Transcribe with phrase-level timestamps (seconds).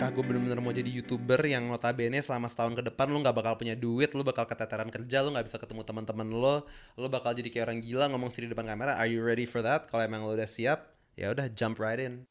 [0.00, 3.52] apakah gue bener-bener mau jadi youtuber yang notabene selama setahun ke depan lu nggak bakal
[3.60, 6.64] punya duit, lu bakal keteteran kerja, lu nggak bisa ketemu teman-teman lo,
[6.96, 8.96] lu bakal jadi kayak orang gila ngomong sendiri di depan kamera.
[8.96, 9.92] Are you ready for that?
[9.92, 10.88] Kalau emang lu udah siap,
[11.20, 12.24] ya udah jump right in.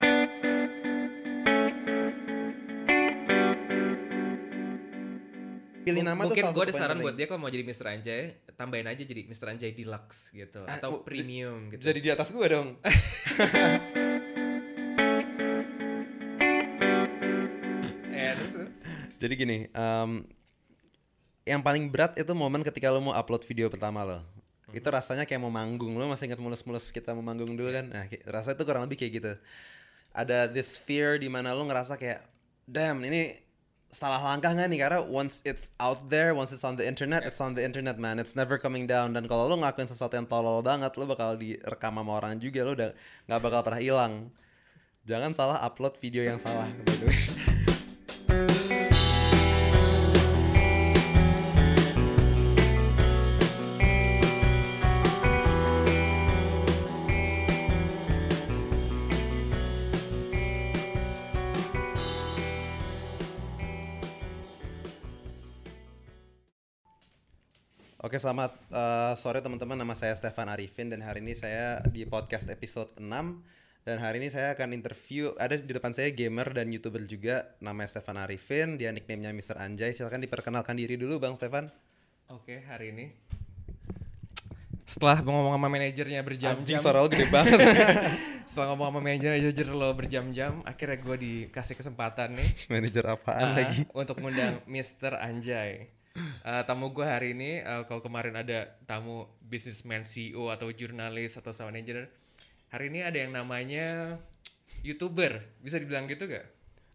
[5.86, 7.05] Pilih nama mungkin gue ada saran penting.
[7.05, 7.86] buat dia kalau mau jadi Mr.
[7.86, 8.22] Anjay
[8.58, 9.45] tambahin aja jadi Mr.
[9.54, 12.81] Anjay Deluxe gitu Ah, atau premium gitu Jadi di atas gue dong.
[19.20, 20.12] Jadi gini, em,
[21.44, 24.23] yang paling berat itu momen ketika lo mau upload video pertama lo.
[24.72, 25.98] Itu rasanya kayak mau manggung.
[26.00, 27.86] Lo masih ingat mulus-mulus kita mau manggung dulu kan?
[27.90, 29.34] Nah, rasanya itu kurang lebih kayak gitu.
[30.16, 32.24] Ada this fear di mana lo ngerasa kayak,
[32.70, 33.36] damn ini
[33.90, 34.80] salah langkah nggak nih?
[34.86, 38.22] Karena once it's out there, once it's on the internet, it's on the internet man.
[38.22, 39.18] It's never coming down.
[39.18, 42.62] Dan kalau lo ngelakuin sesuatu yang tolol banget, lo bakal direkam sama orang juga.
[42.62, 42.94] Lo udah
[43.26, 44.13] nggak bakal pernah hilang.
[45.10, 46.70] Jangan salah upload video yang salah.
[46.86, 48.77] by the way.
[68.00, 69.75] Oke, selamat eh, sore teman-teman.
[69.75, 73.03] Nama saya Stefan Arifin dan hari ini saya di podcast episode 6
[73.84, 78.00] dan hari ini saya akan interview ada di depan saya gamer dan YouTuber juga namanya
[78.00, 79.59] Stefan Arifin, dia nickname-nya Mr.
[79.59, 79.92] Anjay.
[79.92, 81.68] Silakan diperkenalkan diri dulu Bang Stefan.
[82.31, 83.06] oke hari ini
[84.88, 87.59] setelah ngomong sama manajernya Anjing berjam-jam suara lo gede banget.
[88.47, 93.56] setelah ngomong sama manajer manajer lo berjam-jam akhirnya gue dikasih kesempatan nih Manajer apaan uh,
[93.59, 93.80] lagi?
[93.92, 95.20] untuk mengundang Mr.
[95.20, 95.99] Anjay
[96.44, 101.56] Uh, tamu gue hari ini uh, kalau kemarin ada tamu businessman CEO atau jurnalis atau
[101.56, 102.12] sound engineer
[102.69, 104.17] hari ini ada yang namanya
[104.85, 105.44] youtuber.
[105.59, 106.45] Bisa dibilang gitu gak?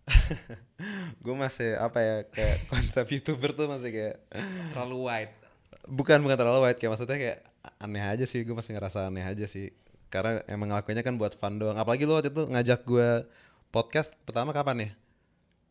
[1.25, 4.17] gue masih apa ya kayak konsep YouTuber tuh masih kayak
[4.73, 5.33] terlalu wide.
[5.89, 7.39] Bukan bukan terlalu white kayak maksudnya kayak
[7.80, 9.73] aneh aja sih gue masih ngerasa aneh aja sih.
[10.13, 11.80] Karena emang ngelakuinnya kan buat fun doang.
[11.80, 13.27] Apalagi lu waktu itu ngajak gue
[13.74, 14.90] podcast pertama kapan ya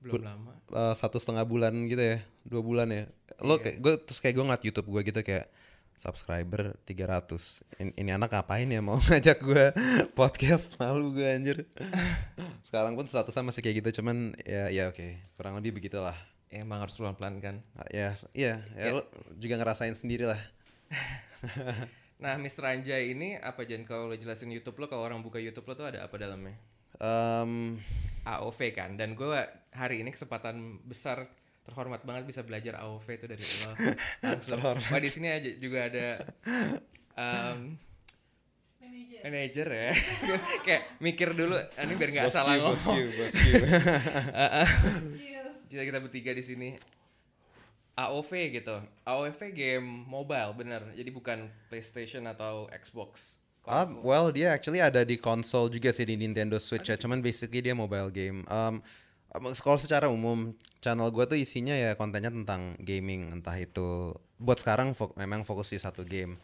[0.03, 0.52] belum lama.
[0.68, 3.03] Eh, satu setengah bulan gitu ya dua bulan ya.
[3.40, 3.64] Lo Iya.
[3.64, 5.47] kayak gue terus kayak gue ngeliat YouTube gue gitu kayak
[5.94, 9.66] subscriber 300 ini, ini anak ngapain ya mau ngajak gue
[10.12, 10.75] podcast?
[10.78, 11.58] Malu gue anjir.
[12.68, 15.08] Sekarang pun statusnya masih kayak gitu cuman ya ya oke.
[15.40, 16.16] Kurang lebih begitulah.
[16.53, 17.56] Emang harus pelan-pelan kan?
[17.90, 18.62] Ya iya.
[18.78, 19.02] Ya, lo
[19.42, 20.38] juga ngerasain sendiri lah
[22.24, 22.63] nah Mr.
[22.69, 25.90] Anjay ini apa Jan kalau lo jelasin YouTube lo kalau orang buka YouTube lo tuh
[25.90, 26.56] ada apa dalamnya?
[27.02, 27.81] Em,
[28.24, 28.96] AOV kan.
[28.96, 29.40] Dan gue
[29.76, 31.28] hari ini kesempatan besar
[31.64, 33.72] terhormat banget bisa belajar AOV itu dari lo.
[34.26, 34.60] Langsung.
[34.60, 36.08] Wah di sini aja juga ada
[37.16, 37.80] um,
[39.24, 39.92] manajer ya.
[40.68, 43.12] Kayak mikir dulu ah, ini biar nggak salah Q, bos ngomong.
[43.20, 43.44] Bos Q.
[45.72, 46.70] kita kita bertiga di sini.
[47.94, 48.76] AOV gitu.
[49.06, 50.82] AOV game mobile bener.
[50.92, 56.19] Jadi bukan PlayStation atau Xbox Ah, well dia actually ada di konsol juga sih di
[56.19, 58.44] Nintendo Switch ya, cuman basically dia mobile game.
[58.51, 58.84] Um,
[59.31, 60.51] um, kalau secara umum
[60.84, 65.72] channel gue tuh isinya ya kontennya tentang gaming, entah itu buat sekarang fo- memang fokus
[65.72, 66.35] di satu game.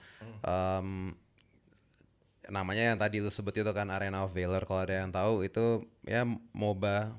[0.48, 1.12] Um,
[2.48, 5.84] namanya yang tadi lu sebut itu kan Arena of Valor kalau ada yang tahu itu
[6.08, 6.24] ya
[6.56, 7.12] MOBA.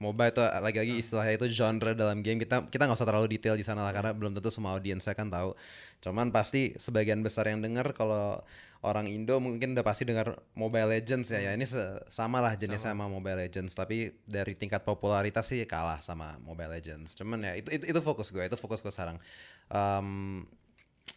[0.00, 3.60] MOBA itu lagi-lagi istilahnya itu genre dalam game kita kita nggak usah terlalu detail di
[3.60, 5.52] sana lah karena belum tentu semua audiensnya kan tahu.
[6.00, 8.40] Cuman pasti sebagian besar yang dengar kalau
[8.80, 11.44] orang Indo mungkin udah pasti dengar Mobile Legends ya.
[11.44, 11.68] Ya ini
[12.08, 13.12] sama lah jenisnya sama.
[13.12, 17.12] Mobile Legends tapi dari tingkat popularitas sih kalah sama Mobile Legends.
[17.12, 19.20] Cuman ya itu itu, itu fokus gue, itu fokus gue sekarang.
[19.68, 20.48] Um,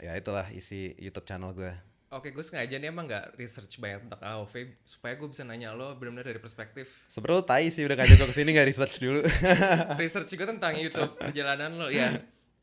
[0.04, 1.72] ya itulah isi YouTube channel gue.
[2.14, 4.54] Oke, gue sengaja nih emang nggak research banyak tentang AOV
[4.86, 8.28] supaya gue bisa nanya lo benar-benar dari perspektif Sebenernya lu tai sih udah ngajak gue
[8.30, 9.20] ke sini gak research dulu.
[10.06, 12.14] research gue tentang YouTube perjalanan lo ya.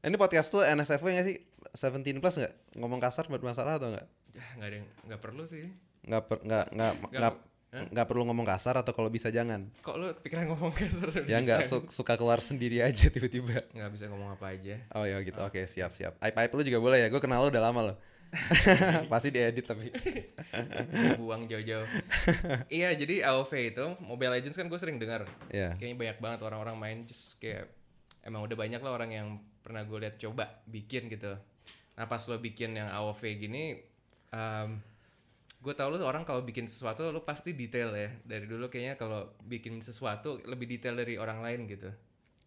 [0.06, 1.37] Ini podcast lu NSFW gak sih?
[1.75, 2.55] 17 plus gak?
[2.78, 4.06] Ngomong kasar bermasalah atau gak?
[4.31, 5.67] Ya, nggak ada yang nggak perlu sih.
[6.06, 7.34] Nggak per, nggak nggak nggak
[7.71, 7.87] Hah?
[7.87, 9.67] nggak perlu ngomong kasar atau kalau bisa jangan.
[9.82, 11.11] Kok lo kepikiran ngomong kasar?
[11.26, 13.67] Ya nggak su- suka keluar sendiri aja tiba-tiba.
[13.75, 14.79] Nggak bisa ngomong apa aja.
[14.94, 15.38] Oh ya gitu.
[15.43, 16.14] Oke, siap siap.
[16.23, 17.11] Aip aip lu juga boleh ya.
[17.11, 17.97] Gue kenal lu udah lama loh.
[19.12, 19.91] Pasti diedit tapi.
[21.21, 21.87] Buang jauh-jauh.
[22.71, 25.27] iya, jadi AOV itu Mobile Legends kan gue sering dengar.
[25.50, 25.75] Ya.
[25.77, 27.71] Kayaknya banyak banget orang-orang main just kayak
[28.23, 29.29] emang udah banyak lah orang yang
[29.61, 31.35] pernah gue lihat coba bikin gitu.
[31.99, 33.77] Nah pas lo bikin yang AOV gini,
[34.33, 34.79] um,
[35.61, 38.11] gue tau lo orang kalau bikin sesuatu lo pasti detail ya.
[38.25, 41.91] Dari dulu kayaknya kalau bikin sesuatu lebih detail dari orang lain gitu.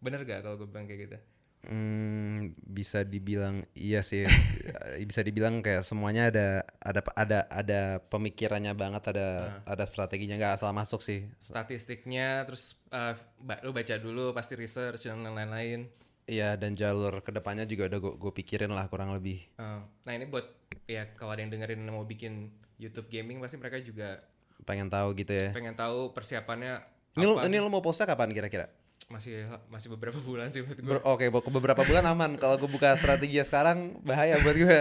[0.00, 1.18] Bener gak kalau gue bilang kayak gitu?
[1.64, 4.24] Hmm, bisa dibilang iya sih.
[5.08, 6.46] bisa dibilang kayak semuanya ada
[6.78, 9.28] ada ada ada pemikirannya banget, ada
[9.64, 11.24] ada strateginya nggak asal masuk sih.
[11.38, 15.88] statistiknya terus eh, ba- lu baca dulu pasti research dan lain-lain
[16.24, 19.44] Iya dan jalur ke depannya juga udah gue pikirin lah kurang lebih.
[19.56, 20.44] Eh, nah ini buat
[20.84, 24.20] ya kalau ada yang dengerin mau bikin YouTube gaming pasti mereka juga
[24.64, 25.52] Pengen tahu gitu ya.
[25.52, 26.80] pengen tahu persiapannya
[27.14, 28.66] Ini lu, ini lu mau postnya kapan kira-kira?
[29.12, 32.40] Masih masih beberapa bulan sih menurut gue Oke, be- beberapa bulan aman.
[32.40, 34.78] Kalau gue buka strategi sekarang bahaya buat gue.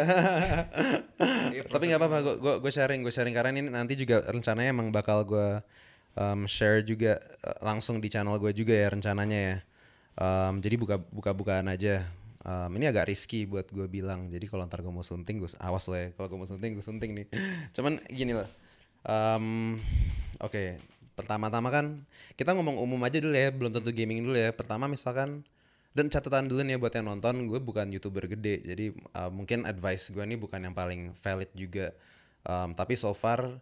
[1.51, 4.71] Iya, Tapi nggak apa-apa, gue gue gue sharing, gue sharing karena ini nanti juga rencananya
[4.71, 5.59] emang bakal gue
[6.15, 9.55] um, share juga uh, langsung di channel gue juga ya rencananya ya.
[10.13, 12.07] Um, jadi buka buka bukaan aja.
[12.43, 14.31] Um, ini agak risky buat gue bilang.
[14.31, 16.11] Jadi kalau ntar gue mau sunting, gue awas loh ya.
[16.15, 17.27] Kalau gue mau sunting, gue sunting nih.
[17.75, 18.47] Cuman gini loh.
[19.03, 19.79] Um,
[20.43, 20.75] Oke,
[21.13, 21.85] pertama-tama kan
[22.35, 24.49] kita ngomong umum aja dulu ya, belum tentu gaming dulu ya.
[24.53, 25.45] Pertama misalkan
[25.93, 30.09] dan catatan dulu nih buat yang nonton, gue bukan youtuber gede, jadi uh, mungkin advice
[30.09, 31.93] gue nih bukan yang paling valid juga.
[32.43, 33.61] Um, tapi so far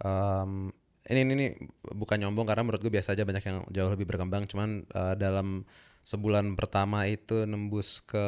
[0.00, 0.70] um,
[1.10, 1.46] ini, ini ini
[1.92, 4.46] bukan nyombong karena menurut gue biasa aja banyak yang jauh lebih berkembang.
[4.46, 5.66] Cuman uh, dalam
[6.06, 8.26] sebulan pertama itu nembus ke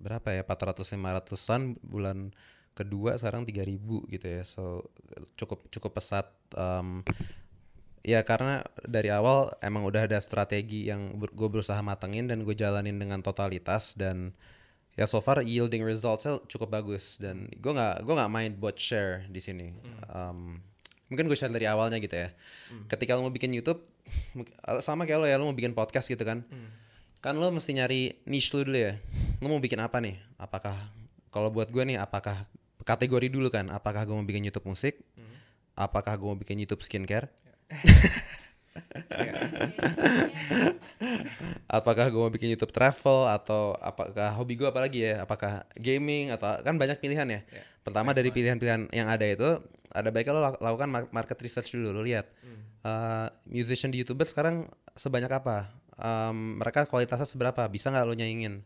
[0.00, 2.32] berapa ya 400 500-an bulan
[2.72, 4.88] kedua sekarang 3000 gitu ya so
[5.36, 6.24] cukup cukup pesat
[6.56, 7.04] um,
[8.00, 12.96] ya karena dari awal emang udah ada strategi yang gue berusaha matengin dan gue jalanin
[12.96, 14.32] dengan totalitas dan
[14.96, 19.28] ya so far yielding resultsnya cukup bagus dan gue nggak gue nggak main buat share
[19.28, 19.72] di sini.
[20.10, 20.60] Um,
[21.12, 22.28] mungkin gue share dari awalnya gitu ya.
[22.88, 23.84] Ketika lo mau bikin YouTube
[24.34, 26.42] mungkin- sama kayak lo ya lo mau bikin podcast gitu kan.
[27.20, 28.96] Kan lo mesti nyari niche lu dulu ya.
[29.44, 30.16] Lo mau bikin apa nih?
[30.40, 30.72] Apakah
[31.30, 32.48] kalau buat gue nih apakah
[32.82, 33.68] kategori dulu kan?
[33.68, 35.04] Apakah gue mau bikin YouTube musik
[35.76, 37.28] apakah gue mau bikin YouTube skincare?
[41.70, 45.22] Apakah gue mau bikin YouTube travel atau apakah hobi gue apa lagi ya?
[45.22, 47.40] Apakah gaming atau kan banyak pilihan ya.
[47.46, 47.62] Ya.
[47.80, 49.56] pertama dari pilihan-pilihan yang ada itu
[49.88, 52.28] ada baiknya lo lak- lakukan mar- market research dulu lo lihat.
[52.80, 55.72] Uh, musician di YouTuber sekarang sebanyak apa?
[55.96, 57.64] Um, mereka kualitasnya seberapa?
[57.72, 58.60] Bisa nggak lo nyaingin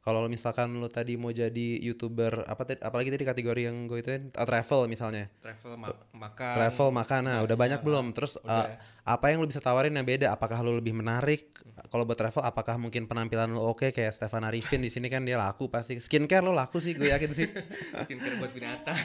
[0.00, 4.08] kalau misalkan lo tadi mau jadi youtuber apa tadi- apalagi tadi kategori yang gue itu
[4.32, 5.28] travel misalnya.
[5.38, 6.54] Travel ma- makan.
[6.56, 7.20] Travel makan.
[7.28, 8.16] Nah udah banyak belum?
[8.16, 8.64] Terus uh,
[9.04, 10.32] apa yang lo bisa tawarin yang beda?
[10.32, 11.52] Apakah lo lebih menarik?
[11.92, 13.92] Kalau buat travel apakah mungkin penampilan lo oke?
[13.92, 16.00] Kayak Stefan Arifin di sini kan dia laku pasti.
[16.00, 17.46] Skincare lo laku sih gue yakin sih.
[18.08, 18.96] Skincare buat binatang.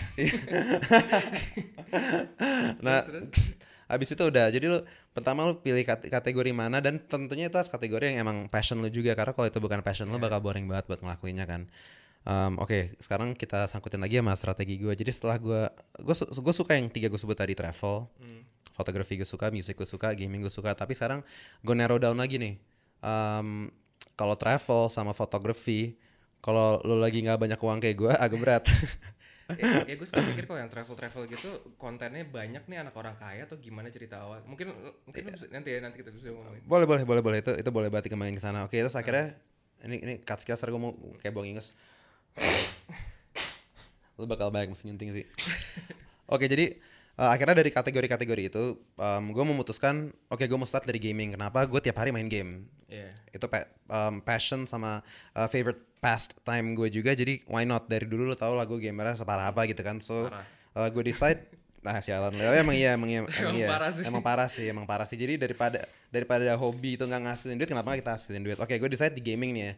[2.80, 3.01] Nah
[3.87, 7.69] abis itu udah jadi lo pertama lo pilih kate- kategori mana dan tentunya itu harus
[7.69, 10.85] kategori yang emang passion lo juga karena kalau itu bukan passion lo bakal boring banget
[10.87, 11.63] buat ngelakuinnya kan
[12.25, 14.89] Um, Oke, sekarang kita sangkutin lagi sama strategi gue.
[14.89, 15.61] Jadi setelah gue,
[16.01, 18.09] gue su- gue suka yang tiga gue sebut tadi travel,
[18.73, 20.73] fotografi gue suka, music gue suka, gaming gue suka.
[20.73, 21.21] Tapi sekarang
[21.61, 22.57] gue narrow down lagi nih.
[22.97, 23.69] Um,
[24.17, 26.01] kalau travel sama fotografi,
[26.41, 28.63] kalau lo lagi nggak banyak uang kayak gue, agak berat.
[29.53, 33.13] ya, ya gue suka mikir kalau yang travel travel gitu kontennya banyak nih anak orang
[33.13, 34.42] kaya atau gimana cerita awal.
[34.50, 34.74] Mungkin
[35.06, 36.65] mungkin bisa- nanti ya nanti kita bisa ngomongin.
[36.65, 37.38] Boleh boleh boleh boleh.
[37.45, 38.65] Itu itu boleh berarti kembangin ke sana.
[38.65, 39.38] Oke terus akhirnya
[39.86, 41.77] ini ini cut sekilas gue mau kayak bohong ingus.
[44.18, 45.25] Lu bakal banyak mesti nyunting sih.
[46.33, 46.81] Oke jadi
[47.15, 48.63] eh, akhirnya dari kategori-kategori itu
[49.25, 49.95] gue memutuskan
[50.27, 51.33] oke gue mau start dari gaming.
[51.33, 51.63] Kenapa?
[51.65, 52.67] Gue tiap hari main game.
[52.85, 53.09] Iya.
[53.33, 55.01] itu pa- um, passion sama
[55.33, 57.12] uh, favorite pastime gue juga.
[57.12, 57.89] Jadi why not?
[57.89, 59.97] Dari dulu lo tau lah gue gamernya separah apa gitu kan.
[60.00, 60.45] So Parah.
[60.77, 61.41] uh, gue decide
[61.85, 63.67] nah sialan lo emang iya emang iya emang, Emang iya.
[63.69, 64.03] parah sih.
[64.06, 65.17] emang parah sih emang parah sih.
[65.17, 68.57] Jadi daripada daripada hobi itu nggak ngasilin duit kenapa kita hasilin duit?
[68.57, 69.74] Oke gue decide di gaming nih ya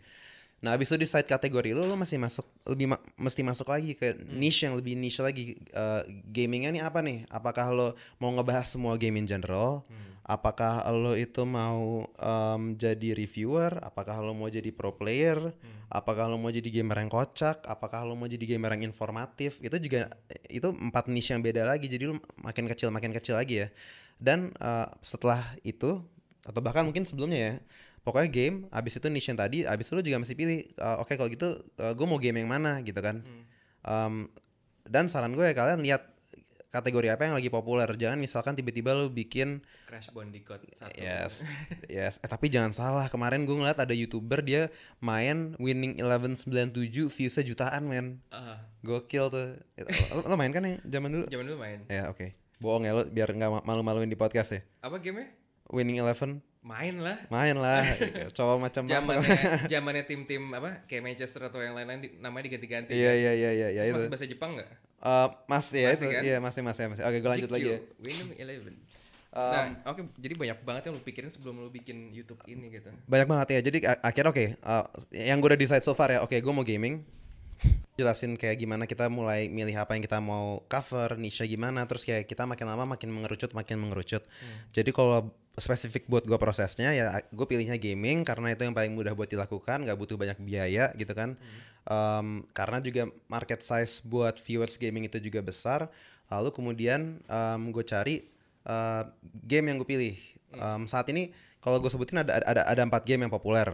[0.58, 4.18] nah abis itu decide kategori lo lo masih masuk lebih ma- mesti masuk lagi ke
[4.26, 5.54] niche yang lebih niche lagi.
[5.70, 6.02] Uh,
[6.34, 7.30] gamingnya nih apa nih?
[7.30, 9.86] Apakah lo mau ngebahas semua game in general?
[10.28, 13.80] Apakah lo itu mau um, jadi reviewer?
[13.80, 15.40] Apakah lo mau jadi pro player?
[15.88, 17.64] Apakah lo mau jadi gamer yang kocak?
[17.64, 19.64] Apakah lo mau jadi gamer yang informatif?
[19.64, 20.12] Itu juga
[20.52, 23.68] itu empat niche yang beda lagi jadi lo makin kecil makin kecil lagi ya.
[24.20, 26.04] Dan uh, setelah itu
[26.44, 27.54] atau bahkan mungkin sebelumnya ya
[28.08, 31.12] pokoknya game abis itu niche yang tadi abis itu lo juga mesti pilih uh, oke
[31.12, 33.20] kalau gitu gue mau game yang mana gitu kan
[33.80, 34.28] Um,
[34.84, 36.04] dan saran gue ya kalian lihat
[36.68, 41.48] kategori apa yang lagi populer jangan misalkan tiba-tiba lo bikin Crash Bandicoot satu Yes,
[41.90, 42.20] yes.
[42.20, 43.08] Eh tapi jangan salah.
[43.08, 44.68] Kemarin gue ngeliat ada youtuber dia
[45.00, 46.76] main Winning Eleven 97
[47.08, 48.20] viewsnya jutaan men.
[48.28, 49.56] Ah, Gokil tuh.
[50.12, 51.26] Lo, lo main kan ya zaman dulu?
[51.32, 52.36] zaman dulu main Ya oke.
[52.60, 54.62] Bohong ya lo biar nggak ma- malu-maluin di podcast ya.
[54.84, 55.32] apa gamenya
[55.72, 57.84] Winning Eleven main lah main lah.
[58.32, 58.92] Coba macam apa?
[58.92, 59.30] zamannya
[59.72, 63.68] zamannya tim-tim apa kayak Manchester atau yang lain-lain di- namanya diganti-ganti Iya iya iya iya
[63.72, 63.96] ya, Terus itu.
[63.96, 66.08] masih bahasa Jepang nggak Eh, masih ya Masih itu.
[66.12, 66.22] kan?
[66.24, 67.04] Iya masih masih masih.
[67.06, 67.80] Oke gue lanjut lagi ya.
[67.98, 68.76] Winning Eleven
[69.30, 72.90] nah, oke, jadi banyak banget yang lu pikirin sebelum lu bikin YouTube ini gitu.
[73.06, 73.60] Banyak banget ya.
[73.62, 74.84] Jadi akhirnya oke, uh,
[75.14, 77.06] yang gue udah decide so far ya, oke gue mau gaming.
[77.94, 82.26] Jelasin kayak gimana kita mulai milih apa yang kita mau cover, niche gimana, terus kayak
[82.26, 84.26] kita makin lama makin mengerucut, makin mengerucut.
[84.70, 89.18] Jadi kalau spesifik buat gue prosesnya ya gue pilihnya gaming karena itu yang paling mudah
[89.18, 91.34] buat dilakukan, nggak butuh banyak biaya gitu kan.
[91.88, 95.90] Um, karena juga market size buat viewers gaming itu juga besar.
[96.30, 98.30] Lalu kemudian um, gue cari
[98.70, 99.10] uh,
[99.44, 100.16] game yang gue pilih.
[100.62, 103.74] Um, saat ini kalau gue sebutin ada ada ada empat game yang populer.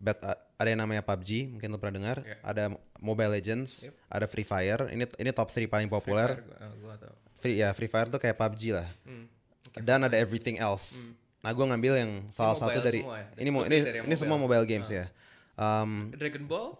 [0.00, 2.16] Bet, uh, ada yang namanya PUBG, mungkin lo pernah dengar.
[2.24, 2.36] Iya.
[2.40, 2.64] Ada
[3.04, 4.88] Mobile Legends, ada Free Fire.
[4.88, 6.40] Ini ini top 3 paling populer.
[6.40, 7.14] Gua, ah, gua tahu.
[7.36, 8.88] Free, ya Free Fire tuh kayak PUBG lah.
[9.04, 9.28] Hmm.
[9.78, 11.06] Dan ada Everything Else.
[11.40, 13.26] Nah, gue ngambil yang salah satu dari semua ya?
[13.40, 14.20] ini mau ini dari ini mobile?
[14.20, 15.08] semua mobile games ya.
[15.56, 16.76] Um, Dragon Ball?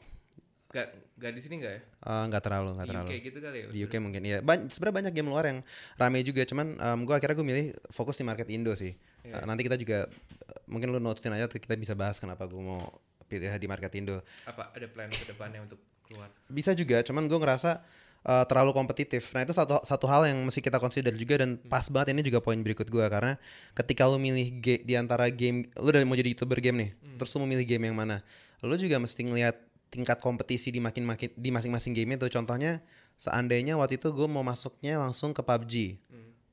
[0.71, 0.87] Gak,
[1.19, 1.83] gak di sini gak ya?
[2.07, 3.09] uh, nggak terlalu, nggak Di terlalu.
[3.09, 3.67] UK gitu kali ya?
[3.73, 4.39] Di UK mungkin ya.
[4.39, 5.59] Ban sebenarnya banyak game luar yang
[5.99, 8.95] rame juga, cuman um, gue akhirnya gue milih fokus di market Indo sih.
[9.27, 9.43] Iya.
[9.43, 12.87] Uh, nanti kita juga uh, mungkin lu notein aja kita bisa bahas kenapa gue mau
[13.27, 14.23] pilih di market Indo.
[14.47, 16.31] Apa ada plan ke depannya untuk keluar?
[16.47, 17.83] Bisa juga, cuman gue ngerasa
[18.25, 19.33] uh, terlalu kompetitif.
[19.33, 22.41] Nah itu satu satu hal yang mesti kita consider juga dan pas banget ini juga
[22.45, 23.37] poin berikut gue karena
[23.73, 27.33] ketika lu milih ge- di antara game, lu udah mau jadi youtuber game nih, terus
[27.37, 28.21] lu mau milih game yang mana,
[28.61, 29.57] lu juga mesti ngelihat
[29.91, 32.27] tingkat kompetisi di makin makin di masing-masing game itu.
[32.31, 32.79] Contohnya
[33.19, 35.75] seandainya waktu itu gue mau masuknya langsung ke PUBG.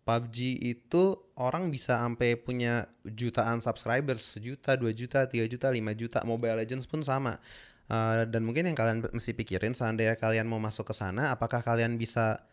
[0.08, 6.24] PUBG itu orang bisa sampai punya jutaan subscribers, sejuta, dua juta, tiga juta, lima juta.
[6.24, 7.44] Mobile Legends pun sama.
[7.88, 11.96] Uh, dan mungkin yang kalian mesti pikirin seandainya kalian mau masuk ke sana, apakah kalian
[11.96, 12.44] bisa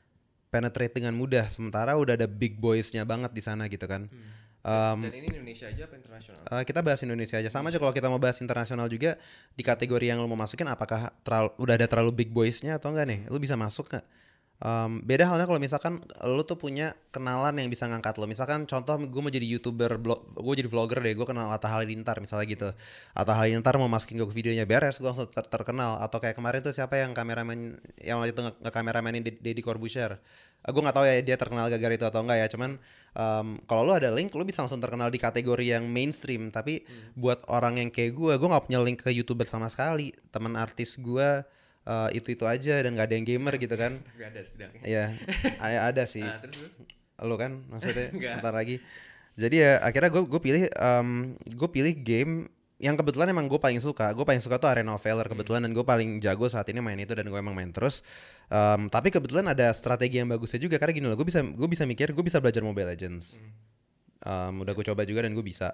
[0.55, 1.51] penetrate dengan mudah?
[1.51, 4.07] Sementara udah ada big boysnya banget di sana gitu kan.
[4.65, 6.41] Um, Dan ini Indonesia aja apa internasional?
[6.49, 9.21] Uh, kita bahas Indonesia aja sama aja kalau kita mau bahas internasional juga
[9.53, 13.13] di kategori yang lo mau masukin apakah terlalu, udah ada terlalu big boysnya atau enggak
[13.13, 14.07] nih lu bisa masuk nggak
[14.63, 18.97] Um, beda halnya kalau misalkan lu tuh punya kenalan yang bisa ngangkat lo misalkan contoh
[19.03, 22.69] gue mau jadi youtuber blog gue jadi vlogger deh gue kenal Atta Halilintar misalnya gitu.
[23.19, 25.99] Atta Halilintar mau masukin gue ke videonya beres gue langsung ter- terkenal.
[25.99, 30.23] Atau kayak kemarin tuh siapa yang kameramen yang waktu itu nge- nge-kameramanin Ded- Deddy Corbuzier.
[30.63, 32.71] Uh, gue nggak tahu ya dia terkenal gara-gara itu atau enggak ya cuman
[33.19, 36.55] um, kalau lu ada link lu bisa langsung terkenal di kategori yang mainstream.
[36.55, 36.87] Tapi
[37.19, 40.15] buat orang yang kayak gue gue nggak punya link ke youtuber sama sekali.
[40.31, 41.43] Teman artis gue
[41.85, 44.81] uh, itu itu aja dan nggak ada yang gamer gitu kan Gak ada setidaknya.
[44.85, 45.05] Iya,
[45.65, 46.25] a- ada sih.
[46.25, 46.75] Nah, terus terus?
[47.23, 48.11] Lu kan maksudnya
[48.41, 48.81] bentar lagi.
[49.35, 50.63] Jadi ya akhirnya gue gue pilih
[51.59, 52.47] gue pilih game
[52.83, 54.11] yang kebetulan emang gue paling suka.
[54.13, 56.99] Gue paling suka tuh Arena of Valor kebetulan dan gue paling jago saat ini main
[56.99, 58.03] itu dan gue emang main terus.
[58.51, 61.87] Em, tapi kebetulan ada strategi yang bagusnya juga karena gini loh, gue bisa gue bisa
[61.89, 63.39] mikir, gue bisa belajar Mobile Legends.
[64.21, 65.71] Em, udah gue coba juga dan gue bisa.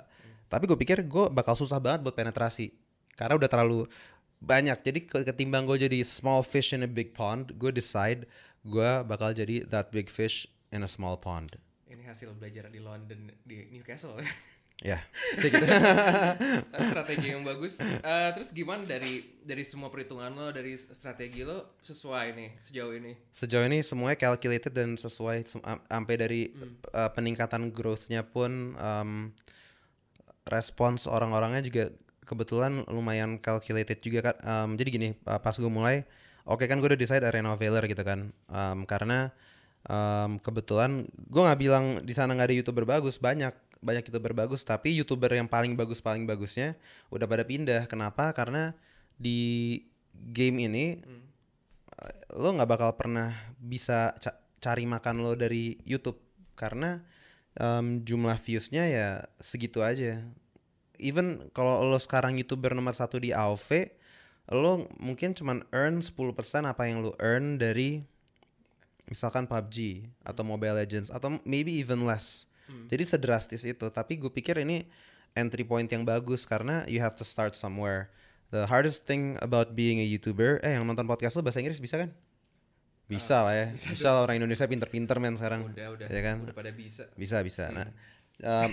[0.46, 2.70] Tapi gue pikir gue bakal susah banget buat penetrasi
[3.16, 3.84] karena udah terlalu
[4.40, 4.80] banyak.
[4.80, 8.24] Jadi ke- ketimbang gue jadi small fish in a big pond, gue decide
[8.64, 11.56] gue bakal jadi that big fish in a small pond.
[11.88, 14.16] Ini hasil belajar di London di Newcastle.
[14.80, 14.96] Ya,
[15.36, 15.60] gitu.
[16.72, 17.76] strategi yang bagus.
[17.84, 23.12] Eh, terus gimana dari dari semua perhitungan lo, dari strategi lo sesuai nih sejauh ini?
[23.28, 25.44] Sejauh ini semuanya calculated dan sesuai
[25.84, 26.48] sampai dari
[26.96, 29.28] uh, peningkatan growth-nya pun um,
[30.48, 31.84] respons orang-orangnya juga
[32.30, 34.36] kebetulan lumayan calculated juga kan.
[34.46, 36.06] Um, jadi gini, uh, pas gue mulai,
[36.46, 38.30] oke kan gue udah decide Arena of Valor gitu kan.
[38.46, 39.34] Um, karena
[39.90, 43.50] um, kebetulan gue nggak bilang di sana nggak ada youtuber bagus, banyak
[43.82, 46.78] banyak youtuber bagus, tapi youtuber yang paling bagus paling bagusnya
[47.10, 47.90] udah pada pindah.
[47.90, 48.30] Kenapa?
[48.30, 48.70] Karena
[49.18, 49.82] di
[50.14, 51.00] game ini
[52.36, 56.20] lo nggak bakal pernah bisa ca- cari makan lo dari YouTube
[56.56, 57.00] karena
[57.56, 59.08] em, jumlah viewsnya ya
[59.40, 60.20] segitu aja.
[61.00, 63.88] Even kalau lo sekarang youtuber nomor satu di AOV,
[64.52, 66.14] lo mungkin cuman earn 10%
[66.64, 68.04] apa yang lo earn dari
[69.10, 72.46] misalkan PUBG atau Mobile Legends atau maybe even less.
[72.86, 73.90] Jadi sedrastis itu.
[73.90, 74.86] Tapi gue pikir ini
[75.34, 78.14] entry point yang bagus karena you have to start somewhere.
[78.54, 81.98] The hardest thing about being a YouTuber, eh yang nonton podcast lo bahasa Inggris bisa
[81.98, 82.14] kan?
[83.10, 83.66] Bisa lah ya.
[83.74, 85.66] Bisa, lah orang Indonesia pinter-pinter men sekarang.
[85.66, 86.46] Udah, udah, Ya kan?
[86.46, 87.10] udah pada bisa.
[87.18, 87.74] Bisa, bisa.
[87.74, 87.90] Nah,
[88.42, 88.70] um,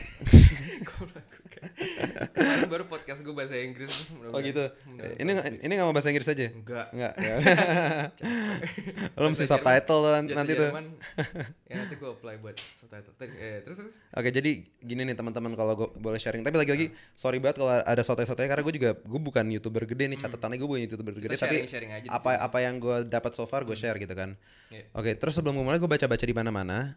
[1.57, 3.89] Kemarin baru podcast gue bahasa Inggris.
[4.29, 4.61] oh gitu.
[5.17, 6.53] Ini nggak- ini nggak mau bahasa Inggris aja?
[6.53, 6.85] Enggak.
[6.93, 7.13] Enggak.
[9.17, 10.69] lo mesti subtitle Jasa nanti tuh.
[10.69, 10.85] Jerman,
[11.65, 13.13] ya nanti gue apply buat subtitle.
[13.33, 13.93] Eh, terus terus.
[14.13, 18.03] Oke jadi gini nih teman-teman kalau gue boleh sharing tapi lagi-lagi sorry banget kalau ada
[18.05, 21.45] sotoy-sotoy karena gue juga gue bukan youtuber gede nih catatannya gue bukan youtuber gede Kita
[21.45, 21.57] tapi
[22.07, 24.37] apa apa yang gue dapat so far gue share gitu kan.
[24.69, 24.93] Iya.
[24.93, 26.95] Oke terus sebelum gue mulai gue baca-baca di mana-mana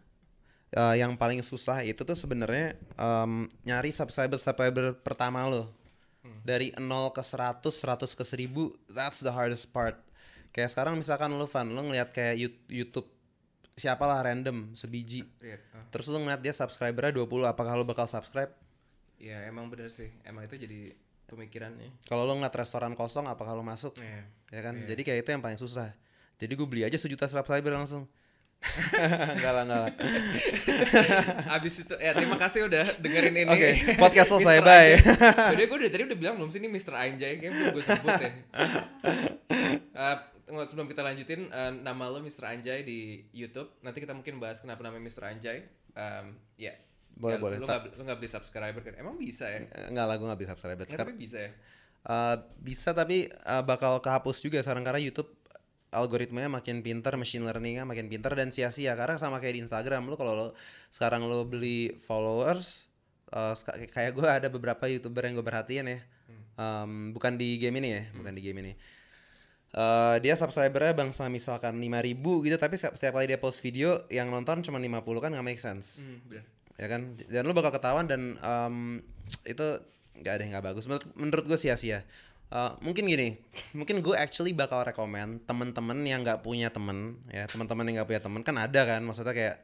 [0.71, 5.67] eh, yang paling susah itu tuh sebenarnya em, nyari subscriber subscriber pertama lo
[6.41, 8.47] dari 0 ke 100 100 ke 1000
[8.89, 9.97] that's the hardest part
[10.49, 12.37] kayak sekarang misalkan lo fan lo ngeliat kayak
[12.67, 13.09] YouTube
[13.73, 15.61] siapalah random sebiji Lihat.
[15.71, 15.85] Oh.
[15.89, 18.51] terus lu ngeliat dia subscribernya 20 apakah lu bakal subscribe
[19.17, 20.09] Ya emang bener sih.
[20.25, 20.97] Emang itu jadi
[21.29, 21.93] pemikirannya.
[22.03, 24.25] kalau lu ngeliat restoran kosong apakah lu masuk Iya.
[24.49, 25.93] ya kan jadi kayak itu yang paling susah
[26.35, 28.09] jadi gue beli aja sejuta subscriber langsung
[29.35, 29.91] enggak lah enggak lah
[31.57, 33.49] Abis itu ya terima kasih udah dengerin ini.
[33.49, 34.93] Oke, podcast selesai, bye.
[35.57, 36.93] Udah gue udah tadi udah bilang belum sih ini Mr.
[36.93, 38.31] Anjay kayak belum gue sebut ya.
[39.91, 40.15] Eh,
[40.45, 42.53] tunggu, sebelum kita lanjutin eh, nama lo Mr.
[42.53, 43.81] Anjay di YouTube.
[43.81, 45.23] Nanti kita mungkin bahas kenapa namanya Mr.
[45.25, 45.65] Anjay.
[45.97, 46.77] Em, ya.
[47.17, 47.57] Boleh, Ya, boleh.
[47.59, 48.93] Lu nggak lu nggak beli subscriber kan?
[48.95, 49.65] Emang bisa ya?
[49.89, 51.51] enggak lah gue nggak bisa subscriber tapi bisa ya.
[52.01, 55.40] Eh, bisa tapi eh, bakal kehapus juga sekarang karena YouTube
[55.91, 58.95] algoritmanya makin pinter, machine learningnya makin pinter dan sia-sia.
[58.95, 60.47] Karena sama kayak di Instagram lu kalau lo
[60.87, 62.87] sekarang lo beli followers
[63.31, 65.99] seka- kayak gue ada beberapa youtuber yang gue perhatiin ya.
[66.51, 68.73] Em, bukan di game ini ya bukan di game ini.
[69.71, 74.27] Eh, dia subscribernya bangsa misalkan 5000 gitu tapi setiap setiap kali dia post video yang
[74.27, 76.03] nonton cuma 50 kan nggak make sense.
[76.03, 76.43] Hmm, bener.
[76.75, 77.01] ya kan?
[77.15, 78.99] Dan lu bakal ketahuan dan em,
[79.47, 79.63] itu
[80.19, 80.83] nggak ada yang nggak bagus.
[80.91, 82.03] Menurut menurut gue sia-sia
[82.51, 83.39] Eh, mungkin gini
[83.71, 88.21] mungkin gue actually bakal rekomend temen-temen yang nggak punya temen ya teman-teman yang nggak punya
[88.21, 88.41] temen.
[88.43, 89.55] Kan ada kan maksudnya kayak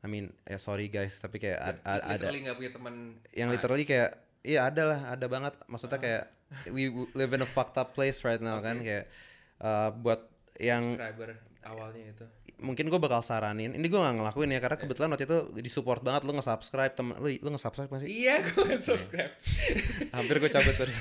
[0.00, 2.94] I mean ya sorry guys tapi kayak a- a- ada Literally nggak punya teman
[3.34, 4.10] yang literally kayak
[4.46, 5.58] iya ada lah ada banget.
[5.66, 6.24] Maksudnya kayak
[6.70, 6.86] we
[7.18, 9.10] live in a fucked up place right now kan kayak
[9.58, 10.30] eh, buat
[10.62, 11.34] yang subscriber
[11.66, 12.26] awalnya itu.
[12.56, 16.24] Mungkin gue bakal saranin ini gue gak ngelakuin ya karena kebetulan waktu itu disupport banget
[16.24, 19.28] lu nge-subscribe temen lu lu nge-subscribe masih Iya, gue subscribe.
[20.16, 20.96] hampir gue cabut terus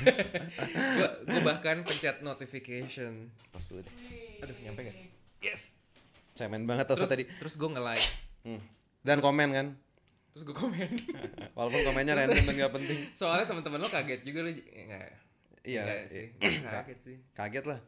[1.29, 3.31] gue bahkan pencet notification.
[3.50, 3.88] pas udah
[4.41, 4.95] Aduh, nyampe gak?
[5.39, 5.71] Yes.
[6.33, 8.03] cemen banget terus tadi terus gue nge-like.
[8.43, 8.59] Hmm.
[9.01, 9.67] dan komen kan
[10.29, 10.89] Terus gue komen.
[11.55, 15.07] walaupun komennya random dan gak penting Soalnya teman-teman lo kaget juga lo enggak.
[15.63, 16.05] Iya, Enggak iya.
[16.05, 16.25] sih.
[16.62, 17.15] kaget sih.
[17.31, 17.79] kaget lah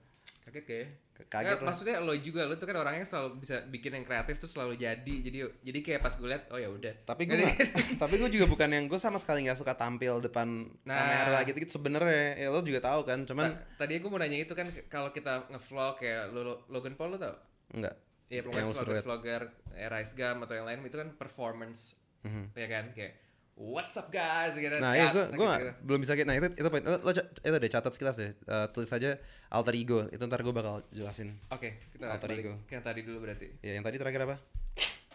[0.41, 0.87] Kaget kayak.
[1.23, 4.45] Kaget lah Maksudnya lo juga lo tuh kan orangnya selalu bisa bikin yang kreatif tuh
[4.45, 5.15] selalu jadi.
[5.19, 6.93] Jadi jadi kayak pas gue liat oh ya udah.
[7.03, 7.41] tapi gue
[8.01, 10.47] tapi gue juga bukan yang gue sama sekali nggak suka tampil depan
[10.83, 10.93] Nah.
[10.95, 14.37] kamera gitu gitu sebenarnya ya lo juga tahu kan cuman Ta- tadi gue mau nanya
[14.37, 17.35] itu kan kalau kita nge-vlog kayak lo, lo- Logan Paul lo tau?
[17.69, 17.95] enggak
[18.27, 19.41] Iya, Yang pokoknya vlogger, vlogger
[19.73, 22.51] eh, Rice Gum atau yang lain itu kan performance, Mhm.
[22.53, 22.85] ya kan?
[22.91, 23.13] Kayak
[23.57, 24.53] What's up guys?
[24.53, 25.73] Gitu, Nah, iya gue cut, gue gitu-gitu.
[25.81, 26.29] belum bisa gitu.
[26.29, 26.83] Nah, itu itu poin.
[26.85, 28.31] Lo, itu deh catat sekilas deh.
[28.37, 29.17] Eh, tulis aja
[29.49, 30.05] alter ego.
[30.13, 31.33] Itu ntar gue bakal jelasin.
[31.49, 32.53] Oke, kita Alter ego.
[32.69, 33.49] yang tadi dulu berarti.
[33.65, 34.37] Ya, yang tadi terakhir apa?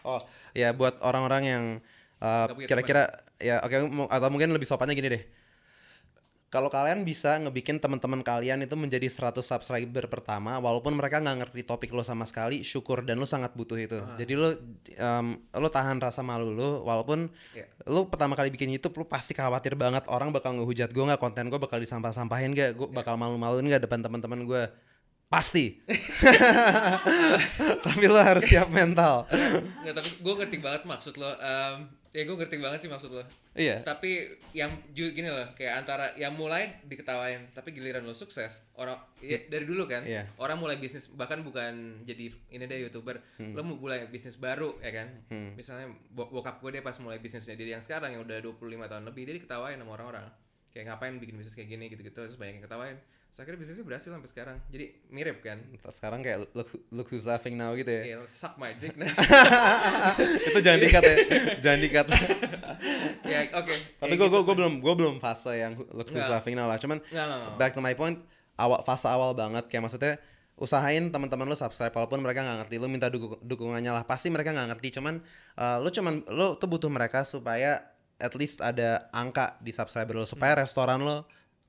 [0.03, 0.19] Oh,
[0.51, 1.63] ya buat orang-orang yang
[2.19, 3.03] punya kira-kira
[3.39, 5.23] ya oke mu- atau mungkin lebih sopannya gini deh.
[6.53, 11.65] Kalau kalian bisa ngebikin teman-teman kalian itu menjadi 100 subscriber pertama walaupun mereka nggak ngerti
[11.65, 13.97] topik lo sama sekali, syukur dan lo sangat butuh itu.
[13.97, 14.13] Ah.
[14.13, 14.53] Jadi lo
[14.93, 17.25] em, lo tahan rasa malu lo walaupun
[17.57, 17.65] Iya.
[17.89, 21.49] lo pertama kali bikin YouTube lo pasti khawatir banget orang bakal ngehujat gue nggak konten
[21.49, 22.93] gue bakal disampah-sampahin gak gue Iya.
[22.93, 24.61] bakal malu-maluin gak depan teman-teman gue
[25.33, 25.81] pasti
[27.83, 29.25] tapi lo harus siap mental
[29.81, 31.31] Nggak, tapi gue ngerti banget maksud lo.
[31.35, 33.23] Em, ya gue ngerti banget sih maksud lo.
[33.53, 38.95] iya Tapi yang gini loh, kayak antara yang mulai diketawain, tapi giliran lo sukses, orang
[39.19, 40.25] ya, dari dulu kan, Iya.
[40.37, 44.89] orang mulai bisnis bahkan bukan jadi ini deh youtuber, lo mau mulai bisnis baru ya
[44.93, 45.51] kan, Hmm.
[45.53, 49.03] misalnya bo- bokap gue deh pas mulai bisnisnya dia yang sekarang yang udah 25 tahun
[49.03, 50.25] lebih dia diketawain sama orang-orang,
[50.69, 52.95] kayak ngapain bikin bisnis kayak gini gitu-gitu, terus banyak yang ketawain,
[53.33, 55.57] Terus akhirnya bisnisnya berhasil sampai sekarang, jadi mirip kan,
[55.89, 58.13] sekarang kayak look, look who's laughing now gitu ya.
[58.13, 59.09] Ya suck my dick nah,
[60.53, 61.15] itu jangan dikat ya.
[61.57, 62.05] Jangan dikat.
[63.23, 64.45] Ya oke, tapi kayak gue gitu.
[64.45, 66.33] gue belum gue belum fase yang look who's Nggak.
[66.37, 66.75] laughing now lah.
[66.77, 67.55] Cuman Nggak, nggak, nggak.
[67.57, 68.19] back to my point
[68.59, 69.65] awal fase awal banget.
[69.71, 70.13] Kayak maksudnya
[70.53, 72.75] usahain teman-teman lu subscribe walaupun mereka nggak ngerti.
[72.77, 74.03] Lu minta duku- dukungannya lah.
[74.03, 74.99] Pasti mereka nggak ngerti.
[74.99, 75.23] Cuman
[75.55, 77.81] uh, lu cuman lu tuh butuh mereka supaya
[78.19, 80.27] at least ada angka di subscriber lu.
[80.27, 81.23] Supaya restoran lu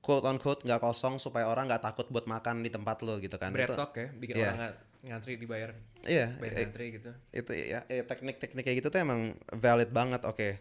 [0.05, 3.35] quote on quote nggak kosong supaya orang nggak takut buat makan di tempat lu gitu
[3.35, 4.45] kan bread Itu- talk ya, bikin Iya.
[4.47, 5.73] orang nga- ngantri dibayar,
[6.05, 7.11] iya bayar eh, ngantri gitu.
[7.31, 10.57] itu ya eh, teknik-teknik kayak gitu tuh emang valid banget oke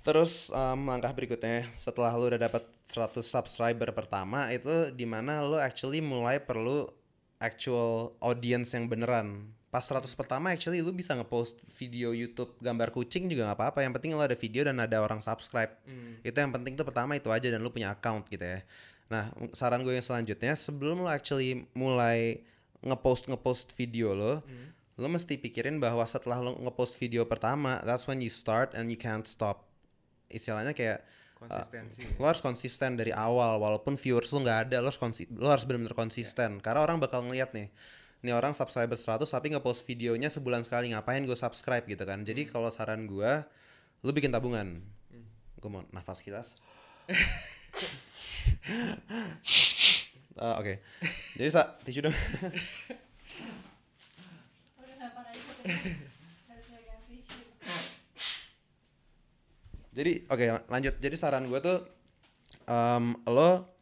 [0.00, 5.60] terus um, langkah berikutnya setelah lu udah dapat 100 subscriber pertama itu di mana lu
[5.60, 6.88] actually mulai perlu
[7.36, 13.26] actual audience yang beneran pas 100 pertama actually lu bisa ngepost video YouTube gambar kucing
[13.26, 13.78] juga nggak apa-apa.
[13.80, 15.70] Yang penting lu ada video dan ada orang subscribe.
[15.84, 16.18] Hmm.
[16.20, 18.60] itu yang penting tuh pertama itu aja dan lu punya account gitu ya.
[19.08, 22.42] Nah saran gue yang selanjutnya sebelum lu actually mulai
[22.80, 24.74] ngepost ngepost video lo Hmm.
[24.96, 28.96] lo mesti pikirin bahwa setelah lo ngepost video pertama that's when you start and you
[28.96, 29.70] can't stop.
[30.28, 31.02] Istilahnya kayak
[31.36, 32.04] konsistensi.
[32.16, 33.56] lo harus konsisten dari awal.
[33.56, 36.58] Walaupun viewers lo nggak ada lo harus konsi- lo harus benar-benar konsisten.
[36.58, 37.70] Karena orang bakal ngeliat nih
[38.20, 42.20] ini orang subscriber 100 tapi nggak ngepost videonya sebulan sekali ngapain gue subscribe gitu kan.
[42.20, 42.50] Jadi hmm.
[42.52, 43.32] kalau saran gue
[44.04, 44.84] lu bikin tabungan.
[45.08, 45.26] Hmm.
[45.56, 46.52] Gue mau nafas kilas.
[50.36, 50.64] Uh, oke.
[50.64, 50.76] Okay.
[51.40, 52.16] jadi sa tisu dong.
[59.90, 60.94] Jadi oke okay, lanjut.
[60.96, 61.82] Jadi saran gue tuh
[62.70, 63.79] um, lo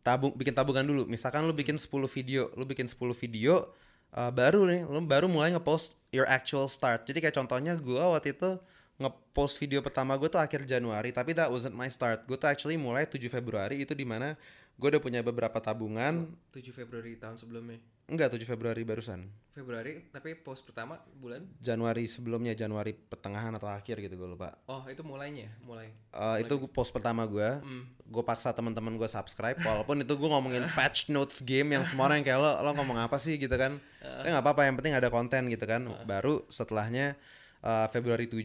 [0.00, 1.04] tabung bikin tabungan dulu.
[1.06, 3.68] Misalkan lo bikin 10 video, lo bikin 10 video
[4.14, 7.06] uh, baru nih, lo baru mulai ngepost your actual start.
[7.06, 8.58] Jadi kayak contohnya gue waktu itu
[9.00, 12.26] ngepost video pertama gue tuh akhir Januari, tapi that wasn't my start.
[12.28, 14.36] Gue tuh actually mulai 7 Februari itu di mana
[14.76, 16.28] gue udah punya beberapa tabungan.
[16.52, 17.80] 7 Februari tahun sebelumnya.
[18.10, 19.30] Enggak, 7 Februari barusan.
[19.54, 21.46] Februari, tapi post pertama bulan?
[21.62, 24.58] Januari sebelumnya, Januari pertengahan atau akhir gitu gue lupa.
[24.66, 25.94] Oh, itu mulainya, mulai.
[26.10, 27.86] Uh, itu post pertama gue, Hmm.
[27.86, 32.26] gue paksa teman-teman gue subscribe, walaupun itu gue ngomongin patch notes game yang semua orang
[32.26, 33.78] kayak lo, lo ngomong apa sih gitu kan?
[34.02, 35.86] Ya nggak apa-apa, yang penting ada konten gitu kan.
[36.02, 37.14] Baru setelahnya
[37.62, 38.42] uh, Februari 7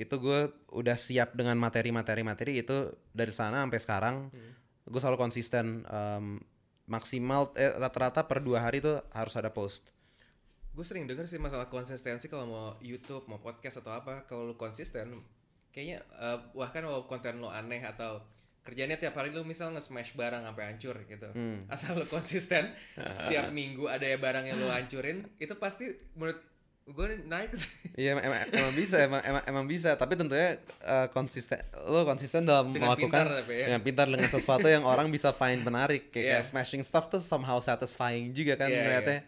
[0.00, 4.16] itu gue udah siap dengan materi-materi materi itu dari sana sampai sekarang
[4.80, 6.40] gue selalu konsisten um,
[6.90, 9.86] maksimal eh, rata-rata per dua hari tuh harus ada post.
[10.74, 14.54] Gue sering denger sih masalah konsistensi kalau mau YouTube, mau podcast atau apa, kalau lu
[14.58, 15.22] konsisten,
[15.70, 18.18] kayaknya eh, bahkan kalau konten lo aneh atau
[18.60, 21.30] kerjanya tiap hari lu misal nge-smash barang sampai hancur gitu.
[21.70, 26.49] Asal lu konsisten, setiap minggu ada ya barang yang lu hancurin, itu pasti menurut
[26.82, 27.70] gue naik sih.
[27.96, 32.42] Iya emang, emang- emang bisa emang, emang emang bisa tapi tentunya uh, konsisten lo konsisten
[32.42, 33.66] dalam Dengan melakukan pintar ya.
[33.68, 36.32] dengan pintar dengan sesuatu yang orang bisa find menarik kayak, Iya.
[36.36, 39.20] kayak smashing stuff tuh somehow satisfying juga kan Iya, melihatnya.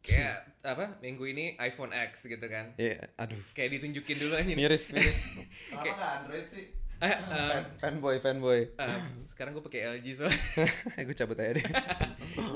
[0.00, 0.98] Kayak apa?
[0.98, 2.74] Minggu ini iPhone X gitu kan.
[2.74, 3.38] Iya, aduh.
[3.52, 4.50] Kayak ditunjukin dulu aja.
[4.50, 5.20] Miris, miris.
[5.70, 6.66] Kayak- nggak Android sih?
[7.02, 8.70] Eh, fanboy, fanboy.
[8.72, 10.38] em, sekarang gue pakai LG soalnya.
[11.02, 11.66] gue cabut aja deh.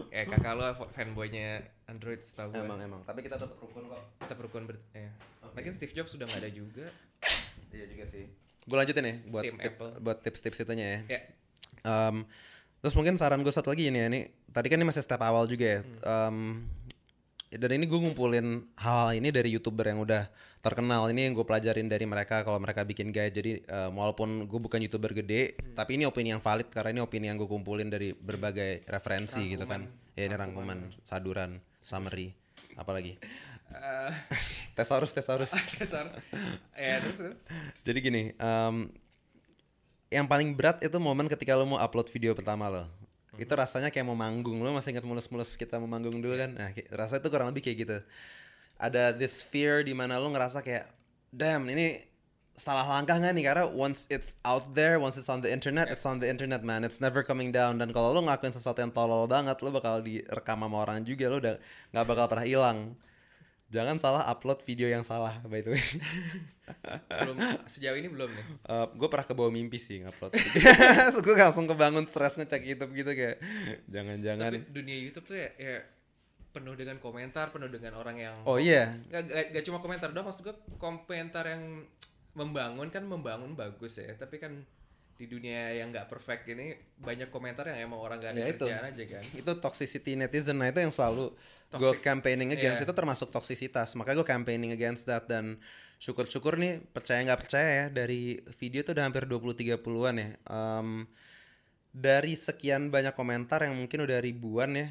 [0.08, 2.62] eh kakak lo fanboynya Android setahu gue.
[2.62, 4.02] emang emang, tapi kita tetap rukun kok.
[4.20, 5.10] Kita berukun ber eh.
[5.52, 6.86] Lagian Steve Jobs sudah nggak ada juga.
[7.68, 8.30] Iya juga sih.
[8.62, 9.90] Gue lanjutin ya buat Tim tip- Apple.
[10.00, 11.00] buat tips-tips itunya ya.
[11.08, 11.20] Ya,
[11.82, 12.26] Um,
[12.80, 15.46] terus mungkin saran gue satu lagi ini ya, ini tadi kan ini masih step awal
[15.46, 15.80] juga ya.
[16.02, 16.66] Um,
[17.50, 20.26] dan ini gue ngumpulin hal-hal ini dari youtuber yang udah
[20.58, 21.06] terkenal.
[21.06, 23.30] Ini yang gue pelajarin dari mereka kalau mereka bikin guide.
[23.30, 27.30] Jadi um, walaupun gue bukan youtuber gede, tapi ini opini yang valid karena ini opini
[27.30, 29.86] yang gue kumpulin dari berbagai referensi gitu kan.
[30.18, 32.34] Ya ini rangkuman, saduran, summary,
[32.74, 33.14] apalagi.
[33.70, 34.12] eh,
[34.76, 35.54] Tesaurus, tesaurus.
[35.78, 36.12] terus harus,
[36.74, 37.36] ya terus terus.
[37.86, 38.76] Jadi gini, em,
[40.10, 42.84] yang paling berat itu momen ketika lo mau upload video pertama lo.
[43.36, 44.58] Itu rasanya kayak mau manggung.
[44.60, 46.50] Lo masih ingat mulus-mulus kita mau manggung dulu kan?
[46.56, 47.98] Nah, rasanya itu kurang lebih kayak gitu.
[48.76, 50.88] Ada this fear di mana lo ngerasa kayak,
[51.32, 52.04] damn ini
[52.56, 53.44] salah langkah nggak nih?
[53.44, 56.82] Karena once it's out there, once it's on the internet, it's on the internet man.
[56.82, 57.76] It's never coming down.
[57.76, 61.28] Dan kalau lo ngelakuin sesuatu yang tolol banget, lo bakal direkam sama orang juga.
[61.28, 61.56] Lo udah
[61.92, 62.96] nggak bakal pernah hilang.
[63.66, 65.82] Jangan salah upload video yang salah, by the way.
[67.26, 67.36] Belum
[67.70, 68.46] sejauh ini belum nih.
[68.98, 70.34] gue pernah kebawa mimpi sih ngupload
[71.26, 73.38] gue langsung kebangun stres ngecek YouTube gitu kayak
[73.86, 75.78] jangan-jangan Tapi dunia YouTube tuh ya, ya
[76.50, 80.26] penuh dengan komentar, penuh dengan orang yang oh iya Gak, gak, gak cuma komentar doang,
[80.26, 81.86] maksud gue komentar yang
[82.34, 84.66] membangun kan membangun bagus ya, tapi kan
[85.16, 88.62] di dunia yang nggak perfect ini banyak komentar yang emang orang gak ada Ya itu.
[88.62, 89.22] kerjaan aja kan.
[89.32, 91.32] itu toxicity netizen nah itu yang selalu
[91.68, 92.00] gue Toxic.
[92.00, 92.86] campaigning against Iya.
[92.86, 95.56] itu termasuk toksisitas makanya gue campaigning against that dan
[95.96, 99.80] syukur-syukur nih percaya nggak percaya ya dari video tuh udah hampir 20-30an
[100.14, 101.08] ya Em,
[101.90, 104.88] dari sekian banyak komentar yang mungkin udah ribuan ya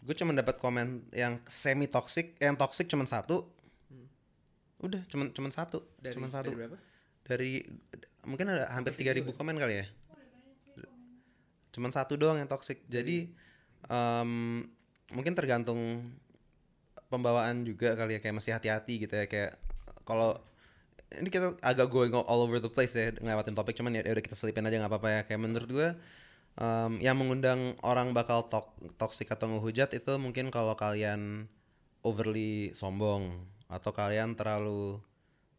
[0.00, 3.44] gue cuma dapat komen yang semi toxic yang toxic cuma satu
[4.78, 6.76] udah cuma cuma satu Dari, cuma satu dari berapa?
[7.20, 7.52] dari
[8.26, 9.86] mungkin ada hampir 3000 komen kali ya.
[11.74, 12.82] Cuman satu doang yang toxic.
[12.90, 13.30] Jadi
[13.86, 14.30] em,
[15.14, 16.10] mungkin tergantung
[17.12, 18.20] pembawaan juga kali ya.
[18.24, 19.30] Kayak masih hati-hati gitu ya.
[19.30, 19.60] Kayak
[20.02, 20.34] kalau
[21.14, 23.78] ini kita agak going all over the place ya ngelewatin topik.
[23.78, 25.20] Cuman ya udah kita selipin aja nggak apa-apa ya.
[25.28, 25.88] Kayak menurut gue
[26.58, 31.46] em, yang mengundang orang bakal tok toxic atau ngehujat itu mungkin kalau kalian
[32.02, 34.96] overly sombong atau kalian terlalu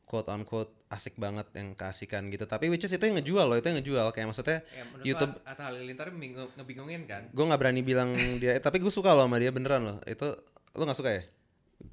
[0.10, 3.54] quote on quote asik banget yang keasikan gitu tapi which is itu yang ngejual loh
[3.54, 7.30] itu yang ngejual kayak maksudnya Ya, YouTube Atta Halilintar bingung- ngebingungin kan.
[7.30, 8.10] gue nggak berani bilang
[8.42, 10.26] dia eh, tapi gue suka loh sama dia beneran loh itu
[10.72, 11.24] lo nggak suka ya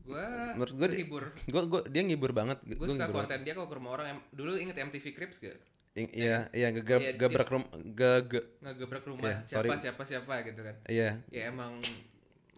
[0.03, 0.19] Gue
[0.53, 1.25] Menurut di- terhibur.
[1.45, 3.91] gue gue dia ngibur banget Gue gue suka ngibur banget konten dia kalau ke rumah
[3.93, 4.07] orang.
[4.09, 5.55] Em- Dulu inget MTV Cribs gak?
[5.95, 9.69] I- iya iya Iya, dia- gebrak rum ge ge- Ngegebrak rumah Iya, siapa sorry.
[9.79, 10.75] siapa siapa gitu kan.
[10.87, 11.79] iya Ya emang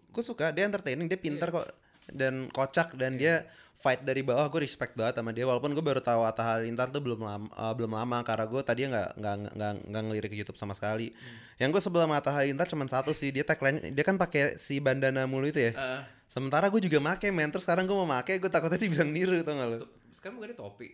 [0.09, 1.55] gue suka dia entertaining dia pintar Iya.
[1.55, 1.67] kok
[2.09, 3.45] dan kocak dan dia
[3.79, 5.47] fight dari bawah gue respect banget sama dia.
[5.47, 8.81] Walaupun gue baru tahu Atta Halilintar tuh belum lama eh, belum lama karena gue tadi
[8.85, 11.09] nggak nggak nggak nggak ngelirik YouTube sama sekali.
[11.15, 11.37] Hmm.
[11.59, 15.23] yang gue sebelum Atta Halilintar cuma satu sih dia tagline dia kan pakai si bandana
[15.25, 15.71] mulu itu ya.
[15.71, 17.49] Eh, sementara gue juga make men.
[17.49, 19.87] Terus sekarang gue mau make gue takutnya dibilang niru tau gak lo
[20.19, 20.89] sekarang gue ada topi.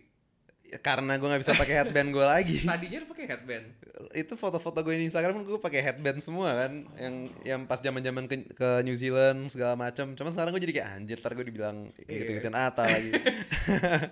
[0.82, 2.56] Karena gue nggak bisa pakai headband gue lagi.
[2.70, 3.64] Tadinya lu pakai headband?
[4.12, 6.72] Itu foto-foto gue di Instagram gue pakai headband semua kan.
[6.98, 7.14] Yang
[7.46, 10.12] yang pas zaman zaman ke, ke New Zealand segala macam.
[10.12, 13.10] Cuman sekarang gue jadi kayak anjir ntar gue dibilang kayak gitu gituin Ata lagi.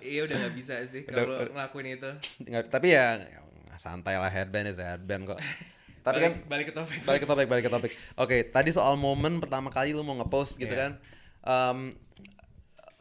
[0.03, 2.11] Iya udah nggak bisa sih kalau ngelakuin itu.
[2.43, 3.39] Nggak, tapi ya, ya
[3.75, 5.39] santai lah headband is headband kok.
[6.05, 6.99] Tapi balik, kan balik ke topik.
[7.01, 7.91] balik ke topik balik ke topik.
[8.21, 10.81] Oke tadi soal momen pertama kali lu mau ngepost gitu Iya.
[10.85, 10.91] kan.
[11.41, 11.79] Um,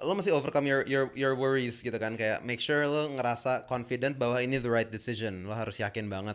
[0.02, 2.18] lo mesti overcome your your your worries gitu kan?
[2.18, 5.46] Kayak make sure lo ngerasa confident bahwa ini the right decision.
[5.46, 6.35] Lo harus yakin banget.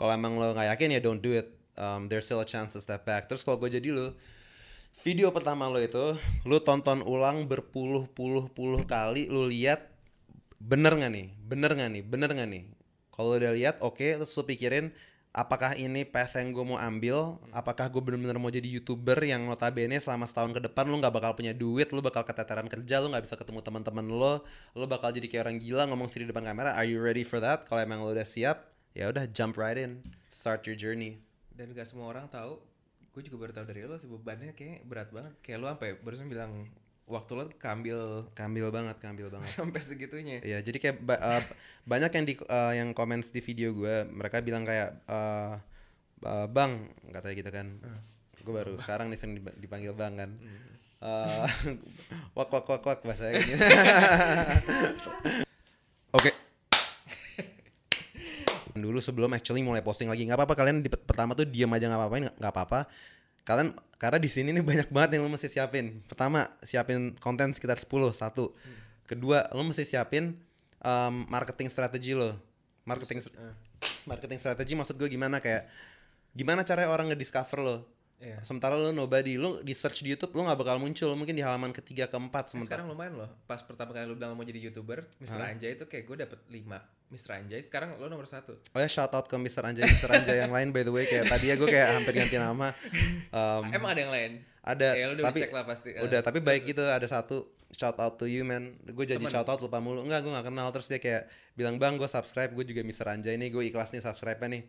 [0.00, 1.52] Kalau emang lo nggak yakin ya don't do it.
[1.74, 3.26] Um, there's still a chance to step back.
[3.26, 4.14] Terus kalau gue jadi lo
[5.02, 6.14] video pertama lo itu
[6.46, 9.90] lo tonton ulang berpuluh-puluh-puluh kali lo lihat
[10.62, 11.26] bener nggak nih?
[11.44, 12.02] Bener nggak nih?
[12.06, 12.64] Bener nggak nih?
[13.10, 14.94] Kalau udah lihat oke terus lo pikirin
[15.34, 17.36] apakah ini path yang gue mau ambil?
[17.50, 21.34] Apakah gue bener-bener mau jadi youtuber yang notabene selama setahun ke depan lo nggak bakal
[21.34, 24.46] punya duit lo bakal keteteran kerja lo nggak bisa ketemu teman-teman lo
[24.78, 26.78] lo bakal jadi kayak orang gila ngomong sendiri di depan kamera.
[26.78, 27.66] Are you ready for that?
[27.66, 30.06] Kalau emang lo udah siap ya udah jump right in.
[30.30, 31.18] Start your journey.
[31.50, 32.62] Dan gak semua orang tahu.
[33.10, 35.34] Gue juga baru tahu dari lo sih bebannya kayak berat banget.
[35.42, 36.70] Kayak lo sampai barusan bilang
[37.04, 41.42] waktu lo keambil kambil banget kambil banget sampai segitunya Iya, jadi kayak ba- uh,
[41.84, 45.60] banyak yang di uh, yang comments di video gue, mereka bilang kayak uh,
[46.24, 47.66] uh, bang, katanya gitu kan.
[48.40, 50.30] Gue baru sekarang nih sering dip- dipanggil bang kan.
[51.04, 51.44] Uh,
[52.40, 53.52] wak wak wak wak bahasa gitu.
[56.16, 56.32] Oke.
[58.74, 62.00] Dulu sebelum actually mulai posting lagi nggak apa-apa kalian di pertama tuh diam aja nggak
[62.00, 62.80] apa-apa nggak apa-apa.
[63.44, 66.04] Kalian karena di sini nih banyak banget yang lo mesti siapin.
[66.04, 68.52] Pertama siapin konten sekitar 10 satu.
[69.08, 70.36] Kedua lo mesti siapin
[70.84, 72.36] um, marketing strategi lo.
[72.84, 73.54] Marketing Eh,
[74.04, 75.64] marketing strategi maksud gue gimana kayak
[76.36, 77.76] gimana caranya orang ngediscover lo.
[78.24, 78.40] Iya.
[78.40, 81.70] Sementara lo nobody, lo di search di YouTube lo nggak bakal muncul mungkin di halaman
[81.70, 82.80] ketiga keempat sementara.
[82.80, 85.44] sekarang lumayan loh pas pertama kali lo bilang mau jadi youtuber Mr.
[85.44, 87.30] Anjay itu kayak gue dapet 5 Mr.
[87.36, 89.60] Anjay sekarang lo nomor satu Oh ya shout out ke Mr.
[89.62, 90.08] Anjay, Mr.
[90.08, 92.72] Anjay yang lain by the way kayak tadi ya gue kayak hampir ganti nama.
[93.28, 94.32] Um, emang ada yang lain
[94.62, 98.14] ada ya udah tapi lah pasti Eh, udah tapi baik gitu ada satu shout out
[98.14, 100.96] to you man gue jadi shout out lupa mulu enggak gue gak kenal terus dia
[100.96, 103.10] kayak bilang bang gue subscribe gue juga Mr.
[103.10, 104.62] Anjay nih gue ikhlas nih subscribe nih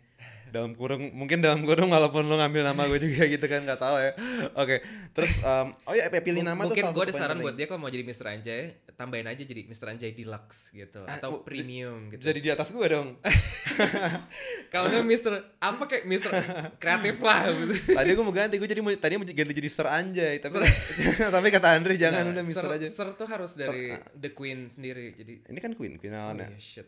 [0.50, 3.96] dalam kurung mungkin dalam kurung walaupun lo ngambil nama gue juga gitu kan nggak tahu
[3.98, 4.12] ya
[4.54, 4.76] oke
[5.12, 7.80] terus um, oh ya pilih nama mungkin tuh salah gue ada saran buat dia kalau
[7.80, 8.26] mau jadi Mr.
[8.30, 8.62] Anjay
[8.96, 9.88] tambahin aja jadi Mr.
[9.92, 13.20] Anjay Deluxe gitu Ah, atau premium gitu jadi di atas gue dong
[14.74, 15.32] kalau nggak Mr.
[15.60, 16.32] apa kayak Mr.
[16.78, 20.40] kreatif lah gitu tadi gue mau ganti gue jadi tadi mau ganti jadi Sir Anjay
[20.40, 20.56] tapi
[21.36, 24.66] tapi kata Andre jangan Nah, udah Mister Sir- aja Sir tuh harus dari The Queen
[24.66, 26.88] sendiri jadi ini kan Queen Queen oh Alana iya, shit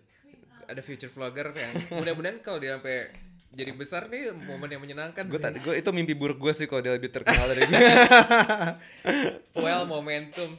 [0.67, 3.08] ada future vlogger yang mudah-mudahan kalau dia sampai
[3.50, 5.44] jadi besar nih momen yang menyenangkan gue sih.
[5.44, 7.78] tadi gue itu mimpi buruk gue sih kalau dia lebih terkenal dari gue
[9.64, 10.56] well momentum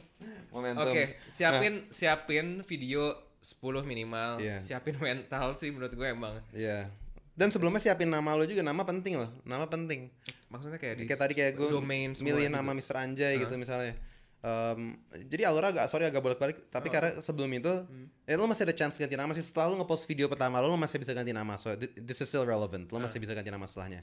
[0.49, 4.41] momentum Oke, siapin siapin video 10 minimal.
[4.41, 4.57] Iya.
[4.59, 6.41] Siapin mental sih menurut gue emang.
[6.51, 6.89] Iya.
[7.37, 10.11] Dan sebelumnya siapin nama lo juga, nama penting loh, nama penting.
[10.51, 11.69] Maksudnya kayak di Kayak tadi kayak gue
[12.19, 12.51] milih gitu.
[12.51, 12.99] nama Mr.
[12.99, 13.95] Anjay gitu misalnya.
[14.39, 14.95] Em,
[15.27, 16.93] jadi alur agak sorry agak bolak-balik, tapi Oh.
[16.95, 18.07] karena sebelum itu, Hmm.
[18.23, 19.43] eh, lo masih ada chance ganti nama sih.
[19.43, 21.59] Setelah lo ngepost video pertama lo, lo masih bisa ganti nama.
[21.59, 22.87] So thi- this is still relevant.
[22.87, 23.03] Lo Ah.
[23.03, 23.99] masih bisa ganti nama setelahnya.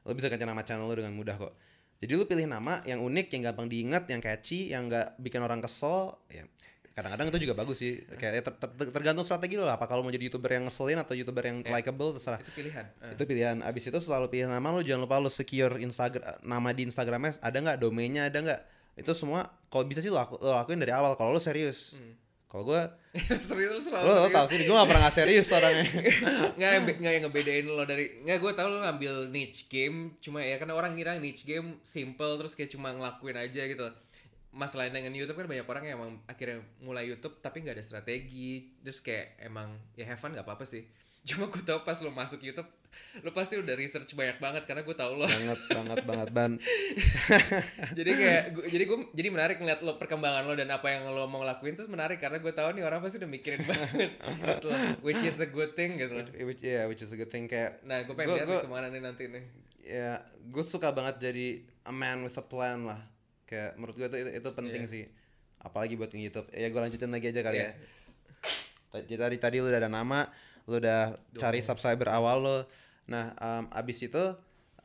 [0.00, 1.58] Lo bisa ganti nama channel lo dengan mudah kok.
[1.98, 5.58] Jadi lo pilih nama yang unik, yang gampang diingat, yang catchy, yang nggak bikin orang
[5.58, 6.16] kesel.
[6.30, 6.46] Ya,
[6.92, 7.98] kadang-kadang itu juga bagus sih.
[8.14, 9.74] Kayak ya, ter- ter- tergantung strategi lo lah.
[9.74, 11.74] Apa kalau mau jadi youtuber yang ngeselin atau youtuber yang Ya.
[11.74, 12.86] likable terserah Itu pilihan.
[13.02, 13.12] Eh.
[13.12, 16.86] itu pilihan abis itu selalu pilih nama lu jangan lupa lu secure Instagram nama di
[16.86, 18.60] Instagramnya ada nggak domainnya ada nggak
[19.00, 22.14] itu semua kalau bisa sih lu, laku- lu lakuin dari awal kalau lu serius Hmm.
[22.46, 22.80] kalau gue
[23.40, 24.30] serius lu, lu serius.
[24.30, 25.86] tau sih gue gak pernah gak serius orangnya
[26.52, 30.40] nggak yang nggak yang ngebedain lo dari nggak gue tau lo ngambil niche game cuma
[30.40, 33.86] ya karena orang ngira niche game simple terus kayak cuma ngelakuin aja gitu
[34.50, 38.50] masalahnya dengan YouTube kan banyak orang yang emang akhirnya mulai YouTube tapi nggak ada strategi
[38.78, 40.82] terus kayak emang ya have fun nggak apa-apa sih
[41.22, 42.66] cuma gue tau pas lo masuk YouTube
[43.22, 45.22] lo pasti udah research banyak banget karena gue tau lo.
[45.24, 46.28] Banget banget banget.
[46.30, 46.52] Ban
[47.98, 51.26] jadi kayak gua, jadi gue jadi menarik ngeliat lo perkembangan lo dan apa yang lo
[51.26, 54.10] mau ngelakuin terus menarik karena gue tahu nih orang pasti udah mikirin banget.
[54.18, 54.80] Gitu loh.
[55.02, 56.26] which is a good thing gitu loh.
[56.42, 57.46] which, yeah, which is a good thing.
[57.46, 59.44] Kayak nah gue pengen Gua- lihat gua- ke mana nih nanti nih.
[59.80, 60.10] Ya
[60.42, 61.46] gue suka banget jadi
[61.84, 63.00] a man with a plan lah.
[63.44, 64.90] Kayak menurut gue itu itu, itu penting Iya.
[64.90, 65.04] sih.
[65.58, 67.70] Apalagi buat YouTube ya gue lanjutin lagi aja kali Iya.
[67.70, 67.74] ya
[68.90, 70.26] tadi tadi tadi lu udah ada nama
[70.70, 72.58] lu udah cari subscriber awal lo
[73.10, 74.24] nah em, abis itu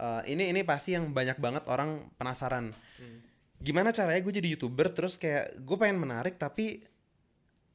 [0.01, 2.73] eh, ini ini pasti yang banyak banget orang penasaran.
[2.97, 3.21] Hmm.
[3.61, 6.83] gimana caranya gue jadi youtuber terus kayak gue pengen menarik tapi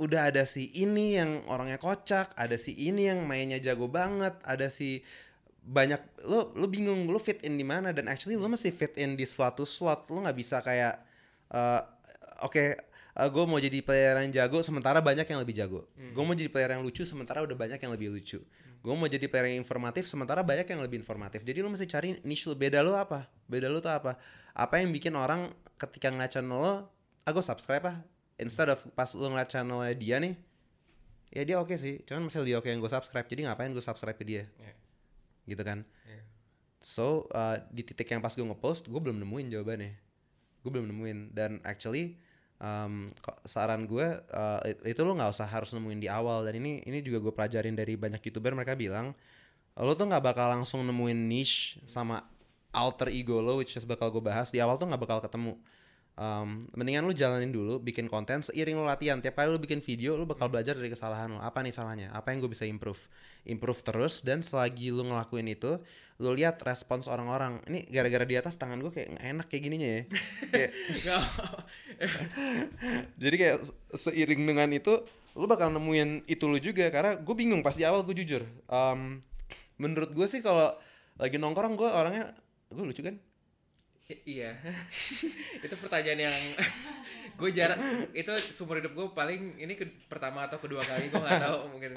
[0.01, 4.69] udah ada si ini yang orangnya kocak ada si ini yang mainnya jago banget ada
[4.69, 5.01] si
[5.61, 9.13] banyak lo lo bingung lo fit in di mana dan actually lo mesti fit in
[9.13, 11.01] di suatu slot lo nggak bisa kayak
[11.53, 11.81] eh,
[12.45, 12.90] oke
[13.29, 15.85] gue mau jadi player yang jago sementara banyak yang lebih jago.
[15.97, 18.41] Gue mau jadi player yang lucu sementara udah banyak yang lebih lucu.
[18.81, 21.45] Gue mau jadi player yang informatif sementara banyak yang lebih informatif.
[21.45, 22.57] Jadi lu mesti cari niche lu.
[22.57, 23.29] Beda lu apa?
[23.45, 24.17] Beda lu tuh apa?
[24.57, 26.75] Apa yang bikin orang ketika ngeliat channel lo
[27.29, 27.99] ah gue subscribe ah.
[28.41, 30.35] Instead of pas lu ngeliat channelnya dia nih
[31.31, 32.03] ya dia oke sih.
[32.09, 34.45] Cuman masih dia oke yang gue subscribe jadi ngapain gue subscribe ke dia?
[34.59, 34.75] Iya.
[35.51, 35.83] gitu kan?
[36.07, 36.23] Iya.
[36.81, 39.93] So uh, di titik yang pas gue ngepost, gue belum nemuin jawabannya.
[40.63, 41.19] Gue belum nemuin.
[41.37, 42.17] Dan actually
[42.61, 43.09] um,
[43.45, 47.01] saran gue uh, it- itu lo nggak usah harus nemuin di awal dan ini ini
[47.01, 49.17] juga gue pelajarin dari banyak youtuber mereka bilang
[49.81, 52.21] lo tuh nggak bakal langsung nemuin niche sama
[52.71, 55.57] alter ego lo which is bakal gue bahas di awal tuh nggak bakal ketemu.
[56.21, 59.17] Um, mendingan lu jalanin dulu bikin konten seiring lu latihan.
[59.25, 62.13] Tiap kali lu bikin video lu bakal belajar dari kesalahan lo apa nih salahnya?
[62.13, 63.09] Apa yang gue bisa improve?
[63.49, 65.81] Improve terus dan selagi lu ngelakuin itu
[66.21, 67.65] lu lihat respons orang-orang.
[67.65, 70.03] Ini gara-gara di atas tangan gue kayak enak kayak gininya ya.
[70.53, 70.71] Kayak
[73.25, 74.93] jadi kayak se- seiring dengan itu
[75.33, 76.85] lu bakal nemuin itu lu juga.
[76.93, 78.45] Karena gue bingung pas di awal gue jujur.
[78.69, 79.25] Em,
[79.81, 80.69] menurut gue sih kalau
[81.17, 82.29] lagi nongkrong gue orangnya
[82.69, 83.17] gue lucu kan
[84.25, 84.57] iya.
[85.65, 86.35] Itu pertanyaan yang
[87.41, 87.81] gue jarang
[88.13, 91.97] itu seumur hidup gue paling ini ke, pertama atau kedua kali gue nggak tahu mungkin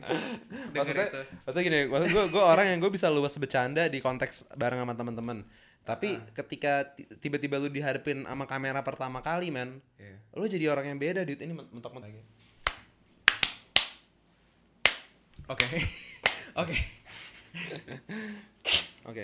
[0.71, 1.19] maksudnya itu.
[1.43, 4.95] maksudnya gini maksud gue gue orang yang gue bisa luas bercanda di konteks bareng sama
[4.95, 5.43] teman-teman
[5.83, 10.15] tapi ketika ti- tiba-tiba lu dihadapin sama kamera pertama kali man Iya.
[10.39, 11.43] lu jadi orang yang beda dude.
[11.43, 12.07] Ini mentok-mentok
[15.53, 15.67] oke.
[16.55, 16.75] Oke.
[19.03, 19.23] Oke.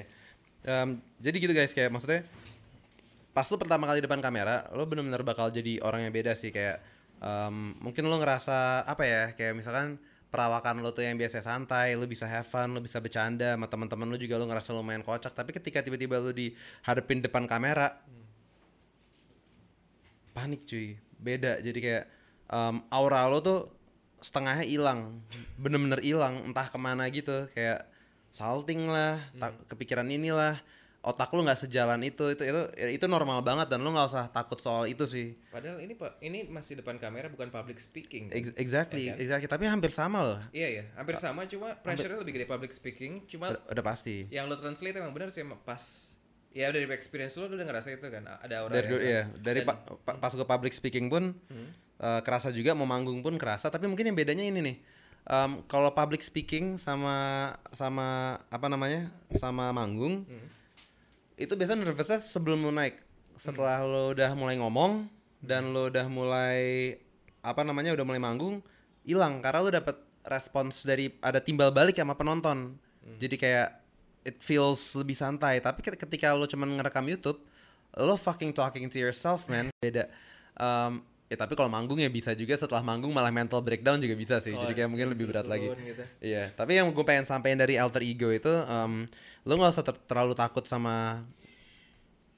[1.24, 2.28] Jadi gitu guys kayak maksudnya
[3.40, 6.84] pas lu pertama kali depan kamera, lu bener-bener bakal jadi orang yang beda sih kayak
[7.24, 9.96] em, mungkin lu ngerasa apa ya kayak misalkan
[10.28, 14.12] perawakan lu tuh yang biasa santai, lu bisa have fun, lu bisa bercanda sama teman-teman
[14.12, 17.96] lu juga lu ngerasa lumayan kocak, tapi ketika tiba-tiba lu dihadapin depan kamera
[20.36, 21.64] panik cuy, beda.
[21.64, 22.06] Jadi kayak
[22.52, 23.72] em, aura lu tuh
[24.20, 25.24] setengahnya hilang,
[25.56, 27.88] bener-bener hilang, entah ke mana gitu, kayak
[28.36, 30.60] salting lah, tak- kepikiran inilah,
[31.02, 34.58] otak lu nggak sejalan itu, itu itu itu normal banget dan lu nggak usah takut
[34.58, 35.32] soal itu sih.
[35.48, 39.24] padahal ini pak ini masih depan kamera bukan public speaking Ex- Exactly, Ya kan?
[39.24, 39.48] exactly.
[39.50, 43.54] Tapi hampir sama loh, iya ya hampir sama cuma pressure-nya lebih gede public speaking cuma
[43.54, 44.28] udah, udah pasti.
[44.28, 46.12] yang lo translate emang benar sih emang pas
[46.50, 49.22] ya dari experience lo lo udah ngerasa itu kan ada aura Dari yang- dulu ya,
[49.40, 51.32] dari dan- pa- pa- pas gue public speaking pun
[51.98, 53.68] eh, kerasa juga, mau manggung pun kerasa.
[53.68, 54.78] Tapi mungkin yang bedanya ini nih,
[55.22, 57.12] Em, kalau public speaking sama
[57.70, 58.08] sama
[58.48, 60.24] apa namanya, sama manggung,
[61.40, 63.00] itu biasanya nervousnya sebelum lo naik.
[63.40, 65.08] Setelah lo udah mulai ngomong
[65.40, 66.60] dan lo udah mulai
[67.40, 68.60] apa namanya udah mulai manggung,
[69.08, 69.96] hilang karena lo dapet
[70.28, 72.76] respons dari ada timbal balik sama penonton.
[73.18, 73.80] Jadi kayak
[74.28, 75.64] it feels lebih santai.
[75.64, 77.40] Tapi ket- ketika lo cuman ngerekam YouTube,
[77.96, 79.72] lo fucking talking to yourself man.
[79.80, 80.12] Beda.
[80.60, 81.00] Em,
[81.30, 84.50] ya tapi kalau manggung ya bisa juga setelah manggung malah mental breakdown juga bisa sih.
[84.52, 85.70] Oh, Jadi kayak mungkin lebih berat lagi.
[85.70, 86.02] gitu.
[86.20, 89.06] Iya, tapi yang gue pengen sampein dari alter ego itu, em,
[89.46, 91.22] lo nggak usah ter- terlalu takut sama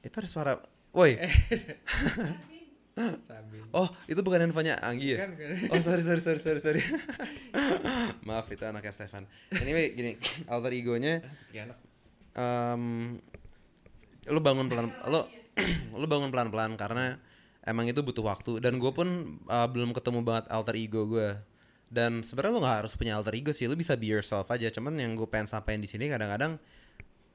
[0.01, 0.53] itu ada suara,
[0.91, 1.15] woi,
[3.23, 3.63] Sambil.
[3.71, 5.23] oh itu bukan handphonenya Anggi ya?
[5.23, 5.71] Bukan, bukan.
[5.71, 6.81] Oh sorry sorry sorry sorry sorry.
[8.27, 9.23] Maaf itu anaknya Stefan.
[9.55, 10.19] Anyway gini,
[10.51, 11.79] alter egonya, Ya anak.
[12.35, 13.15] em,
[14.27, 15.31] lo bangun pelan, lo
[15.95, 17.15] lo bangun pelan pelan karena
[17.65, 18.61] emang itu butuh waktu.
[18.61, 21.37] Dan gue pun uh, belum ketemu banget alter ego gue
[21.91, 23.67] dan sebenarnya lo nggak harus punya alter ego sih.
[23.67, 24.71] Lo bisa be yourself aja.
[24.71, 26.55] Cuman yang gue pengen sampaikan di sini kadang-kadang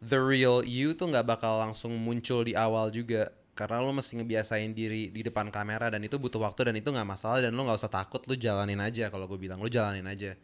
[0.01, 3.29] the real you tuh nggak bakal langsung muncul di awal juga.
[3.57, 7.09] Karena lo mesti ngebiasain diri di depan kamera dan itu butuh waktu dan itu nggak
[7.09, 8.21] masalah dan lo nggak usah takut.
[8.25, 9.61] Lo jalanin aja kalau gue bilang.
[9.61, 10.37] Lo jalanin aja.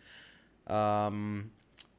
[0.69, 1.49] Em,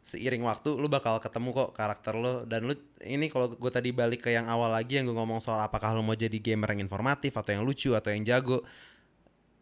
[0.03, 2.43] seiring waktu lu bakal ketemu kok karakter lu.
[2.45, 5.63] Dan lu ini kalau gue tadi balik ke yang awal lagi yang gue ngomong soal
[5.63, 8.61] apakah lu mau jadi gamer yang informatif atau yang lucu atau yang jago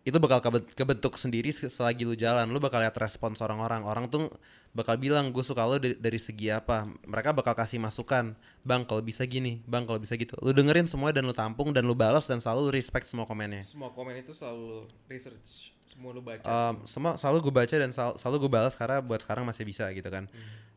[0.01, 4.09] itu bakal kebe- kebentuk sendiri se- selagi lu jalan lu bakal lihat respons orang-orang orang
[4.09, 4.33] tuh
[4.73, 8.33] bakal bilang gue suka lu dari, dari segi apa mereka bakal kasih masukan
[8.65, 11.85] bang kalau bisa gini bang kalau bisa gitu lu dengerin semua dan lu tampung dan
[11.85, 16.23] lu balas dan selalu lu respect semua komennya Semua komen itu selalu research, semua lu
[16.25, 16.41] baca.
[16.49, 19.85] Um, semua selalu gue baca dan sel- selalu gue balas karena buat sekarang masih bisa
[19.93, 20.25] gitu kan.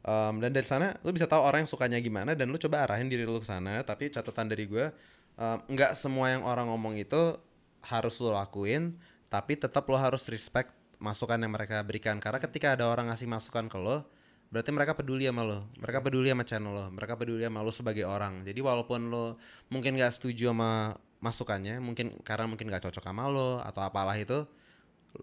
[0.05, 3.09] Um, dan dari sana lu bisa tahu orang yang sukanya gimana dan lu coba arahin
[3.09, 3.81] diri lu ke sana.
[3.81, 4.93] Tapi catatan dari gue
[5.41, 7.41] um, nggak semua yang orang ngomong itu
[7.85, 8.97] harus lu lakuin,
[9.29, 12.17] tapi tetap lo harus respect masukan yang mereka berikan.
[12.23, 14.07] Karena ketika ada orang ngasih masukan ke lo,
[14.49, 18.07] berarti mereka peduli sama lo, mereka peduli sama channel lo, mereka peduli sama lo sebagai
[18.07, 18.47] orang.
[18.47, 19.37] Jadi walaupun lo
[19.69, 24.47] mungkin gak setuju sama masukannya, mungkin karena mungkin gak cocok sama lo atau apalah itu,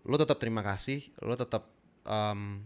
[0.04, 1.70] lo tetap terima kasih, lo tetap
[2.04, 2.60] um,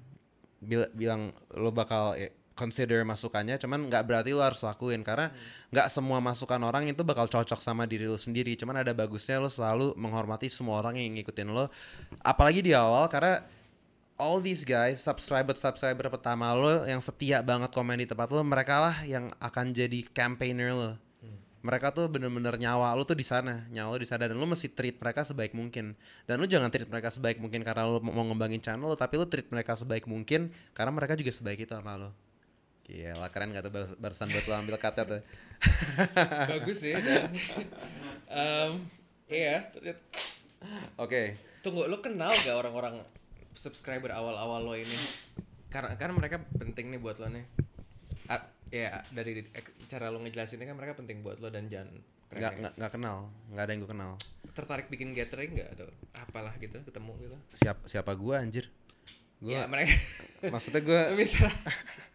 [0.61, 5.29] bil- bilang lo bakal ya, consider masukannya cuman nggak berarti lo harus lakuin karena
[5.69, 9.51] nggak semua masukan orang itu bakal cocok sama diri lo sendiri cuman ada bagusnya lo
[9.51, 11.67] selalu menghormati semua orang yang ngikutin lo
[12.23, 13.43] apalagi di awal karena
[14.15, 18.79] all these guys subscriber subscriber pertama lo yang setia banget komen di tempat lo mereka
[18.79, 20.91] lah yang akan jadi campaigner lo.
[21.65, 24.69] Mereka tuh bener-bener nyawa lu tuh di sana nyawa lu di sana dan lu mesti
[24.69, 25.97] treat mereka sebaik mungkin.
[26.29, 29.25] Dan lu jangan treat mereka sebaik mungkin karena lu mau ngembangin channel lu tapi lu
[29.25, 32.09] treat mereka sebaik mungkin karena mereka juga sebaik itu sama lu
[32.85, 35.21] Gila keren gak tuh bar- barusan buat lu ambil kata tuh?
[36.51, 37.33] Bagus sih dan
[38.27, 38.71] em,
[39.27, 40.03] iya ternyata-
[40.95, 41.33] Oke.
[41.59, 43.01] Tunggu lo kenal gak orang-orang
[43.53, 44.93] subscriber awal-awal lo ini?
[45.67, 47.45] Karena kan mereka penting nih buat lo nih.
[48.27, 49.45] A- ya dari
[49.85, 51.89] cara lo ngejelasinnya kan mereka penting buat lo dan jangan
[52.27, 52.59] nggak remeh.
[52.59, 53.17] nggak nggak kenal.
[53.49, 54.11] Nggak ada yang gue kenal.
[54.51, 55.69] Tertarik bikin gathering nggak?
[55.73, 57.35] Atau apalah gitu ketemu gitu?
[57.55, 58.69] Siapa siapa gua anjir?
[59.37, 59.93] Gua ya mereka.
[60.47, 61.49] maksudnya gua misal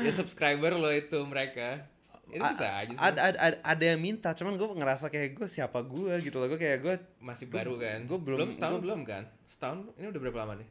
[0.00, 1.84] ya subscriber lo itu mereka.
[2.26, 3.00] Itu a- bisa aja sih.
[3.00, 6.46] ada, ada, ada, ada yang minta cuman gue ngerasa kayak gue siapa gue gitu loh.
[6.46, 7.98] Gue kayak gue masih gua- baru kan?
[8.04, 9.22] gua belum- setahun gua- belum kan?
[9.44, 10.68] Setahun ini udah berapa lama nih?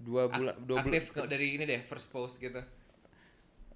[0.00, 0.86] Dua bulan dua bulan.
[0.88, 2.62] aktif kok dari ini deh first post gitu.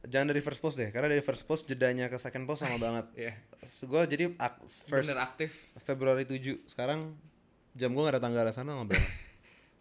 [0.04, 3.06] Jangan dari first post deh karena dari first post jedanya ke second post sama banget.
[3.14, 3.32] Ya
[3.64, 5.50] gue jadi ak- first bener aktif.
[5.76, 7.16] Februari 7 sekarang
[7.72, 8.94] jam gue gak ada tanggal sana ngobrol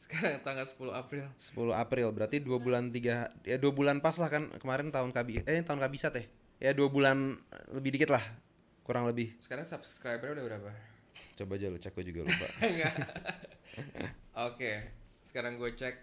[0.03, 1.25] sekarang tanggal 10 April.
[1.39, 5.39] 10 April berarti dua bulan tiga ya dua bulan pas lah kan kemarin tahun kabi
[5.47, 6.23] eh tahun kabisat ya?
[6.59, 7.39] Ya dua bulan
[7.71, 8.23] lebih dikit lah
[8.83, 9.31] kurang lebih.
[9.39, 10.71] Sekarang subscriber udah berapa?
[11.33, 12.47] Coba aja lu cek gue juga lupa.
[14.51, 14.91] Oke
[15.23, 15.95] sekarang gue cek.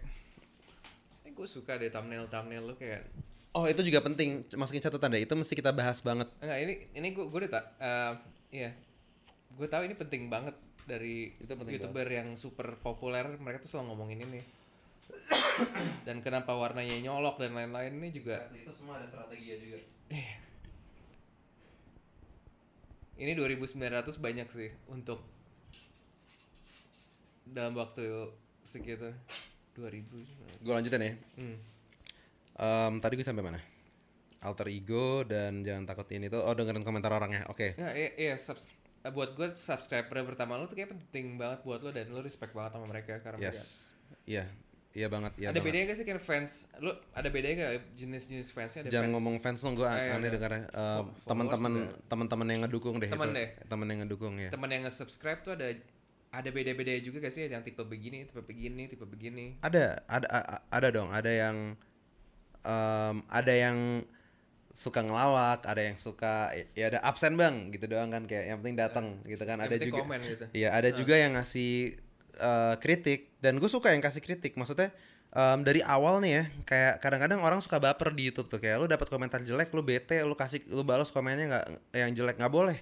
[1.29, 3.05] Eh gue suka deh thumbnail thumbnail lu kayak
[3.53, 6.27] oh itu juga penting masukin catatan deh itu mesti kita bahas banget.
[6.41, 8.13] Enggak ini ini gue gue udah tak eh,
[8.65, 8.71] iya.
[9.51, 10.55] Gue tahu ini penting banget
[10.91, 14.41] dari Itu penting youtuber yang super populer mereka tuh selalu ngomongin ini.
[16.07, 19.79] Dan kenapa warnanya nyolok dan lain-lain ini juga itu semua ada strategi juga?
[23.21, 25.21] Ini 2900 banyak sih untuk
[27.45, 28.31] dalam waktu
[28.65, 29.13] segitu.
[29.71, 31.13] 2000 gue lanjutin ya.
[31.39, 31.57] Hmm.
[32.59, 33.59] Em, tadi gue sampai mana?
[34.41, 36.35] Alter ego dan jangan takutin itu.
[36.41, 37.45] Oh dengerin komentar orangnya.
[37.47, 37.77] Oke.
[37.77, 41.79] Nggak, iya, iya subs- eh, buat gue subscriber pertama lo tuh kayak penting banget buat
[41.79, 43.89] lo dan lo respect banget sama mereka karena yes.
[44.23, 44.45] iya.
[44.91, 45.65] Iya banget iya ada banget.
[45.65, 46.51] bedanya gak sih kayak fans?
[46.77, 48.83] Lo ada bedanya gak jenis-jenis fansnya?
[48.83, 50.35] Ada jangan fans ngomong fans dong gue Ah, iya, aneh iya.
[50.35, 50.63] dengarnya.
[50.63, 51.73] Fo- Em, followers teman-teman
[52.05, 53.39] teman-teman yang ngedukung deh Temen itu.
[53.39, 53.49] deh.
[53.65, 55.67] teman yang ngedukung ya teman yang nge-subscribe tuh ada
[56.29, 57.47] ada beda-beda juga gak sih?
[57.47, 59.63] Yang tipe begini tipe begini tipe begini.
[59.63, 61.07] Ada ada a- a- ada dong.
[61.09, 61.57] Ada yang
[62.61, 64.03] em, ada yang
[64.71, 68.77] suka ngelawak ada yang suka ya ada absen bang gitu doang kan kayak yang penting
[68.79, 69.59] datang gitu kan.
[69.59, 70.45] Yang ada juga komen gitu.
[70.55, 71.71] Iya ada juga yang ngasih
[72.39, 73.27] eh, kritik.
[73.43, 74.55] Dan gue suka yang kasih kritik.
[74.55, 74.93] Maksudnya
[75.33, 78.61] em, dari awal nih ya kayak kadang-kadang orang suka baper di YouTube tuh.
[78.61, 81.65] Kayak lu dapat komentar jelek lu bete lu kasih lu balas komennya nggak
[81.97, 82.77] yang jelek nggak boleh.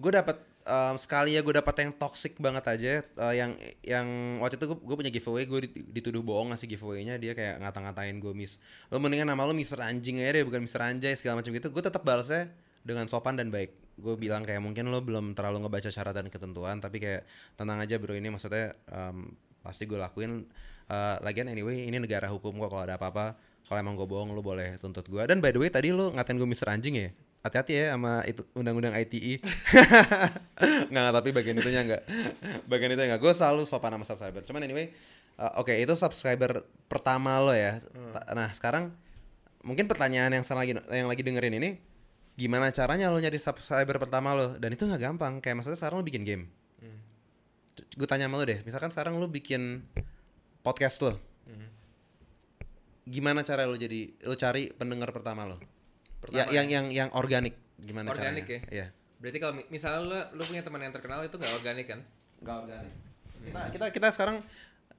[0.00, 4.06] Gue dapat em, sekali ya gue dapat yang toxic banget aja eh, yang yang
[4.44, 8.60] waktu itu gue punya giveaway gue dituduh bohong ngasih giveaway-nya dia kayak ngata-ngatain gue miss.
[8.92, 11.72] Lo mendingan nama lo Mister Anjing aja deh bukan Mister Anjay segala macam gitu.
[11.72, 12.52] Gue tetap balasnya
[12.84, 13.72] dengan sopan dan baik.
[13.96, 17.24] Gue bilang kayak mungkin lo belum terlalu ngebaca syarat dan ketentuan tapi kayak
[17.56, 18.12] tenang aja bro.
[18.12, 19.32] Ini maksudnya em,
[19.64, 20.44] pasti gue lakuin.
[20.88, 23.36] Eh, lagian anyway ini negara hukum kok kalau ada apa-apa
[23.68, 26.40] kalau emang gue bohong lo boleh tuntut gue dan by the way tadi lo ngatain
[26.40, 29.38] gue Mister Anjing ya hati-hati ya sama itu undang-undang ITE
[30.90, 32.02] nggak nggak, tapi bagian itunya nggak.
[32.66, 33.20] Bagian itu nggak.
[33.22, 34.42] Gue selalu sopan sama subscriber.
[34.42, 34.90] Cuman anyway
[35.38, 37.78] uh, oke itu subscriber pertama lo ya.
[38.12, 38.90] Ta- nah sekarang
[39.62, 41.70] mungkin pertanyaan yang lagi yang lagi dengerin ini
[42.38, 44.58] gimana caranya lo nyari subscriber pertama lo?
[44.58, 45.38] Dan itu nggak gampang.
[45.38, 46.44] Kayak maksudnya sekarang lo bikin game.
[46.82, 46.98] Hmm.
[47.78, 49.86] gue tanya sama lo deh misalkan sekarang lo bikin
[50.66, 51.14] podcast lo.
[51.46, 51.70] Hmm.
[53.08, 55.77] gimana cara lo jadi lo cari pendengar pertama lo
[56.20, 58.86] ya, Pertama yang yang yang organik gimana Organik caranya Iya.
[59.16, 62.00] berarti kalau mi- misalnya lo lo punya teman yang terkenal itu nggak organik kan
[62.38, 62.94] Gak organik.
[63.40, 64.36] Kita kita kita sekarang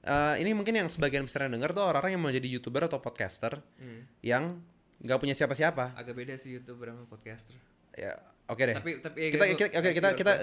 [0.02, 2.98] eh, ini mungkin yang sebagian besar yang dengar tuh orang-orang yang mau jadi youtuber atau
[2.98, 4.08] podcaster Hmm.
[4.22, 4.60] yang
[5.00, 5.96] nggak punya siapa-siapa.
[5.96, 7.56] agak beda sih youtuber sama podcaster
[7.92, 8.16] Ya,
[8.46, 8.76] oke deh.
[8.76, 10.34] tapi tapi ya kita gitu, kita- oke kasih kita kita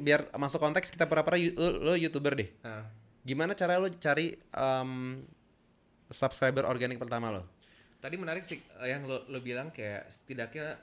[0.00, 1.52] biar masuk konteks kita pura-pura lo,
[1.82, 2.48] lo youtuber deh.
[2.62, 2.88] Ah.
[3.22, 5.20] Gimana cara lo cari em,
[6.08, 7.42] subscriber organik pertama lo?
[8.02, 10.74] Tadi menarik sih eh, yang lo, lo bilang kayak setidaknya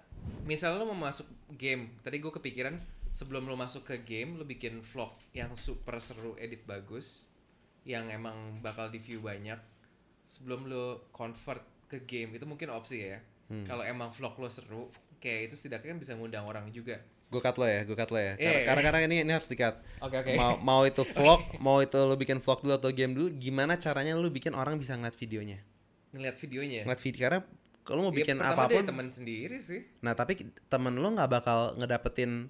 [0.47, 1.27] misalnya lo mau masuk
[1.59, 2.79] game, tadi gue kepikiran
[3.11, 7.27] sebelum lo masuk ke game lo bikin vlog yang super seru, edit bagus,
[7.83, 9.59] yang emang bakal di view banyak.
[10.29, 11.59] Sebelum lo convert
[11.91, 13.19] ke game itu mungkin opsi ya.
[13.49, 13.67] Hmm.
[13.67, 14.87] Kalau emang vlog lo seru,
[15.19, 17.03] kayak itu setidaknya kan bisa ngundang orang juga.
[17.29, 18.33] Gue cut lo ya, gue cut lo ya.
[18.39, 18.85] Iya, Karena iya.
[18.89, 19.75] karena, ini ini harus di cut.
[20.01, 20.31] Oke oke.
[20.39, 24.15] Mau mau itu vlog, mau itu lo bikin vlog dulu atau game dulu, gimana caranya
[24.15, 25.59] lo bikin orang bisa ngeliat videonya?
[26.11, 26.81] Ngeliat videonya.
[26.83, 27.39] ngeliat video karena
[27.81, 29.81] kalau mau Ya, bikin pertama apa pun teman sendiri sih.
[29.99, 30.37] nah tapi
[30.67, 32.49] temen lu nggak bakal ngedapetin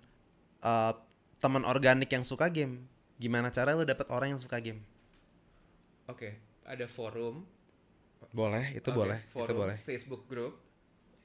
[0.62, 0.94] uh,
[1.38, 4.80] teman organik yang suka game gimana cara lu dapet orang yang suka game
[6.06, 7.46] Oke, ada forum.
[8.30, 10.60] boleh itu Oke, boleh forum, itu boleh Facebook group.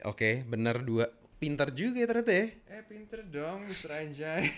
[0.00, 3.90] oke bener dua pinter juga ya ternyata ya Eh pinter dong, Mr.
[3.92, 4.42] Anjay.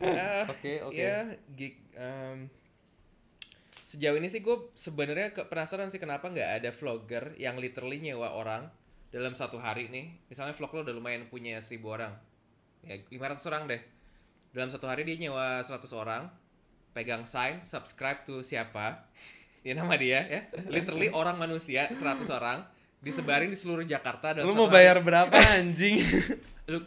[0.00, 0.96] Eh, Oke, oke.
[0.96, 1.16] Ya,
[1.52, 1.78] gig.
[1.94, 2.48] em,
[3.88, 8.28] sejauh ini sih gue sebenarnya ke- penasaran sih kenapa nggak ada vlogger yang literally nyewa
[8.30, 8.68] orang
[9.08, 10.12] dalam satu hari nih.
[10.28, 12.12] Misalnya vlog lo udah lumayan punya 1000 orang.
[12.84, 13.80] Ya, 500 orang deh.
[14.50, 16.28] Dalam satu hari dia nyewa 100 orang,
[16.92, 18.86] pegang sign, subscribe to siapa.
[19.58, 20.40] Ya nama dia ya.
[20.66, 21.98] Literally orang manusia 100
[22.30, 22.62] orang
[22.98, 24.80] disebarin di seluruh Jakarta dalam lu mau hari.
[24.80, 25.98] bayar berapa anjing
[26.70, 26.78] lu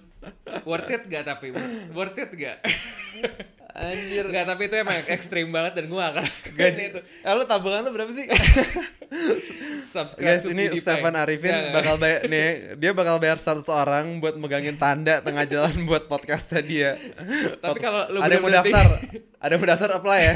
[0.63, 1.51] worth it gak tapi
[1.91, 2.57] worth it gak
[3.73, 4.25] anjir.
[4.27, 6.25] Enggak tapi itu emang ekstrim banget dan gue gak akan
[6.59, 6.83] gaji.
[6.89, 6.99] itu.
[7.01, 8.25] Eh, lu tabungan lu berapa sih?
[9.91, 10.81] Subscribe Guys, ini PewDiePie.
[10.81, 11.73] Stefan Arifin nggak.
[11.75, 12.47] bakal bayar nih,
[12.79, 16.91] dia bakal bayar 100 orang buat megangin tanda tengah jalan buat podcastnya dia.
[17.59, 18.87] Tapi kalau lu ada yang mau daftar,
[19.35, 20.35] ada yang mau daftar apply ya.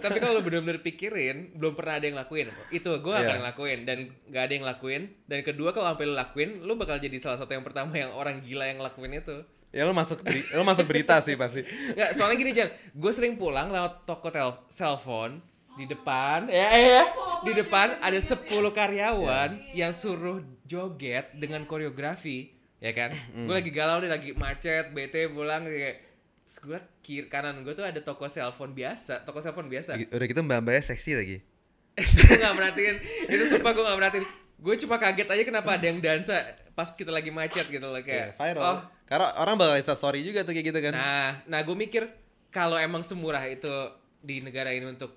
[0.00, 2.48] tapi kalau lu bener-bener pikirin belum pernah ada yang lakuin.
[2.72, 3.98] Itu gue gak akan lakuin dan
[4.32, 5.02] gak ada yang lakuin.
[5.28, 8.40] Dan kedua kalau sampai lu lakuin lu bakal jadi salah satu yang pertama yang orang
[8.40, 11.60] gila yang lakuin itu Ya lu masuk beri- lu masuk berita sih pasti.
[11.92, 15.44] Nggak, soalnya gini Jan, gue sering pulang lewat toko tel cellphone
[15.76, 17.04] di depan, ya, ya, ya,
[17.44, 23.12] di depan ada 10 karyawan yang suruh joget dengan koreografi, ya kan?
[23.36, 26.08] Gue lagi galau deh, lagi macet, bete pulang kayak
[26.48, 30.00] Terus gue kiri kanan gue tuh ada toko cellphone biasa, toko cellphone biasa.
[30.00, 31.36] Udah gitu mbak-mbaknya seksi lagi.
[32.16, 32.96] gue gak merhatiin,
[33.28, 34.24] itu sumpah gue gak merhatiin.
[34.56, 36.40] Gue cuma kaget aja kenapa ada yang dansa
[36.72, 38.40] pas kita lagi macet gitu loh Kayak kayak.
[38.40, 38.64] viral.
[38.64, 38.78] Oh,
[39.08, 40.92] Karena orang bakal bisa sorry juga tuh kayak gitu kan.
[40.92, 42.04] Nah, nah gue mikir
[42.52, 43.72] kalau emang semurah itu
[44.20, 45.16] di negara ini untuk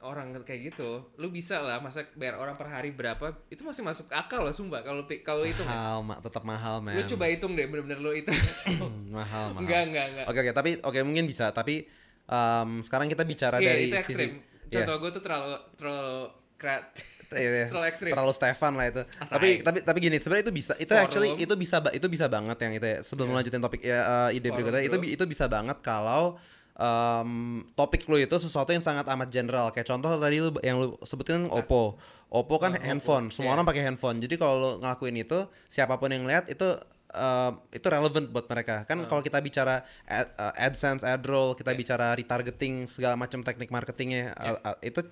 [0.00, 3.36] orang kayak gitu, lu bisa lah masa bayar orang per hari berapa?
[3.52, 5.60] Itu masih masuk akal loh, sumpah kalau kalau itu.
[5.60, 6.96] mahal, ma- tetap mahal, man.
[6.96, 8.32] Lu coba hitung deh bener-bener lu itu.
[8.32, 9.60] Hmm, mahal, mahal.
[9.60, 10.26] enggak, enggak, enggak.
[10.32, 11.84] Oke, oke, tapi oke mungkin bisa, tapi
[12.24, 14.32] em, sekarang kita bicara Iya, dari itu sisi ekstrim.
[14.40, 14.88] Iya.
[14.88, 16.18] Contoh gue tuh terlalu terlalu
[16.56, 16.84] krat.
[17.32, 17.66] Iya, iya.
[17.68, 18.10] Terlalu ekstrim.
[18.12, 19.02] terlalu Stefan lah itu.
[19.18, 21.04] Ah, tapi tapi tapi gini, sebenarnya itu bisa itu Forum.
[21.04, 22.98] actually itu bisa itu bisa banget yang itu ya.
[23.00, 26.36] Sebelum lanjutin topik ya eh, ide Forum, berikutnya itu itu bisa banget kalau
[26.72, 27.30] em,
[27.72, 29.68] topik lu itu sesuatu yang sangat amat general.
[29.70, 31.96] Kayak contoh tadi lu yang lu sebutin Oppo.
[32.28, 32.80] Oppo kan Oppo.
[32.82, 33.54] handphone, semua Iya.
[33.56, 34.18] orang pakai handphone.
[34.18, 36.64] Jadi kalau lu ngelakuin itu, siapa pun yang lihat itu
[37.12, 38.88] em, itu relevant buat mereka.
[38.88, 44.32] Kan kalau kita bicara ad, eh, AdSense, AdRoll, kita bicara retargeting segala macam teknik marketingnya
[44.32, 45.04] eh, eh, itu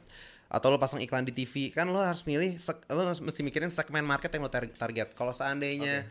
[0.51, 2.59] atau lo pasang iklan di TV kan lo harus milih
[2.91, 6.05] lo harus mesti mikirin segmen market yang lo tar- target kalau seandainya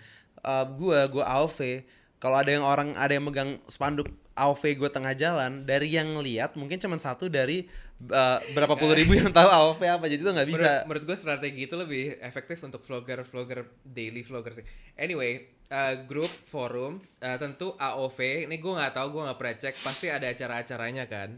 [0.47, 1.83] uh, gua gua AOV
[2.23, 4.07] kalau ada yang orang ada yang megang spanduk
[4.39, 7.67] AOV gue tengah jalan dari yang lihat mungkin cuma satu dari
[8.07, 11.17] uh, berapa puluh ribu yang tahu AOV apa jadi itu nggak bisa Menurut, menurut gue
[11.19, 14.65] strategi itu lebih efektif untuk vlogger vlogger daily vlogger sih.
[14.95, 18.47] Anyway, uh, grup forum uh, tentu AOV.
[18.47, 19.75] Ini gue nggak tahu, gue nggak pernah cek.
[19.83, 21.29] Pasti ada acara-acaranya kan,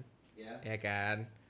[0.62, 1.40] ya kan.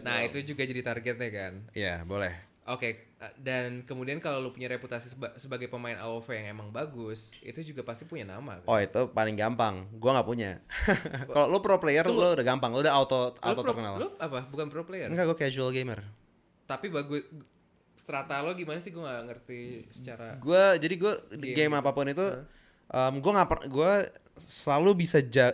[0.00, 1.52] Nah itu juga jadi targetnya kan.
[1.72, 2.32] ya boleh
[2.70, 7.34] Oke, uh, dan kemudian kalau lu punya reputasi seba- sebagai pemain AOV yang emang bagus,
[7.42, 8.62] itu juga pasti punya nama.
[8.62, 8.68] Kan?
[8.68, 10.50] oh itu paling gampang gua nggak punya
[11.34, 13.94] kalau lo pro player Itu lo udah gampang lo udah auto lu, auto pro- terkenal
[13.98, 14.46] lu apa?
[14.46, 15.10] Bukan pro player.
[15.10, 16.04] enggak gue casual gamer
[16.70, 17.26] Tapi bagus.
[17.98, 18.94] Strata lo gimana sih?
[18.94, 19.60] Gue nggak ngerti
[19.90, 20.38] secara.
[20.38, 21.12] gue jadi gue
[21.42, 21.82] di Game game gitu.
[21.82, 22.26] apa pun itu
[22.92, 23.92] gue nggak gue
[24.38, 25.50] selalu bisa ja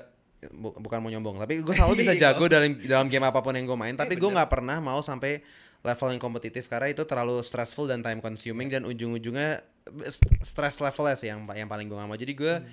[0.48, 2.30] bu- bukan mau nyombong tapi gue selalu bisa Iya.
[2.30, 5.40] jago dalam dalam game apa pun yang gue main tapi gue nggak pernah mau sampai
[5.78, 9.62] level yang kompetitif karena itu terlalu stressful dan time consuming dan ujung-ujungnya
[10.40, 12.70] stress levelnya sih yang yang paling gue gak mau jadi gue Hmm.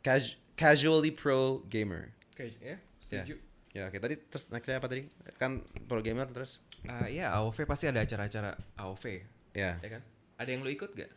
[0.00, 3.36] cas- casually pro gamer Oke, ya, setuju.
[3.70, 5.04] ya oke tadi terus nextnya apa tadi
[5.34, 9.04] kan pro gamer terus Ah iya AOV pasti ada acara-acara AOV
[9.52, 10.02] ya ya kan?
[10.36, 11.10] Ada yang lu ikut gak?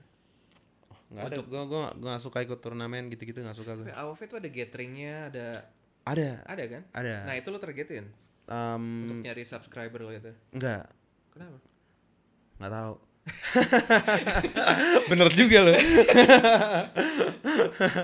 [1.07, 1.63] nggak ada gue gue
[1.93, 5.47] gue nggak suka ikut turnamen gitu-gitu nggak suka gue AOV tuh ada gatheringnya, ada
[6.03, 6.81] ada ada kan?
[6.91, 8.05] ada Nah itu lu targetin
[8.43, 10.31] Em, untuk nyari subscriber lo itu.
[10.51, 10.89] enggak
[11.31, 11.57] Kenapa?
[12.57, 12.93] nggak tahu
[15.09, 15.77] bener juga loh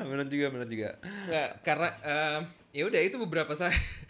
[0.10, 0.89] bener juga bener juga
[1.28, 2.41] Nggak, karena em,
[2.72, 3.74] ya udah itu beberapa saya.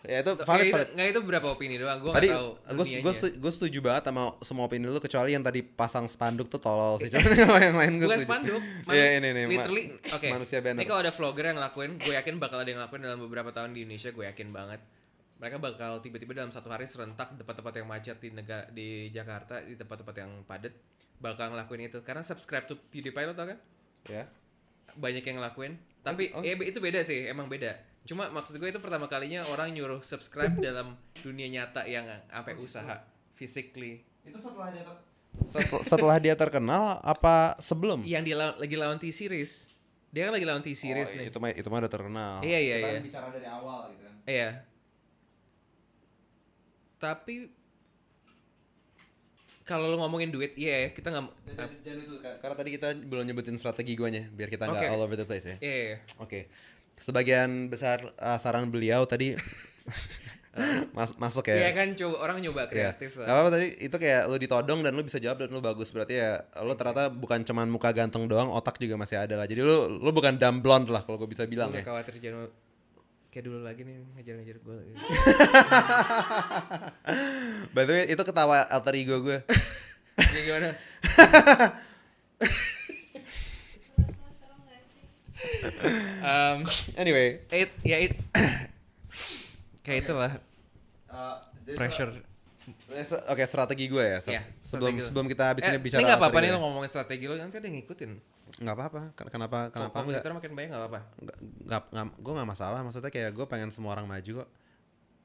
[0.00, 1.98] ya itu Ya, valid itu, valid nggak itu beberapa opini doang.
[1.98, 6.06] Gue tadi tahu gue gue setuju banget sama semua opini lu kecuali yang tadi pasang
[6.06, 7.34] spanduk tuh tolol sih cuman
[7.66, 10.28] yang lain gue Bukan setuju spanduk, Iya, ini nih, ma- literally, oke.
[10.30, 10.78] manusia banner.
[10.78, 13.70] Ini kalau ada vlogger yang ngelakuin, gue yakin bakal ada yang ngelakuin dalam beberapa tahun
[13.72, 14.80] di Indonesia, gue yakin banget.
[15.38, 19.58] Mereka bakal tiba-tiba dalam satu hari serentak di tempat-tempat yang macet di negara di Jakarta,
[19.60, 20.74] di tempat-tempat yang padat,
[21.18, 22.02] bakal ngelakuin itu.
[22.02, 23.58] Karena subscribe to PewDiePie lo tau kan?
[24.04, 24.26] ya
[24.94, 25.74] Banyak yang ngelakuin.
[26.00, 26.40] Tapi Oh.
[26.40, 27.70] eh, itu beda sih, emang beda.
[28.08, 33.04] Cuma maksud gue itu pertama kalinya orang nyuruh subscribe dalam dunia nyata yang sampai usaha
[33.34, 34.00] physically.
[34.24, 34.84] itu setelah dia
[35.44, 38.00] Setel- setelah dia terkenal apa sebelum?
[38.02, 39.68] Yang dia lawan- lagi lawan T-Series.
[40.08, 41.26] Dia kan lagi lawan T-Series Oh, nih.
[41.28, 42.34] Itu mah itu mah udah terkenal.
[42.40, 43.00] Iya, iya, Kita iya.
[43.04, 44.14] bicara dari awal gitu kan.
[44.24, 44.48] Iya.
[46.98, 47.34] Tapi
[49.62, 53.24] kalau lu ngomongin duit, iya ya, kita nggak Jangan, jangan itu karena tadi kita belum
[53.26, 54.88] nyebutin strategi guanya biar kita nggak Oke.
[54.88, 55.56] all over the place ya.
[55.60, 55.96] Iya, iya.
[56.18, 56.48] Oke.
[56.98, 59.32] Sebagian besar uh, saran beliau tadi
[60.90, 61.54] mas masuk ya.
[61.56, 62.92] Iya kan coba orang nyoba Iya.
[62.92, 63.26] kreatif Gak lah.
[63.32, 66.42] apa-apa tadi itu kayak lu ditodong dan lu bisa jawab dan lu bagus berarti ya
[66.60, 70.08] lu ternyata bukan cuman muka ganteng doang otak juga masih ada lah jadi lu lu
[70.10, 71.84] bukan dumb blonde lah kalau gue bisa bilang Gue ya.
[71.86, 72.46] khawatir jangan
[73.28, 74.76] kayak dulu lagi nih ngejar-ngejar gue.
[77.70, 79.38] By the way itu ketawa alter ego gue.
[80.34, 80.68] ya gimana?
[86.20, 86.58] um,
[86.94, 87.40] anyway.
[87.48, 88.14] it, ya it,
[89.84, 90.32] kayak itulah
[91.08, 91.36] uh,
[91.72, 92.12] pressure.
[93.26, 94.18] Oke strategi gue ya.
[94.22, 95.06] Iya, sebelum strategi lu.
[95.06, 96.62] sebelum kita habis Eh, ini bicara ini nggak apa-apa nih ego lo ya.
[96.62, 98.12] ngomongin strategi lo nanti ada yang ngikutin.
[98.58, 101.00] nggak apa-apa Ken- kenapa kenapa enggak komputer makin banyak nggak apa-apa.
[101.62, 101.82] nggak
[102.18, 104.48] gue nggak masalah maksudnya kayak gue pengen semua orang maju kok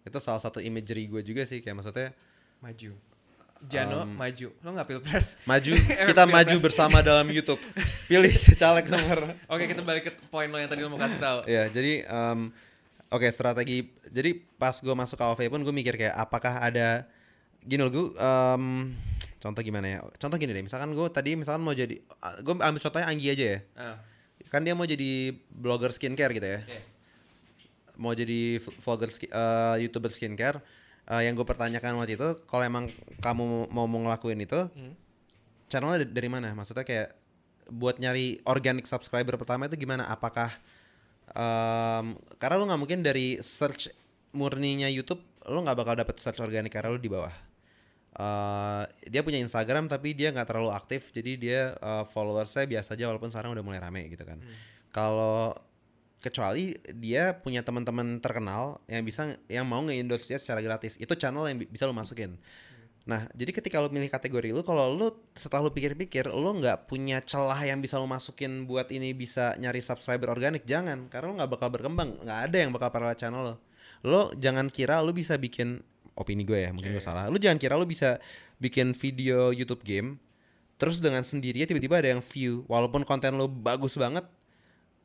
[0.03, 2.11] itu salah satu imagery gue juga sih kayak maksudnya
[2.59, 2.91] Maju.
[3.65, 4.47] Jano maju.
[4.59, 5.27] Lo nggak pilpres?
[5.43, 5.71] maju
[6.09, 6.29] kita pilpres.
[6.29, 7.61] maju bersama dalam YouTube
[8.09, 11.39] pilih caleg nomor Oke kita balik ke poin lo yang tadi lo mau kasih tahu.
[11.45, 12.51] ya jadi em,
[13.07, 17.07] oke strategi jadi pas gue masuk KOV pun gue mikir kayak apakah ada
[17.59, 18.93] gini loh gue em,
[19.37, 21.99] contoh gimana ya contoh gini deh misalkan gue tadi misalkan mau jadi
[22.39, 23.95] gue ambil contohnya Anggi aja ya Ah,
[24.47, 26.81] kan dia mau jadi blogger skincare gitu ya iya.
[27.95, 30.61] mau jadi vlogger eh, youtuber skincare
[31.05, 32.85] eh, yang gue pertanyakan waktu itu kalau emang
[33.19, 34.93] kamu mau mau ngelakuin itu Hmm.
[35.67, 36.53] channelnya da- dari mana?
[36.53, 37.11] Maksudnya kayak
[37.69, 40.05] buat nyari organic subscriber pertama itu gimana?
[40.05, 40.51] Apakah
[41.29, 42.05] em,
[42.37, 43.89] karena lu nggak mungkin dari search
[44.31, 47.31] murninya YouTube lu nggak bakal dapet search organik karena lu di bawah.
[48.13, 53.09] Eh, dia punya Instagram tapi dia nggak terlalu aktif jadi dia eh, followersnya biasa aja
[53.09, 54.37] walaupun sekarang udah mulai rame gitu kan.
[54.89, 55.57] Kalau
[56.23, 60.95] kecuali dia punya teman-teman terkenal yang bisa yang mau nge-endorse dia secara gratis.
[60.95, 62.39] Itu channel yang bi- bisa lu masukin.
[63.03, 67.19] Nah jadi ketika lu milih kategori lu kalau lu setelah lu pikir-pikir lu nggak punya
[67.19, 71.11] celah yang bisa lu masukin buat ini bisa nyari subscriber organik jangan.
[71.11, 72.23] Karena lu nggak bakal berkembang.
[72.23, 73.55] Nggak ada yang bakal paralel channel lo
[74.03, 75.79] lo jangan kira lu bisa bikin
[76.15, 77.27] opini gue ya mungkin gue salah.
[77.27, 78.15] Lu jangan kira lu bisa
[78.63, 80.15] bikin video YouTube game
[80.79, 82.63] terus dengan sendirinya tiba-tiba ada yang view.
[82.71, 84.23] Walaupun konten lu bagus banget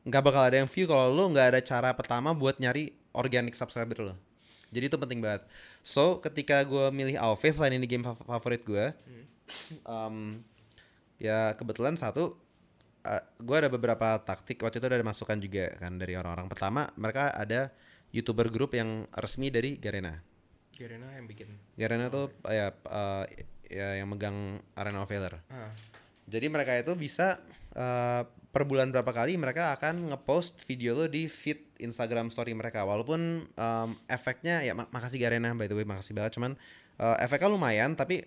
[0.07, 4.13] nggak bakal ada yang view kalau lu nggak ada cara pertama buat nyari organic subscriber
[4.13, 4.15] lo
[4.69, 5.49] jadi itu penting banget.
[5.81, 8.93] So ketika gue milih AOV selain ini game fav- favorit gue
[9.89, 10.45] em,
[11.17, 12.37] ya kebetulan satu
[13.41, 14.61] gue ada beberapa taktik.
[14.61, 16.53] Waktu itu ada masukan juga kan dari orang-orang.
[16.53, 17.73] Pertama mereka ada
[18.13, 20.21] youtuber grup yang resmi dari Garena.
[20.77, 21.49] Garena yang bikin.
[21.73, 23.25] Garena tuh ya eh,
[23.73, 25.41] ya yang megang Arena of Valor.
[25.49, 25.73] Ah,
[26.29, 27.41] jadi mereka itu bisa
[27.73, 28.23] eh,
[28.59, 32.83] per bulan berapa kali mereka akan ngepost video lo di feed Instagram story mereka.
[32.83, 36.35] Walaupun em, efeknya ya mak- makasih Garena by the way makasih banget.
[36.35, 36.59] Cuman
[36.99, 38.27] eh, efeknya lumayan tapi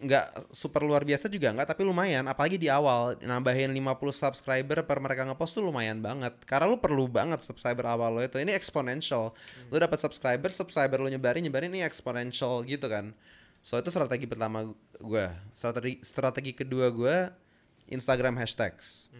[0.00, 2.24] nggak super luar biasa juga nggak tapi lumayan.
[2.24, 3.84] Apalagi di awal nambahin 50
[4.16, 6.40] subscriber per mereka ngepost tuh lumayan banget.
[6.48, 8.40] Karena lu perlu banget subscriber awal lo itu.
[8.40, 9.36] Ini exponential.
[9.68, 13.12] Lu dapat subscriber subscriber lu nyebarin nyebarin ini exponential gitu kan.
[13.60, 14.64] So itu strategi pertama
[14.96, 17.16] gue strategi strategi kedua gue
[17.90, 19.10] Instagram hashtags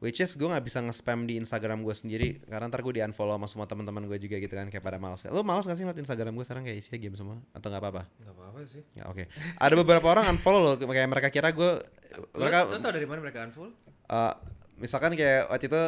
[0.00, 3.36] which is gue nggak bisa nge-spam di Instagram gue sendiri karena ntar gue di unfollow
[3.36, 6.00] sama semua teman-teman gue juga gitu kan kayak pada malas lu malas gak sih ngeliat
[6.00, 8.80] Instagram gue sekarang kayak isinya game semua atau nggak apa-apa nggak apa-apa sih.
[8.96, 9.28] Ya oke.
[9.60, 11.84] Ada beberapa orang unfollow loh kayak mereka kira gue
[12.32, 13.76] mereka Lo, lo tau dari mana mereka unfollow?
[14.08, 14.32] eh,
[14.80, 15.82] misalkan kayak waktu itu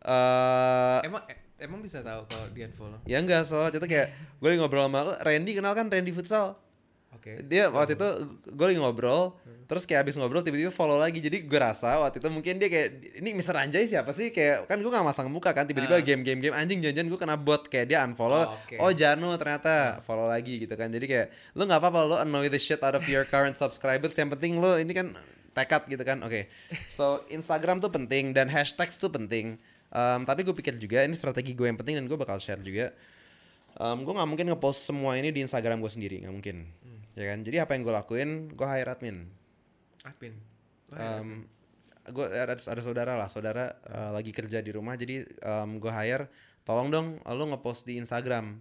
[0.00, 2.98] eh Emang eh, emang bisa tahu kalau di unfollow?
[3.04, 4.08] ya enggak so waktu itu kayak
[4.40, 6.56] gue lagi ngobrol sama lu, Randy kenal kan Randy Futsal
[7.10, 7.42] Oke.
[7.44, 8.06] dia waktu itu
[8.48, 9.34] gue lagi ngobrol
[9.66, 11.18] terus kayak abis ngobrol tiba-tiba follow lagi.
[11.18, 13.54] Jadi gue rasa waktu itu mungkin dia kayak ini Mr.
[13.54, 14.30] Anjay siapa sih?
[14.30, 16.02] Kayak kan gue gak masang muka kan tiba-tiba Ah.
[16.02, 17.66] game game game anjing janjian gue kena bot.
[17.66, 18.76] Kayak dia unfollow Oh, oke.
[18.78, 20.88] oh Jano ternyata follow lagi gitu kan.
[20.88, 24.10] Jadi kayak lu nggak apa-apa lu annoy the shit out of your current subscribers.
[24.12, 25.14] Yang penting lu ini kan
[25.52, 26.18] tekad gitu kan.
[26.22, 26.50] Oke.
[26.86, 29.54] So Instagram tuh penting dan hashtags tuh penting.
[29.90, 32.90] Em, tapi gue pikir juga ini strategi gue yang penting dan gue bakal share juga.
[33.76, 36.56] Em, gue nggak mungkin ngepost semua ini di Instagram gue sendiri nggak mungkin
[37.14, 37.38] ya kan?
[37.40, 38.30] Jadi apa yang gue lakuin?
[38.52, 39.26] Gue hire admin.
[40.02, 40.34] Admin.
[40.90, 41.46] Em,
[42.06, 43.28] gue ada ada saudara lah.
[43.28, 44.94] Saudara eh, lagi kerja di rumah.
[44.94, 45.22] Jadi
[45.76, 46.26] gue hire
[46.62, 48.58] tolong dong lo ngepost di Instagram.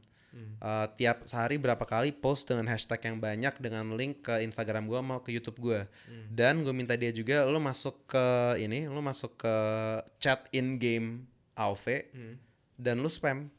[0.62, 5.02] Eh, tiap sehari berapa kali post dengan hashtag yang banyak dengan link ke Instagram gue
[5.02, 5.82] mau ke YouTube gue
[6.30, 8.26] dan gue minta dia juga lo masuk ke
[8.62, 9.56] ini lo masuk ke
[10.22, 11.26] chat in game
[11.58, 12.36] AOV Hmm.
[12.78, 13.50] dan lu spam.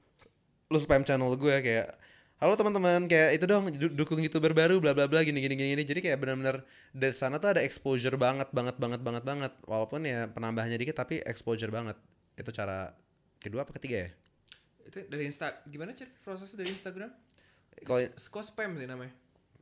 [0.71, 1.91] Lu spam channel gue kayak
[2.41, 3.05] halo teman-teman.
[3.07, 5.77] Kayak itu dong du- dukung youtuber baru bla bla bla gini gini gini.
[5.77, 9.53] Gini jadi kayak benar-benar dari sana tuh ada exposure banget banget banget banget banget.
[9.65, 11.97] Walaupun ya penambahnya dikit tapi exposure banget.
[12.35, 12.97] Itu cara
[13.39, 14.11] kedua apa ketiga ya?
[14.83, 17.11] Itu dari Insta gimana cari prosesnya dari Instagram?
[17.81, 19.13] Kalau- Kok spam sih namanya?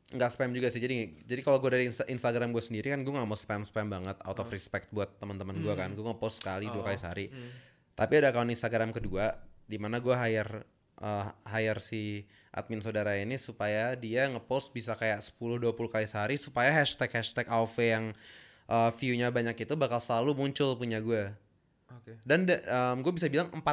[0.08, 0.80] nggak spam juga sih.
[0.80, 3.92] Jadi jadi kalau gue dari Insta- Instagram gue sendiri kan gue nggak mau spam spam
[3.92, 4.16] banget.
[4.24, 5.92] Out of respect buat teman-teman gue kan.
[5.92, 6.86] Gue nge-post sekali dua Oh.
[6.86, 7.26] kali sehari.
[7.28, 7.66] Hmm.
[7.92, 9.26] tapi ada akun Instagram kedua
[9.66, 10.62] di mana gue hire
[11.02, 16.72] uh, hire si admin saudara ini supaya dia ngepost bisa kayak 10-20 kali sehari supaya
[16.72, 18.04] hashtag hashtag AOV yang
[18.66, 21.30] uh, view-nya banyak itu bakal selalu muncul punya gue.
[21.88, 22.20] Oke.
[22.28, 22.44] dan
[23.00, 23.64] gue bisa bilang 40%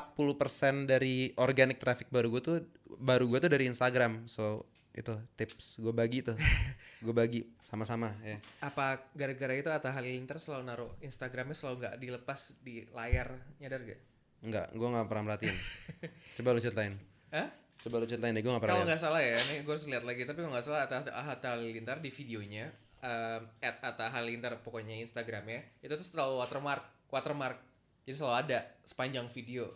[0.87, 2.57] dari organic traffic baru gue tuh
[2.95, 4.23] baru gue tuh dari Instagram.
[4.31, 4.63] So
[4.95, 6.39] itu tips gue bagi tuh.
[7.03, 8.39] Gue bagi sama-sama ya.
[8.63, 14.01] Apa gara-gara itu Atta Halilintar selalu naruh Instagramnya selalu nggak dilepas di layar nyadar gak?
[14.41, 15.57] Enggak, gue nggak pernah merhatiin.
[16.39, 16.95] Coba lu ceritain
[17.35, 17.49] Hah?
[17.75, 20.03] coba lu ceritain deh gue nggak pernah Kalau nggak salah ya, ini gue harus lihat
[20.07, 20.25] lagi.
[20.25, 22.71] Tapi kalau nggak salah Atta, Atta Halilintar di videonya
[23.03, 26.81] um, at Atta Halilintar pokoknya Instagramnya itu tuh selalu watermark,
[27.13, 27.59] watermark.
[28.07, 29.69] Jadi selalu ada sepanjang video.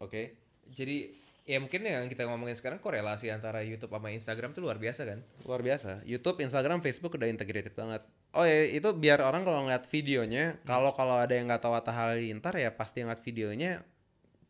[0.00, 0.36] oke
[0.70, 1.12] Jadi
[1.50, 5.18] ya mungkin yang kita ngomongin sekarang korelasi antara YouTube sama Instagram tuh luar biasa kan?
[5.42, 8.06] luar biasa YouTube Instagram Facebook udah integrated banget
[8.38, 11.90] oh ya itu biar orang kalau ngeliat videonya kalau kalau ada yang nggak tahu Atta
[11.90, 13.82] Halilintar ya pasti ngeliat videonya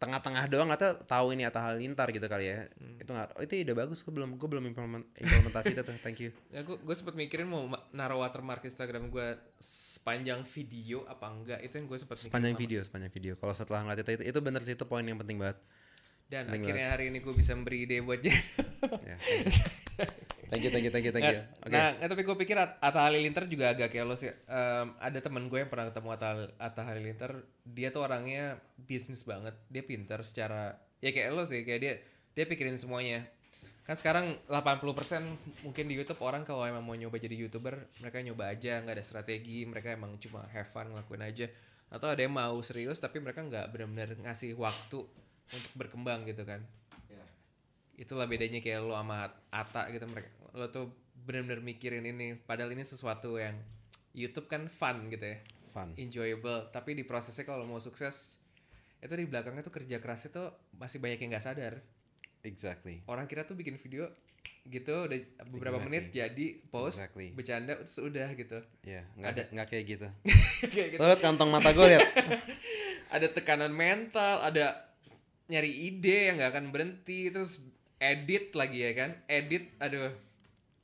[0.00, 2.64] tengah-tengah doang atau tahu ini Atta Halilintar gitu kali ya.
[2.96, 6.24] Itu nggak oh, itu ide bagus gue belum gue belum implement, implementasi itu tuh thank
[6.24, 6.32] you.
[6.48, 11.60] Ya gue gue sempet mikirin mau ma- naruh watermark Instagram gue sepanjang video apa enggak
[11.60, 12.62] itu yang gue mikirin sepanjang lama.
[12.64, 13.32] video sepanjang video.
[13.36, 15.60] Kalau setelah ngeliat itu itu, itu bener sih itu poin yang penting banget.
[16.30, 18.32] Dan Penting akhirnya hari ini gue bisa memberi ide buat Jen.
[19.12, 19.16] ya
[20.50, 22.76] thank you thank you thank you thank you Nah, oke Nah, tapi gue pikir At-
[22.82, 24.28] Atta Halilintar juga agak kayak lo sih.
[24.28, 27.30] Em, ada temen gue yang pernah ketemu Atta, Atta Halilintar,
[27.62, 29.54] dia tuh orangnya bisnis banget.
[29.70, 31.92] Dia pintar secara ya kayak lo sih, kayak dia
[32.34, 33.24] dia pikirin semuanya.
[33.86, 35.22] Kan sekarang 80%
[35.62, 39.02] mungkin di YouTube orang kalau emang mau nyoba jadi YouTuber, mereka nyoba aja, nggak ada
[39.02, 41.46] strategi, mereka emang cuma have fun ngelakuin aja.
[41.90, 45.02] Atau ada yang mau serius tapi mereka nggak benar-benar ngasih waktu
[45.50, 46.62] untuk berkembang gitu kan
[48.00, 50.88] itulah bedanya kayak lo sama Ata gitu mereka lo tuh
[51.20, 53.60] bener-bener mikirin ini padahal ini sesuatu yang
[54.16, 55.38] YouTube kan fun gitu ya.
[55.70, 55.94] Fun.
[55.94, 56.66] Enjoyable.
[56.74, 58.42] Tapi di prosesnya kalau mau sukses
[59.00, 61.74] itu di belakangnya tuh kerja kerasnya tuh masih banyak yang nggak sadar.
[62.42, 63.04] Exactly.
[63.06, 64.10] Orang kira tuh bikin video
[64.68, 65.88] gitu udah beberapa Exactly.
[65.88, 67.32] menit jadi post Exactly.
[67.32, 68.58] bercanda terus udah gitu.
[68.84, 69.42] Ya nggak Ada.
[69.54, 70.08] nggak kayak gitu.
[70.74, 71.00] Kayak gitu.
[71.22, 72.04] Kantong mata gue liat.
[73.14, 74.86] Ada tekanan mental, ada
[75.50, 77.58] nyari ide yang nggak akan berhenti, terus
[78.00, 80.10] edit lagi ya kan, edit, aduh,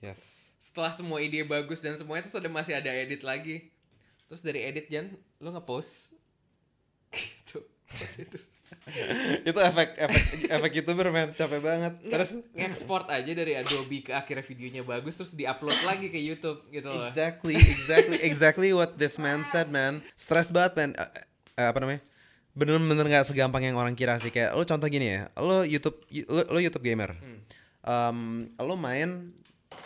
[0.04, 0.52] yes.
[0.60, 3.72] Setelah semua ide bagus dan semuanya terus ada masih ada edit lagi,
[4.28, 6.12] terus dari edit Jan, lo ngepost,
[7.10, 7.64] gitu,
[9.48, 11.34] itu efek efek efek youtuber men.
[11.34, 11.92] Capek banget.
[12.06, 12.30] Terus?
[12.54, 17.06] ngeksport aja dari Adobe ke akhirnya videonya bagus, terus diupload lagi ke YouTube gitu loh.
[17.06, 20.02] exactly exactly exactly what this man said man.
[20.14, 21.10] Stress banget man Eh,
[21.62, 22.02] eh, apa namanya
[22.56, 24.32] bener-bener nggak segampang yang orang kira sih.
[24.32, 27.12] Kayak lo contoh gini ya lo YouTube lo, lo YouTube gamer.
[27.86, 29.30] Em, lo main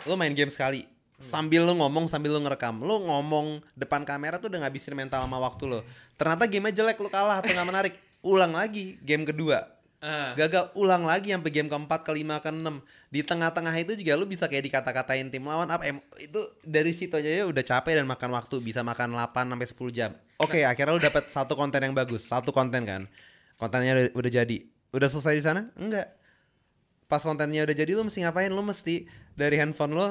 [0.07, 0.87] lo main game sekali.
[1.21, 2.79] Sambil lo ngomong sambil lo ngerekam.
[2.81, 5.79] Lo ngomong depan kamera tuh udah ngabisin mental sama waktu lo
[6.15, 7.93] ternyata gamenya jelek lo kalah atau nggak menarik.
[8.23, 9.65] Ulang lagi game kedua.
[10.01, 12.81] Ah, gagal ulang lagi sampai game keempat kelima keenam.
[13.13, 15.85] Di tengah-tengah itu juga lu bisa kayak dikata-katain tim lawan apa?
[15.85, 18.57] Em- itu dari situ aja ya udah capek dan makan waktu.
[18.65, 20.11] Bisa makan 8 sampai 10 jam
[20.41, 22.25] oke akhirnya lu dapat satu konten yang bagus.
[22.25, 23.05] Satu konten kan?
[23.61, 24.57] Kontennya udah, udah jadi.
[24.91, 25.61] Udah selesai di sana?
[25.77, 26.17] Enggak.
[27.05, 28.49] Pas kontennya udah jadi lu mesti ngapain?
[28.49, 29.05] Lu mesti
[29.37, 30.07] dari handphone lo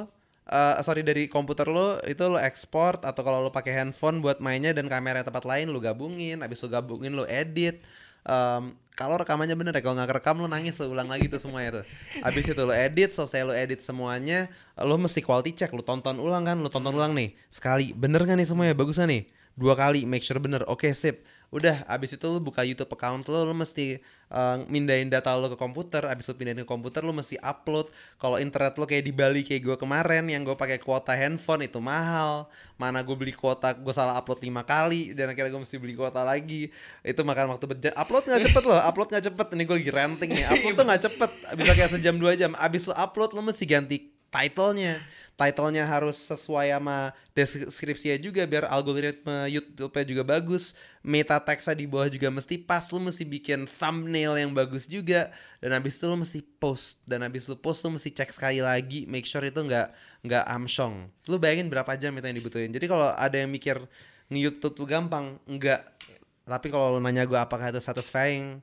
[0.47, 4.70] eh, sorry dari komputer lo itu lo ekspor atau kalau lo pakai handphone buat mainnya
[4.70, 6.41] dan kamera tempat lain lu gabungin.
[6.41, 7.83] Habis lu gabungin lu edit.
[8.20, 11.81] Em, kalau rekamannya bener ya kalau nggak kerekam lo nangis lo ulang lagi tuh semuanya
[11.81, 11.85] tuh.
[12.20, 16.45] Habis itu lo edit selesai lo edit semuanya lo mesti quality check lo tonton ulang
[16.45, 16.61] kan?
[16.61, 17.33] Lo tonton ulang nih.
[17.49, 17.97] Sekali.
[17.97, 18.76] Bener kan nih semuanya?
[18.76, 20.65] Bagus kan nih dua kali make sure bener.
[20.65, 21.21] Oke sip.
[21.51, 23.99] Udah abis itu lo buka YouTube account lo lo mesti
[24.31, 26.07] eh, mindahin data lo ke komputer.
[26.07, 27.91] Abis lo pindahin ke komputer lo mesti upload.
[28.17, 31.83] Kalau internet lo kayak di Bali kayak gue kemarin yang gue pakai kuota handphone itu
[31.83, 32.49] mahal.
[32.81, 36.23] Mana gue beli kuota gue salah upload lima kali dan akhirnya gue mesti beli kuota
[36.23, 36.71] lagi.
[37.03, 39.47] Itu makan waktu berjam upload nggak cepet loh upload nggak cepet.
[39.59, 40.45] Ini gue lagi ranting nih.
[40.55, 41.31] Upload tuh nggak cepet.
[41.59, 42.55] Bisa kayak sejam dua jam.
[42.57, 45.03] Abis lo upload lo mesti ganti titlenya.
[45.35, 50.76] Titlenya harus sesuai sama deskripsinya juga biar algoritma YouTube-nya juga bagus.
[51.01, 55.33] Meta teksnya di bawah juga mesti pas lu mesti bikin thumbnail yang bagus juga.
[55.59, 59.09] Dan habis itu lu mesti post dan habis lu post lu mesti cek sekali lagi
[59.09, 59.91] make sure itu nggak
[60.24, 61.09] nggak amsyong.
[61.26, 62.70] Lu bayangin berapa jam itu yang dibutuhin.
[62.70, 63.81] Jadi kalau ada yang mikir
[64.31, 65.83] nge-YouTube tuh gampang enggak
[66.47, 68.59] tapi kalau lu nanya gue apakah itu satisfying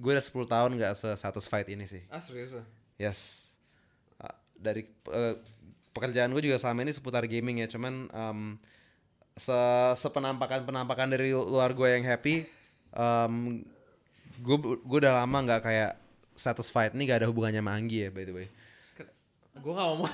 [0.00, 2.04] gue udah 10 tahun nggak se-satisfied ini sih.
[2.08, 2.64] Ah serius lo?
[3.00, 3.49] yes
[4.60, 5.34] dari eh,
[5.90, 7.68] pekerjaan gue juga selama ini seputar gaming ya.
[7.72, 8.40] Cuman em,
[9.34, 9.56] se
[9.96, 12.44] sepenampakan penampakan dari luar gue yang happy
[12.92, 13.64] em,
[14.40, 15.92] gue gue udah lama nggak kayak
[16.36, 16.92] satisfied.
[16.96, 18.48] Ini gak ada hubungannya sama Anggi ya by the way.
[19.60, 20.08] Gue gak mau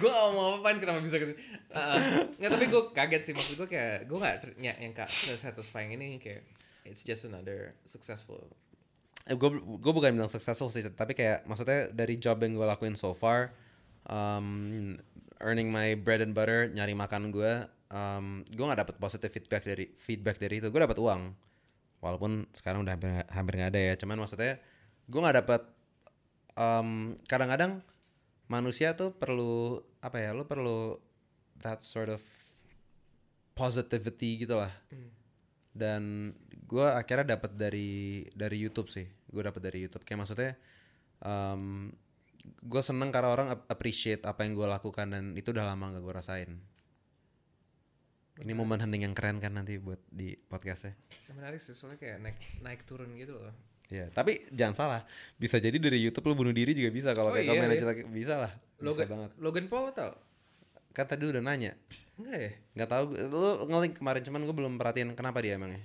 [0.00, 1.36] gue gak mau apa kenapa bisa gitu
[1.70, 1.98] uh,
[2.40, 3.32] nggak tapi gue kaget sih.
[3.36, 6.42] Maksud gue kayak gue gak ter- ny- yang kak satisfying ini kayak
[6.82, 8.50] it's just another successful.
[9.24, 12.92] Eh, gue gue bukan bilang successful sih tapi kayak maksudnya dari job yang gue lakuin
[12.98, 13.54] so far
[14.08, 14.96] um,
[15.40, 19.84] earning my bread and butter nyari makan gue um, gue nggak dapet positive feedback dari
[19.94, 20.68] feedback dari itu.
[20.68, 21.22] Gue dapat uang.
[22.02, 23.94] Walaupun sekarang udah hampir hampir nggak ada ya.
[23.96, 24.60] Cuman maksudnya
[25.08, 25.62] gue nggak dapet
[26.58, 27.80] um, kadang-kadang
[28.50, 31.00] manusia tuh perlu apa ya lo perlu
[31.64, 32.20] that sort of
[33.56, 34.72] positivity gitu lah.
[35.74, 36.34] Dan
[36.66, 39.06] gue akhirnya dapat dari dari YouTube sih.
[39.30, 40.04] Gue dapat dari YouTube.
[40.04, 40.52] Kayak maksudnya
[41.24, 41.88] um,
[42.44, 46.02] gue seneng karena orang ap- appreciate apa yang gue lakukan dan itu udah lama gak
[46.04, 46.50] gue rasain.
[48.34, 50.98] Ini momen hening yang keren kan nanti buat di podcastnya.
[51.30, 53.54] Yang menarik sih soalnya kayak naik naik turun gitu loh.
[53.86, 55.00] Ya tapi jangan salah
[55.38, 57.78] bisa jadi dari YouTube lo bunuh diri juga bisa kalau Oh kayak iya, komen iya.
[57.78, 59.30] jelek bisa lah bisa Logan banget.
[59.38, 60.12] Logan Paul tau
[60.90, 61.78] kan tadi udah nanya.
[62.18, 62.50] Enggak ya?
[62.74, 65.82] Nggak tahu lu ngelik kemarin cuman gue belum perhatiin kenapa dia emangnya.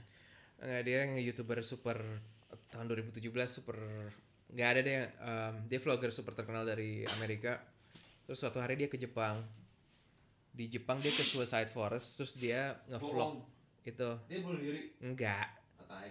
[0.57, 2.01] Enggak dia yang youtuber super
[2.73, 3.77] tahun 2017 super
[4.49, 7.61] nggak ada deh um, dia vlogger super terkenal dari Amerika.
[8.25, 9.41] Terus suatu hari dia ke Jepang.
[10.49, 13.41] Di Jepang dia ke Suicide Forest terus dia ngevlog.
[13.85, 14.19] Itu.
[14.29, 14.93] Dia bunuh diri?
[15.01, 15.59] Enggak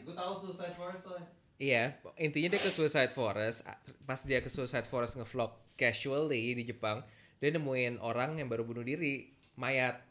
[0.03, 1.28] gue tahu Suicide Forest soalnya.
[1.59, 1.84] Iya
[2.18, 3.66] intinya dia ke Suicide Forest.
[4.07, 7.03] Pas dia ke Suicide Forest ngevlog casually di Jepang
[7.39, 10.03] dia nemuin orang yang baru bunuh diri mayat.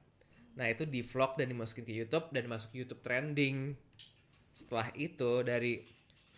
[0.56, 3.76] Nah itu di vlog dan dimasukin ke YouTube dan masuk YouTube trending.
[4.56, 5.84] Setelah itu dari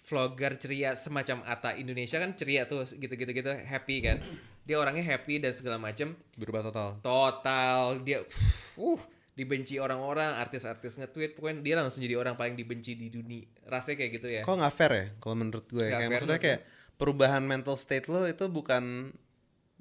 [0.10, 4.18] vlogger ceria semacam Ata Indonesia kan ceria tuh gitu-gitu gitu happy kan
[4.66, 8.26] dia orangnya happy dan segala macem berubah total total dia
[8.76, 9.02] uh
[9.34, 14.12] dibenci orang-orang artis-artis nge-tweet pokoknya dia langsung jadi orang paling dibenci di dunia rasanya kayak
[14.20, 15.80] gitu ya Kok nggak fair ya kalau menurut gue?
[15.80, 16.60] Nggak Kayak fair maksudnya kayak
[17.00, 19.16] perubahan mental state lo itu bukan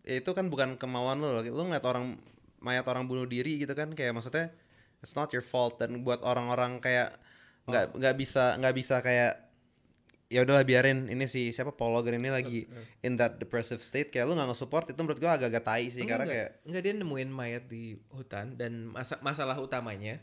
[0.07, 1.43] ya itu kan bukan kemauan lo.
[1.43, 2.23] Lo ngeliat orang
[2.63, 4.55] mayat orang bunuh diri gitu kan kayak maksudnya
[5.03, 7.19] it's not your fault dan buat orang-orang kayak
[7.67, 7.99] nggak Oh.
[7.99, 9.48] nggak bisa nggak bisa kayak
[10.29, 11.09] ya udahlah biarin.
[11.09, 12.69] Ini si siapa Paul Logan ini lagi
[13.01, 14.13] in that depressive state.
[14.13, 16.95] Kayak lu nggak nge-support itu menurut gue agak-agak tai sih karena enggak, kayak enggak dia
[17.01, 20.21] nemuin mayat di hutan dan masa masalah utamanya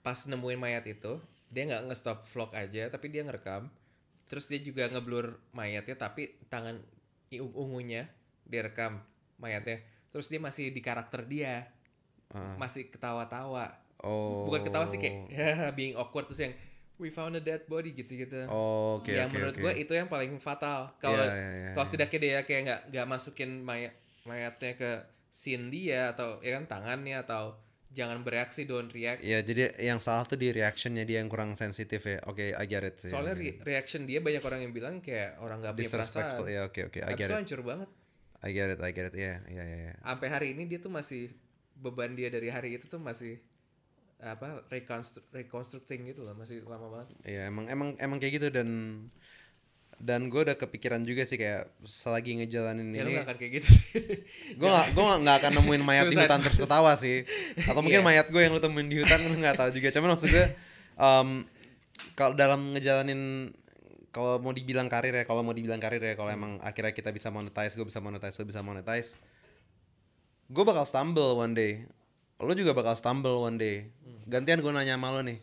[0.00, 1.18] pas nemuin mayat itu
[1.50, 3.68] dia nggak nge-stop vlog aja tapi dia ngerekam.
[4.26, 6.82] Terus dia juga ngeblur mayatnya tapi tangan
[7.36, 8.10] ungunya
[8.48, 9.04] dia rekam
[9.38, 9.84] mayatnya.
[10.10, 11.70] Terus dia masih di karakter dia.
[12.34, 12.58] Ah.
[12.58, 13.70] masih ketawa-tawa.
[14.02, 14.50] Oh.
[14.50, 16.54] Bukan ketawa sih kayak ya being awkward terus yang
[16.96, 19.62] we found a dead body gitu-gitu oh oke yang oke menurut oke.
[19.62, 21.90] gue itu yang paling fatal kalau Iya, iya, iya, kalau iya.
[21.90, 23.92] setidaknya dia kayak nggak nggak masukin mayat
[24.24, 24.90] mayatnya ke
[25.30, 27.60] scene dia atau ya kan tangannya atau
[27.92, 32.04] jangan bereaksi don't react Ya jadi yang salah tuh di reactionnya dia yang kurang sensitif
[32.04, 32.20] ya.
[32.28, 33.00] Oke, I get it.
[33.00, 36.92] soalnya re- reaction dia banyak orang yang bilang kayak orang nggak punya perasaan Ya oke
[36.92, 37.38] oke, I get itu it.
[37.40, 37.88] hancur banget
[38.44, 39.14] I get it, I get it.
[39.16, 39.78] Iya, iya, iya.
[39.88, 39.94] iya.
[40.04, 41.32] sampai hari ini dia tuh masih
[41.72, 43.40] beban dia dari hari itu tuh masih
[44.16, 47.08] apa reconstru- reconstructing gitu loh masih lama banget.
[47.22, 48.68] Iya, emang emang emang kayak gitu dan
[49.96, 53.68] dan gue udah kepikiran juga sih kayak selagi ngejalanin ya ini gak akan kayak gitu
[53.72, 53.92] sih.
[54.60, 57.24] Gue gak gue gak, akan nemuin mayat di hutan terus ketawa sih.
[57.64, 58.08] Atau mungkin Iya.
[58.08, 59.88] mayat gue yang lu temuin di hutan lu nggak tahu juga.
[59.92, 60.46] Cuman maksud gue
[61.00, 61.28] um,
[62.12, 63.52] kalau dalam ngejalanin
[64.12, 67.28] kalau mau dibilang karir ya kalau mau dibilang karir ya kalau emang akhirnya kita bisa
[67.28, 69.20] monetize gue bisa monetize lu bisa monetize
[70.48, 71.84] gue bakal stumble one day
[72.40, 73.76] lo juga bakal stumble one day.
[74.28, 75.40] Gantian gue nanya sama lo nih.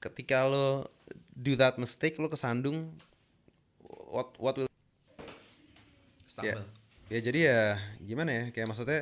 [0.00, 0.88] Ketika lo
[1.34, 2.94] do that mistake lo kesandung
[4.08, 4.70] what what will
[6.24, 6.66] Stumble.
[7.12, 7.62] ya jadi ya
[8.02, 8.44] gimana ya?
[8.50, 9.00] Kayak maksudnya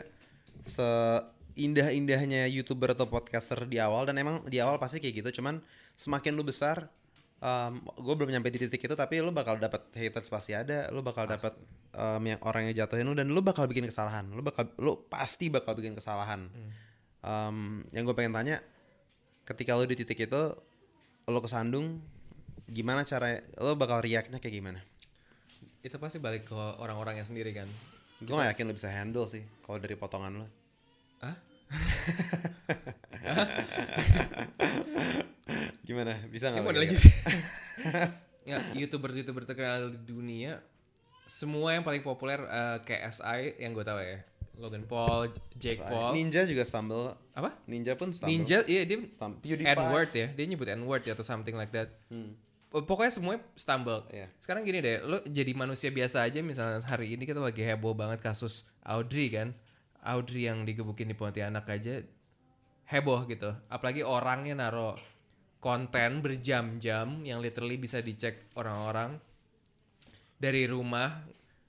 [0.63, 5.65] seindah-indahnya youtuber atau podcaster di awal dan emang di awal pasti kayak gitu cuman
[5.97, 6.89] semakin lu besar
[7.99, 11.27] gue belum nyampe di titik itu tapi lu bakal dapat haters pasti ada lu bakal
[11.27, 11.51] dapat
[11.99, 14.31] um, yang orang yang jatuhin lu dan lu bakal bikin kesalahan.
[14.31, 16.47] Lu bakal lu pasti bakal bikin kesalahan.
[17.23, 18.63] Um, yang gue pengen tanya
[19.43, 20.43] ketika lu di titik itu
[21.27, 21.99] lu kesandung
[22.71, 24.81] gimana cara lu bakal reactnya kayak gimana?
[25.83, 27.67] Itu pasti balik ke orang-orangnya sendiri kan?
[28.23, 30.49] Gue gak yakin lu bisa handle sih kalau dari potongan lu.
[31.27, 31.35] Hah?
[35.83, 36.15] Gimana?
[36.31, 36.63] Bisa nggak?
[36.63, 37.13] model lagi sih.
[38.51, 40.63] ya, youtuber-youtuber terkenal di dunia
[41.27, 44.21] semua yang paling populer eh, KSI yang gue tahu ya.
[44.61, 46.13] Logan Paul, Jake Paul.
[46.13, 47.17] Ninja juga stumble.
[47.33, 47.57] Apa?
[47.65, 48.29] Ninja pun stumble.
[48.29, 49.75] Ninja, iya dia Stum- PewDiePie.
[49.75, 50.27] N-word ya.
[50.29, 51.89] Dia nyebut N-word ya atau something like that.
[52.13, 52.37] Hmm.
[52.73, 54.05] pokoknya semuanya stumble.
[54.09, 54.33] Iya.
[54.41, 58.25] Sekarang gini deh, lo jadi manusia biasa aja misalnya hari ini kita lagi heboh banget
[58.25, 59.53] kasus Audrey kan.
[60.01, 62.01] Audrey yang digebukin di Pontianak aja
[62.89, 63.53] heboh gitu.
[63.69, 64.97] Apalagi orangnya naro
[65.63, 69.15] konten berjam-jam yang literally bisa dicek orang-orang
[70.35, 71.23] dari rumah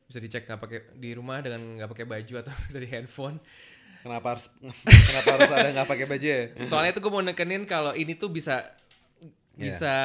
[0.04, 3.38] bisa dicek nggak pakai di rumah dengan nggak pakai baju atau dari handphone.
[4.02, 4.50] Kenapa harus
[5.10, 6.42] kenapa harus ada nggak pakai baju ya?
[6.66, 8.66] Soalnya itu gue mau nekenin kalau ini tuh bisa
[9.54, 9.70] Iya.
[9.70, 9.96] bisa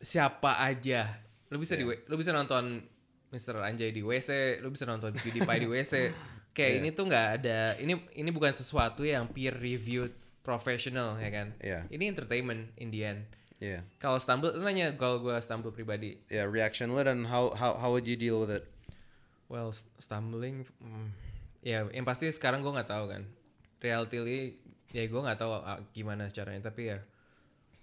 [0.00, 1.20] siapa aja.
[1.52, 2.80] Lu bisa di lu bisa nonton
[3.28, 3.60] Mr.
[3.60, 5.92] Anjay di WC, lu bisa nonton PewDiePie di WC.
[6.56, 6.78] Kayak Iya.
[6.80, 11.48] ini tuh nggak ada ini ini bukan sesuatu yang peer reviewed professional ya kan.
[11.58, 11.88] Iya.
[11.88, 13.24] Ini entertainment in the end.
[13.58, 13.80] Iya.
[13.96, 16.20] Kalau stumble, lu nanya kalau gue stumble pribadi.
[16.28, 18.68] Ya reaction lu dan how how how would you deal with it?
[19.48, 21.08] Well, st- stumbling, mm,
[21.64, 23.24] ya yang pasti sekarang gue nggak tahu kan.
[23.80, 24.56] Reality,
[24.92, 26.68] ya gue nggak tahu ah, gimana caranya.
[26.68, 26.98] Tapi ya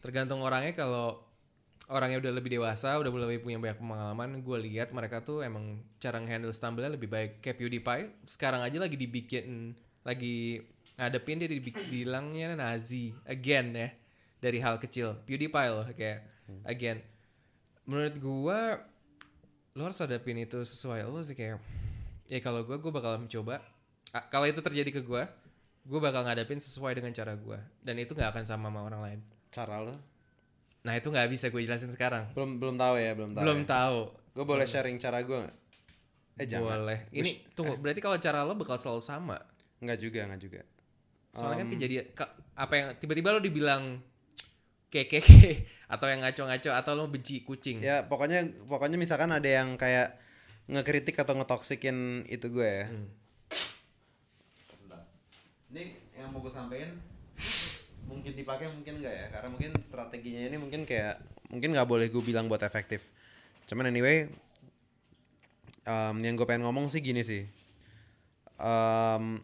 [0.06, 0.78] tergantung orangnya.
[0.78, 1.18] Kalau
[1.90, 6.22] orangnya udah lebih dewasa, udah lebih punya banyak pengalaman, gue lihat mereka tuh emang cara
[6.22, 7.42] handle stumble lebih baik.
[7.42, 10.62] Kayak PewDiePie, sekarang aja lagi dibikin, lagi
[11.02, 13.90] ngadepin dia dibilangnya Nazi again ya
[14.38, 15.18] dari hal kecil.
[15.26, 16.22] PewDiePie loh kayak
[16.64, 17.02] again.
[17.84, 18.60] Menurut gua
[19.72, 21.58] lo harus hadapin itu sesuai lo sih kayak
[22.28, 23.64] ya kalau gue gue bakal mencoba
[24.12, 25.24] Ah, kalau itu terjadi ke gue
[25.82, 29.20] gue bakal ngadepin sesuai dengan cara gue dan itu nggak akan sama sama orang lain
[29.48, 29.96] Cara lu?
[30.84, 33.44] nah itu nggak bisa gue jelasin sekarang Belum belum tahu ya, belum tahu.
[33.44, 34.00] belum tahu
[34.36, 35.40] Gue boleh sharing cara gue?
[36.36, 36.84] Eh jangan.
[36.84, 39.40] boleh ini tunggu berarti kalau cara lo bakal selalu sama
[39.80, 40.62] Nggak juga, nggak juga.
[41.32, 44.04] Soalnya Um, kan kejadian ka- apa yang tiba-tiba lo dibilang
[44.92, 45.24] keke
[45.94, 50.20] atau yang ngaco-ngaco atau lo benci kucing Ya pokoknya pokoknya misalkan ada yang kayak
[50.68, 52.86] ngekritik atau ngetoksikin itu gue ya.
[52.88, 53.08] Hmm.
[55.72, 55.84] Ini
[56.20, 57.00] yang mau gue sampein
[58.04, 62.24] mungkin dipakai mungkin enggak ya karena mungkin strateginya ini mungkin kayak mungkin nggak boleh gue
[62.24, 63.08] bilang buat efektif.
[63.72, 64.28] Cuman anyway
[65.88, 67.48] um, yang gue pengen ngomong sih gini sih.
[68.60, 69.40] Um,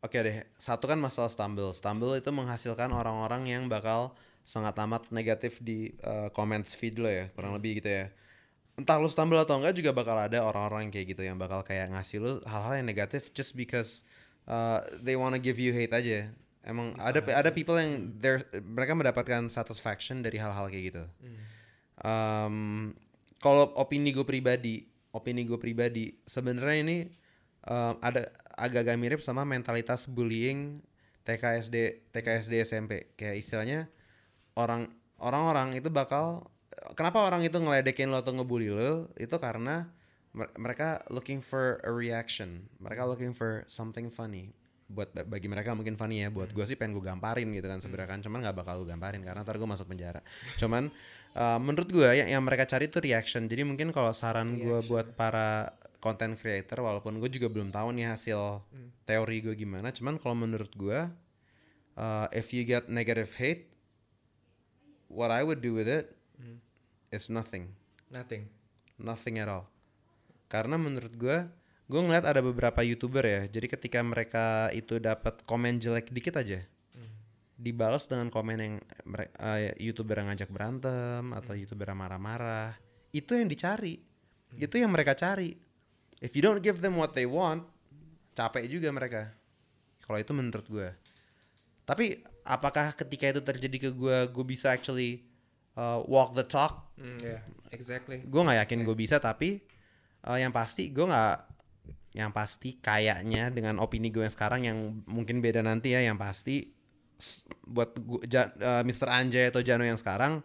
[0.00, 1.76] Oke deh, satu kan masalah stumble.
[1.76, 4.16] Stumble itu menghasilkan orang-orang yang bakal
[4.48, 8.04] sangat amat negatif di uh, comments feed lo ya, kurang lebih gitu ya.
[8.80, 12.16] Entah lo stumble atau enggak juga bakal ada orang-orang kayak gitu yang bakal kayak ngasih
[12.16, 14.00] lo hal-hal yang negatif just because
[14.48, 16.32] uh, they wanna give you hate aja.
[16.64, 18.08] Emang ada ada people yang
[18.64, 21.04] mereka mendapatkan satisfaction dari hal-hal kayak gitu.
[22.00, 22.96] Um,
[23.36, 26.96] kalau opini gue pribadi, opini gue pribadi, sebenarnya ini
[27.66, 30.84] um, ada agak-agak mirip sama mentalitas bullying
[31.24, 33.12] TKSD, TKSD SMP.
[33.16, 33.80] Kayak istilahnya
[34.56, 36.48] orang orang-orang itu bakal
[36.96, 39.88] kenapa orang itu ngeledekin lo atau ngebully lo itu karena
[40.32, 42.68] mer- mereka looking for a reaction.
[42.80, 44.52] Mereka looking for something funny.
[44.90, 46.28] Buat ba- bagi mereka mungkin funny ya.
[46.32, 48.20] Buat gue sih pengen gue gamparin gitu kan sebenarnya kan.
[48.24, 50.20] Cuman nggak bakal gue gamparin karena ntar gue masuk penjara.
[50.58, 50.90] Cuman
[51.36, 53.46] uh, menurut gue yang, yang mereka cari itu reaction.
[53.46, 58.10] Jadi mungkin kalau saran gue buat para content creator walaupun gue juga belum tahu nih
[58.10, 58.64] hasil
[59.04, 59.92] teori gue gimana.
[59.92, 61.06] Cuman kalau menurut gue
[62.00, 63.68] uh, if you get negative hate
[65.12, 66.10] what I would do with it
[67.12, 67.70] is nothing.
[68.08, 68.48] Nothing.
[68.96, 69.68] Nothing at all.
[70.50, 71.38] Karena menurut gue
[71.90, 73.42] gue ngeliat ada beberapa youtuber ya.
[73.46, 76.64] Jadi ketika mereka itu dapat komen jelek dikit aja
[77.60, 78.74] dibalas dengan komen yang
[79.20, 82.72] eh, youtuber yang ngajak berantem atau youtuber yang marah-marah
[83.12, 84.00] itu yang dicari.
[84.56, 85.54] Itu yang mereka cari
[86.20, 87.64] if you don't give them what they want
[88.36, 89.32] capek juga mereka.
[90.04, 90.88] Kalau itu menurut gue
[91.90, 95.26] tapi apakah ketika itu terjadi ke gue gue bisa actually
[95.74, 96.86] uh, walk the talk?
[96.94, 97.42] Hmm, yeah
[97.74, 98.22] exactly.
[98.22, 99.58] Gue nggak yakin gue bisa tapi
[100.26, 101.36] eh, yang pasti gue nggak
[102.18, 106.74] yang pasti kayaknya dengan opini gue yang sekarang yang mungkin beda nanti ya yang pasti
[107.66, 109.08] buat gua, Ja- eh, Mr.
[109.10, 110.42] Anjay atau Jano yang sekarang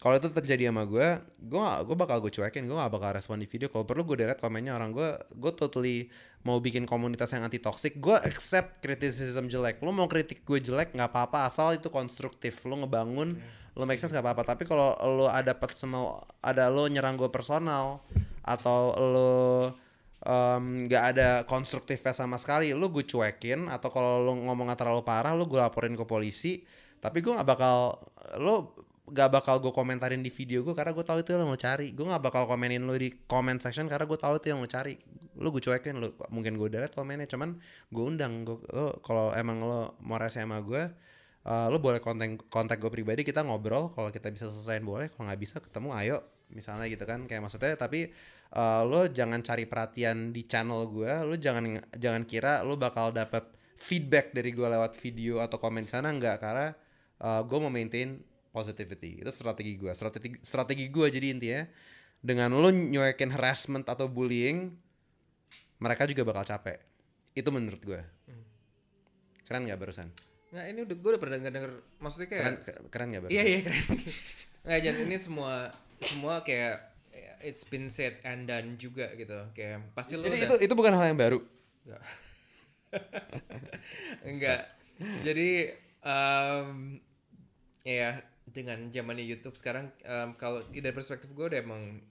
[0.00, 3.36] kalau itu terjadi sama gue gue gak, gue bakal gue cuekin gue gak bakal respon
[3.36, 3.68] di video.
[3.68, 6.08] Kalau perlu gue delete komennya orang gue gue totally
[6.40, 9.76] mau bikin komunitas yang anti toxic gue accept criticism jelek.
[9.84, 12.64] Lo mau kritik gue jelek nggak apa-apa asal itu konstruktif.
[12.64, 13.36] Lo ngebangun
[13.76, 14.56] lo make sense nggak apa-apa.
[14.56, 18.00] Tapi kalau lo ada personal ada lo nyerang gue personal
[18.40, 19.32] atau lo
[20.60, 23.68] nggak ada konstruktifnya sama sekali lo gue cuekin.
[23.68, 26.64] Atau kalau lo ngomongnya terlalu parah lo gue laporin ke polisi.
[27.04, 28.00] Tapi gue nggak bakal
[28.40, 31.90] lo gak bakal gue komentarin di video gue karena gue tahu itu yang lo cari.
[31.92, 34.94] Gue nggak bakal komenin lo di comment section karena gue tahu itu yang lo cari.
[35.38, 37.58] Lo gue cuekin lo mungkin gue delete komennya cuman
[37.90, 38.46] gue undang.
[38.46, 40.82] Gue lo kalau emang lo mau rese sama gue
[41.46, 43.92] eh, lo boleh kontak kontak gue pribadi kita ngobrol.
[43.92, 46.16] Kalau kita bisa selesaiin boleh kalau nggak bisa ketemu ayo
[46.54, 47.26] misalnya gitu kan.
[47.26, 48.08] Kayak maksudnya tapi
[48.54, 53.50] eh, lo jangan cari perhatian di channel gue lo jangan jangan kira lo bakal dapat
[53.80, 56.36] feedback dari gue lewat video atau komen sana nggak.
[56.38, 56.68] Karena
[57.20, 59.22] gue mau maintain positivity.
[59.22, 59.92] Itu strategi gue.
[59.94, 61.62] Strategi strategi gue jadi intinya
[62.20, 64.70] dengan lo nyuekin harassment atau bullying,
[65.80, 66.78] mereka juga bakal capek.
[67.32, 68.00] Itu menurut gue.
[69.46, 70.08] Keren nggak barusan?
[70.50, 71.72] Nah ini udah gue udah pernah denger, denger
[72.02, 72.56] maksudnya kayak Keren
[72.90, 73.36] keren nggak barusan?
[73.38, 73.84] Iya iya keren.
[74.60, 75.54] Nggak jangan ini semua
[76.04, 76.92] semua kayak
[77.40, 79.32] it's been said and done juga gitu.
[79.56, 81.38] Kayak pasti lo Jadi udah itu itu bukan hal yang baru.
[81.88, 82.02] Enggak.
[84.28, 84.62] Enggak.
[85.26, 85.50] Jadi
[86.04, 87.00] um,
[87.80, 88.20] ya
[88.50, 92.02] dengan zamannya YouTube sekarang um, kalau dari perspektif gue udah emang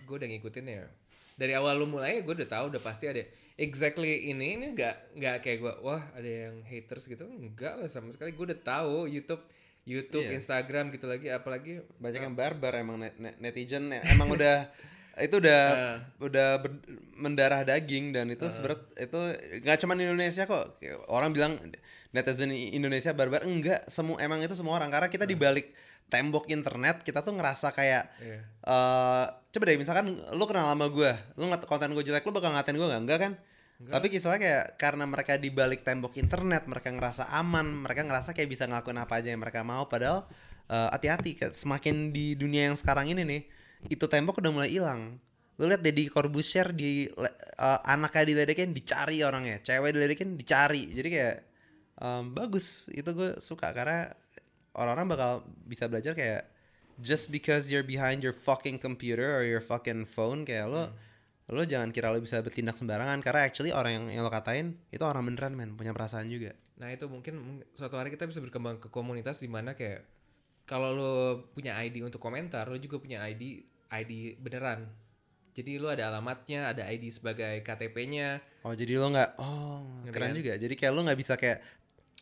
[0.00, 0.84] gue udah ngikutin ya
[1.32, 3.22] dari awal lu mulai gue udah tahu udah pasti ada
[3.54, 8.10] exactly ini ini nggak nggak kayak gue wah ada yang haters gitu enggak lah sama
[8.10, 9.42] sekali gue udah tahu YouTube
[9.84, 10.34] YouTube Iya.
[10.34, 14.00] Instagram gitu lagi apalagi Banyak yang barbar emang net- net- netizen ya.
[14.08, 14.66] emang udah
[15.20, 15.98] itu udah Ah.
[16.18, 16.82] udah ber-
[17.14, 19.18] mendarah daging dan itu seberat itu
[19.60, 21.54] nggak cuma di Indonesia kok orang bilang
[22.14, 24.88] netizen Indonesia barbar enggak semua emang itu semua orang.
[24.88, 25.74] Karena kita di balik
[26.06, 28.38] tembok internet kita tuh ngerasa kayak Iya.
[28.44, 31.10] eh coba deh misalkan lu kenal sama gue
[31.40, 33.02] lu ngat konten gue jelek lu bakal ngatain gue nggak?
[33.02, 33.32] Enggak kan?
[33.84, 38.48] Tapi kisahnya kayak karena mereka di balik tembok internet mereka ngerasa aman mereka ngerasa kayak
[38.48, 39.90] bisa ngelakuin apa aja yang mereka mau.
[39.90, 40.24] Padahal
[40.70, 43.42] eh, hati-hati kayak semakin di dunia yang sekarang ini nih
[43.90, 45.18] itu tembok udah mulai hilang.
[45.58, 49.58] Lu lihat Deddy Corbuzier di eh, anaknya diledekin dicari orangnya.
[49.60, 50.94] Cewek diledekin dicari.
[50.94, 51.36] Jadi kayak
[51.96, 54.10] em, bagus itu gue suka karena
[54.74, 55.30] orang-orang bakal
[55.64, 56.46] bisa belajar kayak
[56.98, 60.90] just because you're behind your fucking computer or your fucking phone kayak lo
[61.44, 65.02] lo jangan kira lo bisa bertindak sembarangan karena actually orang yang, yang lo katain itu
[65.04, 68.82] orang beneran men punya perasaan juga Nah itu mungkin mung- suatu hari kita bisa berkembang
[68.82, 70.02] ke komunitas di mana kayak
[70.66, 71.14] kalau lo
[71.54, 73.62] punya ID untuk komentar, lo juga punya ID
[73.94, 74.90] ID beneran.
[75.54, 78.42] Jadi lo ada alamatnya, ada ID sebagai KTP-nya.
[78.66, 80.38] oh jadi lo nggak oh Ngerti keren kan?
[80.40, 81.58] juga jadi kayak lo nggak bisa kayak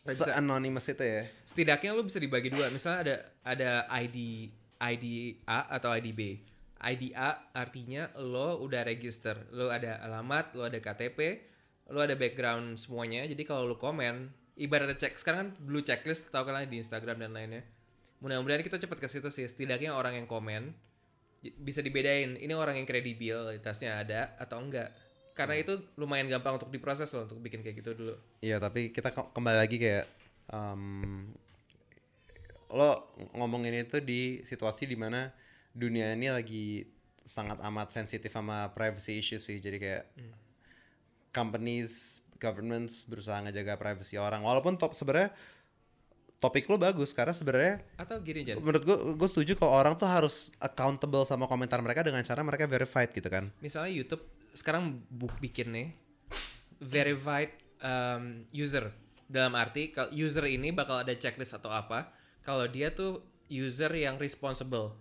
[0.03, 0.35] Bisa.
[0.35, 2.67] anonymous itu ya Setidaknya lo bisa dibagi dua.
[2.67, 3.15] Misalnya ada
[3.47, 3.71] ada
[4.03, 4.51] ID
[4.83, 5.05] ID
[5.47, 6.21] A atau ID B.
[6.83, 11.19] ID A artinya lo udah register, lo ada alamat, lo ada KTP,
[11.95, 13.23] lo ada background semuanya.
[13.23, 14.27] Jadi kalau lo komen,
[14.59, 17.63] ibaratnya cek sekarang kan blue checklist tau kan di Instagram dan lainnya.
[18.19, 19.47] Mudah-mudahan kita cepat ke situ sih.
[19.47, 20.75] Setidaknya orang yang komen
[21.43, 24.91] bisa dibedain ini orang yang kredibilitasnya ada atau enggak.
[25.33, 28.15] Karena itu lumayan gampang untuk diproses loh untuk bikin kayak gitu dulu.
[28.39, 30.05] Iya tapi kita ke- kembali lagi kayak
[30.53, 31.33] em,
[32.69, 35.29] lo ngomongin itu di situasi di mana
[35.73, 36.85] dunia ini lagi
[37.25, 39.57] sangat amat sensitif sama privacy issues sih.
[39.57, 40.03] Jadi kayak
[41.33, 44.45] companies governments berusaha ngejaga privacy orang.
[44.45, 45.33] Walaupun top sebenarnya
[46.43, 50.11] topik lo bagus karena sebenarnya Atau gini Jan, menurut gue gue setuju kalau orang tuh
[50.11, 53.47] harus accountable sama komentar mereka dengan cara mereka verified gitu kan.
[53.63, 54.19] Misalnya YouTube
[54.53, 55.87] sekarang bu bikin nih
[56.79, 58.91] verified um, user
[59.25, 64.15] dalam arti kalau user ini bakal ada checklist atau apa kalau dia tuh user yang
[64.15, 64.93] responsible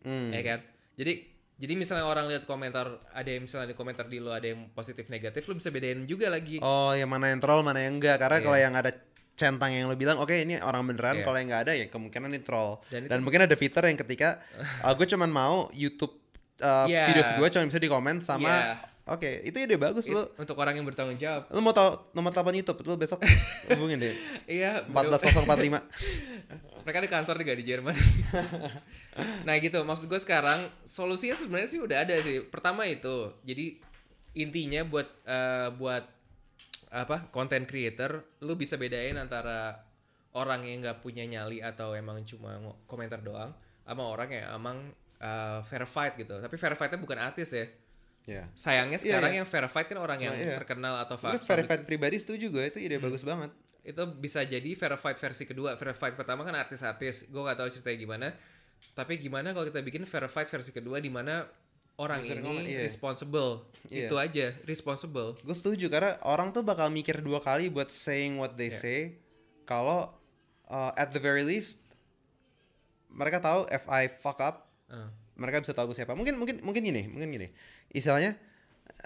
[0.00, 0.30] Hmm.
[0.30, 0.62] ya kan
[0.94, 1.18] jadi
[1.56, 5.08] jadi misalnya orang lihat komentar ada yang misalnya di komentar di lo ada yang positif
[5.08, 8.14] negatif lo bisa bedain juga lagi Oh, yang mana yang troll, mana yang enggak.
[8.16, 8.44] Karena Iya.
[8.44, 8.94] kalau yang ada
[9.34, 11.18] centang yang lo bilang, oke ini orang beneran.
[11.18, 11.24] Iya.
[11.24, 12.78] Kalau yang nggak ada ya kemungkinan ini troll.
[12.86, 14.38] Dan Dan, itu- mungkin ada fitur yang ketika
[14.84, 16.25] uh, gue cuman mau YouTube
[16.58, 17.10] uh, Iya.
[17.10, 18.46] videos gue cuma bisa di komen sama.
[18.48, 18.74] Iya.
[19.06, 20.34] Oke, itu ide bagus It- lo.
[20.34, 22.82] untuk orang yang bertanggung jawab Lo mau tau nomor telepon YouTube?
[22.82, 23.22] Lo besok
[23.70, 24.14] hubungin deh.
[24.50, 25.46] iya 14045.
[26.86, 27.94] mereka di kantor juga di Jerman.
[29.46, 32.46] nah gitu, maksud gue sekarang solusinya sebenarnya sih udah ada sih.
[32.46, 33.78] Pertama itu, jadi
[34.34, 36.04] intinya buat eh, buat
[36.90, 39.82] apa content creator, lu bisa bedain antara
[40.30, 42.54] orang yang nggak punya nyali atau emang cuma
[42.86, 43.50] komentar doang,
[43.82, 44.78] sama orang yang emang
[45.18, 46.34] eh, verified gitu.
[46.36, 47.66] Tapi verifiednya bukan artis ya.
[48.26, 48.42] Ya.
[48.52, 49.38] Sayangnya Iya, sekarang iya.
[49.38, 50.56] yang verified kan orang yang iya.
[50.56, 52.86] terkenal atau Sebenarnya fa- verified pribadi setuju gue itu Hmm.
[52.86, 53.50] ide bagus banget.
[53.80, 58.28] itu bisa jadi verified versi kedua verified pertama kan artis-artis gue gak tahu ceritanya gimana
[58.92, 61.46] tapi gimana kalau kita bikin verified versi kedua di mana
[61.94, 62.82] orang User ini comment, iya.
[62.82, 64.10] responsible Iya.
[64.10, 68.58] itu aja responsible Gue setuju karena orang tuh bakal mikir dua kali buat saying what
[68.58, 68.74] they Iya.
[68.74, 68.98] say.
[69.62, 70.10] Kalau
[70.66, 71.78] uh, at the very least
[73.06, 75.10] mereka tahu if I fuck up, Ah.
[75.36, 76.14] mereka bisa tahu gue siapa.
[76.14, 77.48] Mungkin mungkin mungkin gini, mungkin gini.
[77.90, 78.38] Istilahnya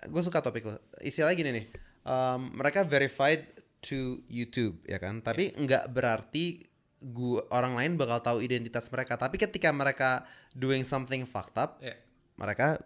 [0.06, 0.76] gue suka topik lo.
[1.00, 1.66] Istilahnya gini nih.
[2.00, 3.44] um, mereka verified
[3.80, 6.64] to YouTube ya kan, tapi nggak berarti
[7.00, 9.16] gua orang lain bakal tahu identitas mereka.
[9.16, 11.96] Tapi ketika mereka doing something fucked up, ya
[12.36, 12.80] mereka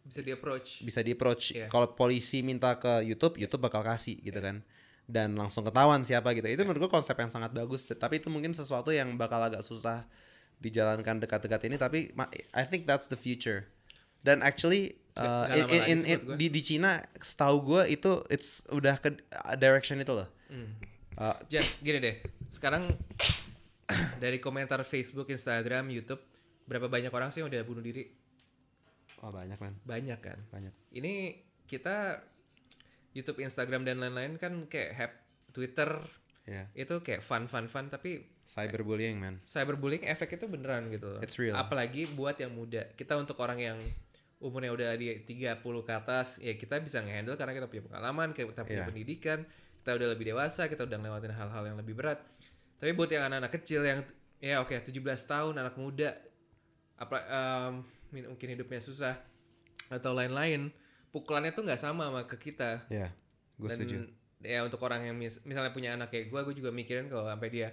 [0.00, 1.68] bisa di approach bisa di approach Iya.
[1.68, 4.64] kalau polisi minta ke YouTube YouTube bakal kasih gitu kan
[5.04, 8.56] dan langsung ketahuan siapa gitu itu menurut gue konsep yang sangat bagus tapi itu mungkin
[8.56, 10.08] sesuatu yang bakal agak susah
[10.58, 12.10] dijalankan dekat-dekat ini tapi
[12.50, 13.66] I think that's the future
[14.20, 18.98] dan actually uh, in, in, in, in- di di Cina setahu gue itu it's udah
[18.98, 20.80] ke uh, direction itu loh Hmm.
[21.12, 22.16] Uh, Jan gini deh
[22.48, 22.88] sekarang
[24.22, 26.24] dari komentar Facebook, Instagram, YouTube,
[26.64, 28.08] berapa banyak orang sih yang udah bunuh diri?
[29.20, 30.38] Wah banyak man, Banyak kan.
[30.48, 30.72] banyak.
[30.88, 31.36] Ini
[31.68, 32.24] kita
[33.12, 35.12] YouTube, Instagram dan lain-lain kan kayak hap
[35.52, 36.00] Twitter
[36.48, 39.34] Ya, itu kayak fun fun fun tapi cyberbullying man.
[39.44, 41.20] cyberbullying efek itu beneran gitu loh.
[41.20, 41.52] It's real.
[41.54, 42.88] Apalagi buat yang muda.
[42.92, 43.78] Kita untuk orang yang
[44.38, 48.62] umurnya udah di 30 ke atas, ya kita bisa ngehandle karena kita punya pengalaman, kita
[48.62, 48.88] punya Iya.
[48.88, 49.38] pendidikan,
[49.78, 52.22] kita udah lebih dewasa, kita udah ngelewatin hal-hal yang lebih berat.
[52.78, 54.00] Tapi buat yang anak-anak kecil yang
[54.38, 54.94] ya oke 17
[55.26, 56.14] tahun, anak muda
[56.94, 57.72] apa em,
[58.24, 59.18] mungkin hidupnya susah
[59.88, 60.70] atau lain-lain,
[61.10, 63.10] pukulannya tuh nggak sama sama ke kita Ya,
[63.56, 63.96] gue dan setuju.
[64.38, 67.50] ya untuk orang yang mis- misalnya punya anak kayak gue gue juga mikirin kalau sampai
[67.50, 67.68] dia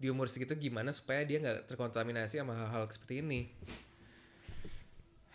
[0.00, 3.40] di umur segitu gimana supaya dia nggak terkontaminasi sama hal-hal seperti ini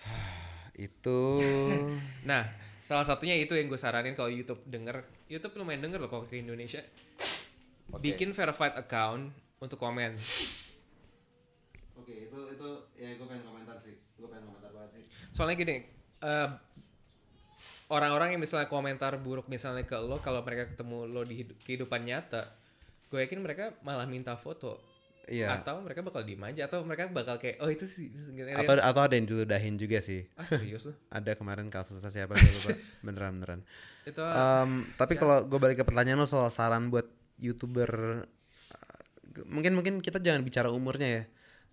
[0.75, 1.39] Itu
[2.29, 2.43] nah
[2.81, 6.37] salah satunya itu yang gue saranin kalau YouTube denger YouTube lumayan denger loh kalau ke
[6.37, 6.81] Indonesia
[7.89, 8.01] Oke.
[8.03, 10.17] bikin verified account untuk komen
[11.95, 13.97] Oke, itu itu ya gue pengen komentar sih.
[14.13, 15.03] Gue pengen komentar banget sih.
[15.33, 15.75] soalnya gini
[16.21, 16.49] eh,
[17.89, 22.05] orang-orang yang misalnya komentar buruk misalnya ke lo kalau mereka ketemu lo di hidup- kehidupan
[22.05, 22.45] nyata
[23.15, 24.75] gue yakin mereka malah minta foto
[25.25, 25.57] Iya.
[25.57, 28.13] atau mereka bakal diem aja atau mereka bakal kayak oh itu sih
[28.53, 30.21] Atau atau ada yang diludahin juga sih.
[30.35, 32.77] ah serius lo Ada kemarin kasusnya siapa gue lupa.
[33.07, 33.59] beneran beneran.
[34.03, 37.09] itu Um, tapi kalau gue balik ke pertanyaan lo soal saran buat
[37.41, 37.89] youtuber,
[38.21, 38.99] uh,
[39.45, 41.23] mungkin mungkin kita jangan bicara umurnya ya.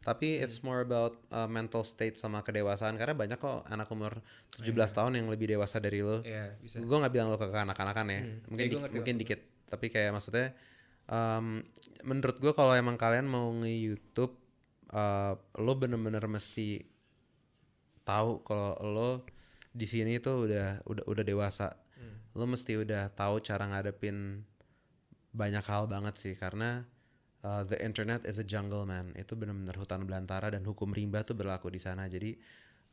[0.01, 4.19] Tapi it's more about uh, mental state sama kedewasaan karena banyak kok anak umur
[4.59, 6.25] 17 tahun yang lebih dewasa dari lo.
[6.57, 9.41] bisa Gue nggak bilang lo ke kanak-kanakan ya, Hmm, mungkin iya, di- mungkin dikit.
[9.69, 10.57] Tapi kayak maksudnya,
[11.13, 11.61] um,
[12.09, 14.33] menurut gue kalau emang kalian mau nge-YouTube,
[14.97, 16.81] uh, lo bener-bener mesti
[18.03, 19.11] tahu kalau lo
[19.73, 21.69] di sini tuh udah udah udah dewasa.
[22.01, 22.17] Hmm.
[22.33, 24.41] Lo mesti udah tahu cara ngadepin
[25.33, 26.85] banyak hal banget sih karena
[27.45, 29.13] uh, the internet is a jungle man.
[29.15, 32.09] Itu bener-bener hutan belantara dan hukum rimba tuh berlaku di sana.
[32.09, 32.37] Jadi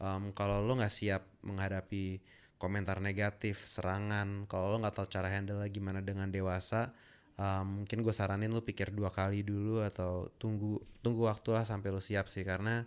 [0.04, 2.20] um, kalau lo nggak siap menghadapi
[2.60, 6.92] komentar negatif, serangan, kalau lo nggak tahu cara handle gimana dengan dewasa,
[7.40, 11.90] um, mungkin gue saranin lo pikir dua kali dulu atau tunggu tunggu waktu lah sampai
[11.90, 12.84] lo siap sih karena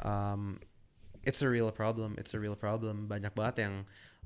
[0.00, 0.54] um,
[1.26, 3.10] it's a real problem, it's a real problem.
[3.10, 3.74] Banyak banget yang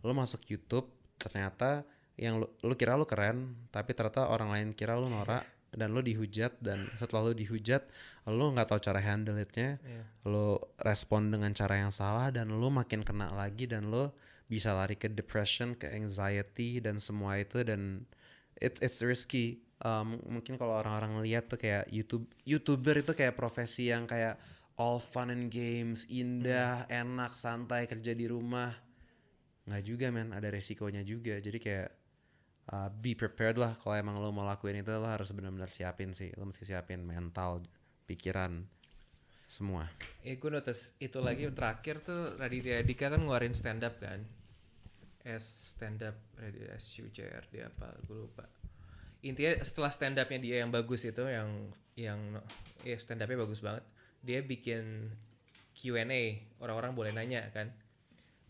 [0.04, 1.82] lo masuk YouTube ternyata
[2.16, 5.44] yang lo, lo kira lo keren, tapi ternyata orang lain kira lo norak
[5.76, 7.84] dan lo dihujat dan setelah lo dihujat
[8.32, 10.02] lo nggak tahu cara handle itnya Iya.
[10.24, 14.16] lo respon dengan cara yang salah dan lo makin kena lagi dan lo
[14.48, 18.08] bisa lari ke depression ke anxiety dan semua itu dan
[18.60, 19.62] it's it's risky.
[19.84, 24.40] Um, mungkin kalau orang-orang lihat tuh kayak YouTube youtuber itu kayak profesi yang kayak
[24.80, 28.72] all fun and games indah enak santai kerja di rumah.
[29.68, 30.32] Nggak juga men.
[30.32, 31.36] Ada resikonya juga.
[31.36, 31.88] Jadi kayak
[32.72, 36.32] uh, be prepared lah kalau emang lo mau lakuin itu lo harus benar-benar siapin sih.
[36.40, 37.60] Lo mesti siapin mental
[38.08, 38.64] pikiran
[39.46, 39.86] semua.
[40.26, 44.26] Eh gue notice itu lagi terakhir tuh Raditya Dika kan ngeluarin stand up kan
[45.26, 48.46] S stand up Raditya SUJR dia apa gue lupa.
[49.26, 52.38] Intinya setelah stand upnya dia yang bagus itu yang yang
[52.86, 53.82] ya stand upnya bagus banget
[54.22, 55.10] dia bikin
[55.74, 57.74] Q&A orang-orang boleh nanya kan.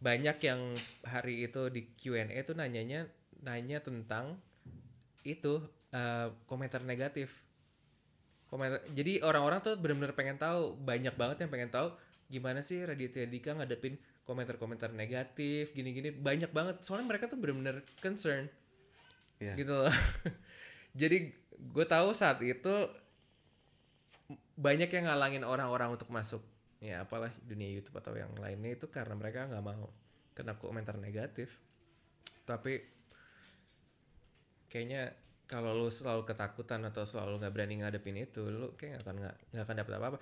[0.04, 0.76] Banyak yang
[1.08, 3.08] hari itu di Q&A tuh nanyanya
[3.40, 4.36] nanya tentang
[5.24, 5.64] itu
[5.96, 7.32] eh, komentar negatif.
[8.52, 11.88] Komentar jadi orang-orang tuh benar-benar pengen tahu banyak banget yang pengen tahu
[12.28, 13.96] gimana sih Raditya Dika ngadepin
[14.26, 16.82] komentar-komentar negatif gini-gini banyak banget.
[16.82, 18.50] Soalnya mereka tuh benar-benar concern
[19.38, 19.54] Iya.
[19.54, 19.94] gitu loh.
[21.00, 22.74] Jadi gue tahu saat itu
[24.56, 26.42] banyak yang ngalangin orang-orang untuk masuk.
[26.82, 29.88] Ya apalah dunia YouTube atau yang lainnya itu karena mereka nggak mau
[30.36, 31.52] kena komentar negatif.
[32.44, 32.82] Tapi
[34.68, 35.14] kayaknya
[35.46, 39.36] kalau lu selalu ketakutan atau selalu nggak berani ngadepin itu lu kayak nggak akan nggak
[39.54, 40.18] nggak akan dapet apa-apa.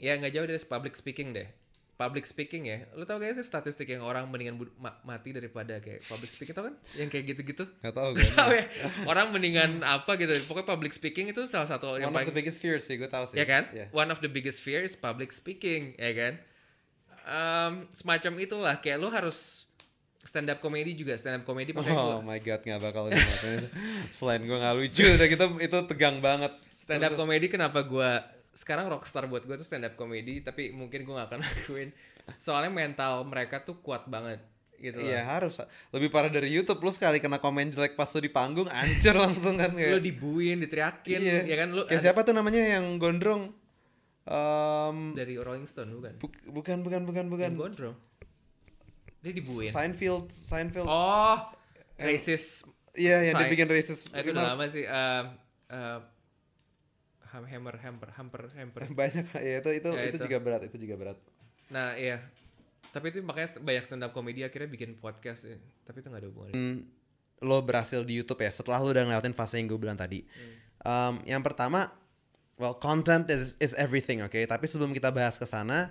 [0.00, 1.63] Ya nggak jauh dari public speaking deh
[1.94, 2.90] public speaking ya.
[2.92, 6.66] Lu tau gak sih statistik yang orang mendingan ma- mati daripada kayak public speaking tau
[6.66, 6.74] kan?
[6.92, 7.64] Yang kayak gitu-gitu.
[7.80, 8.64] Nggak tahu Gak tau ya?
[9.04, 10.34] Orang mendingan apa gitu.
[10.44, 13.06] Pokoknya public speaking itu salah satu yang one of paling the biggest fears sih gue
[13.06, 13.38] tahu sih.
[13.38, 13.70] Ya kan?
[13.70, 13.86] Iya.
[13.90, 16.34] one of the biggest fear is public speaking ya kan?
[17.24, 18.74] Em, semacam itulah.
[18.76, 19.64] Kayak lu harus
[20.20, 21.14] stand up comedy juga.
[21.14, 23.14] Stand up comedy Oh gua my god nggak bakal gue
[23.54, 23.68] itu.
[24.10, 26.52] Selain gue nggak lucu, udah gitu itu tegang banget.
[26.74, 28.18] stand up comedy kenapa gua
[28.54, 31.90] sekarang rockstar buat gue tuh stand up comedy tapi mungkin gue gak akan lakuin
[32.32, 34.38] soalnya mental mereka tuh kuat banget
[34.74, 35.06] gitu loh.
[35.06, 35.58] Iya harus.
[35.90, 39.56] Lebih parah dari YouTube lu sekali kena komen jelek pas lu di panggung, ancur langsung
[39.56, 40.00] kan lu kayak.
[40.00, 41.40] dibuin diteriakin Iya.
[41.44, 43.54] ya kan lu Kayak ada- siapa tuh namanya yang gondrong?
[44.24, 47.50] Um, dari Rolling Stone bukan buk- bukan bukan bukan bukan.
[47.50, 47.96] yang gondrong
[49.20, 50.84] dia dibuin Seinfeld, Seinfeld.
[50.84, 51.36] oh
[51.96, 52.64] racist
[52.94, 54.06] Iya yang dibikin racist.
[54.08, 54.86] Itu udah lama sih.
[54.86, 55.28] Uh,
[55.66, 56.04] ham-
[57.42, 58.80] hammer hamper hamper hamper.
[59.02, 60.24] Banyak ya itu itu Ya, itu itu.
[60.30, 61.18] juga berat itu juga berat.
[61.74, 62.22] Nah iya.
[62.94, 65.58] Tapi itu makanya banyak stand up komedi akhirnya bikin podcast ya.
[65.82, 66.54] tapi itu nggak ada hubungannya.
[66.54, 66.76] Hmm,
[67.42, 70.22] lo berhasil di YouTube ya setelah lo udah ngelewatin fase yang gue bilang tadi.
[70.86, 71.90] Um, yang pertama
[72.54, 74.38] well content is, is everything oke?
[74.38, 75.90] Tapi sebelum kita bahas ke sana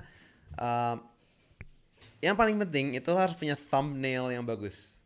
[0.56, 1.04] um,
[2.24, 5.04] yang paling penting itu lo harus punya thumbnail yang bagus.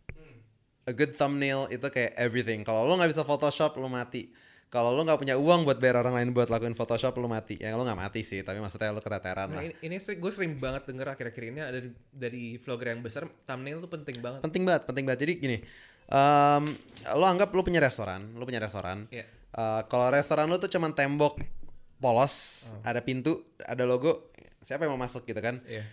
[0.86, 2.62] A good thumbnail itu kayak everything.
[2.62, 4.30] Kalau lo nggak bisa Photoshop lo mati
[4.68, 7.56] kalau lo nggak punya uang buat bayar orang lain buat lakuin Photoshop lo mati.
[7.56, 9.64] Ya lo nggak mati sih tapi maksudnya lo keteteran Nah, lah.
[9.64, 13.80] ini, ini gue sering banget denger akhir-akhir ini ada dari, dari vlogger yang besar thumbnail
[13.80, 14.44] tuh penting banget.
[14.44, 15.20] penting banget penting banget.
[15.24, 15.58] Jadi gini
[16.12, 16.64] um,
[17.16, 19.08] lo anggap lo punya restoran lo punya restoran.
[19.08, 19.24] Iya.
[19.56, 21.40] Uh, kalau restoran lo tuh cuman tembok
[22.04, 22.36] polos
[22.84, 25.64] ada pintu ada logo siapa yang mau masuk gitu kan?
[25.64, 25.88] Iya.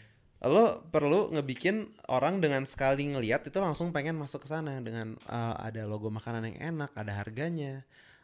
[0.44, 5.56] lo perlu ngebikin orang dengan sekali ngeliat itu langsung pengen masuk ke sana dengan uh,
[5.56, 7.80] ada logo makanan yang enak ada harganya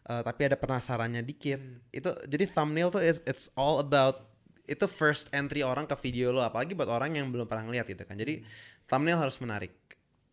[0.06, 1.60] uh, tapi ada penasarannya dikit.
[1.92, 4.30] Itu jadi thumbnail tuh is, it's all about
[4.70, 8.06] itu first entry orang ke video lo apalagi buat orang yang belum pernah ngeliat gitu
[8.06, 8.14] kan.
[8.14, 8.46] Jadi
[8.86, 9.74] thumbnail harus menarik.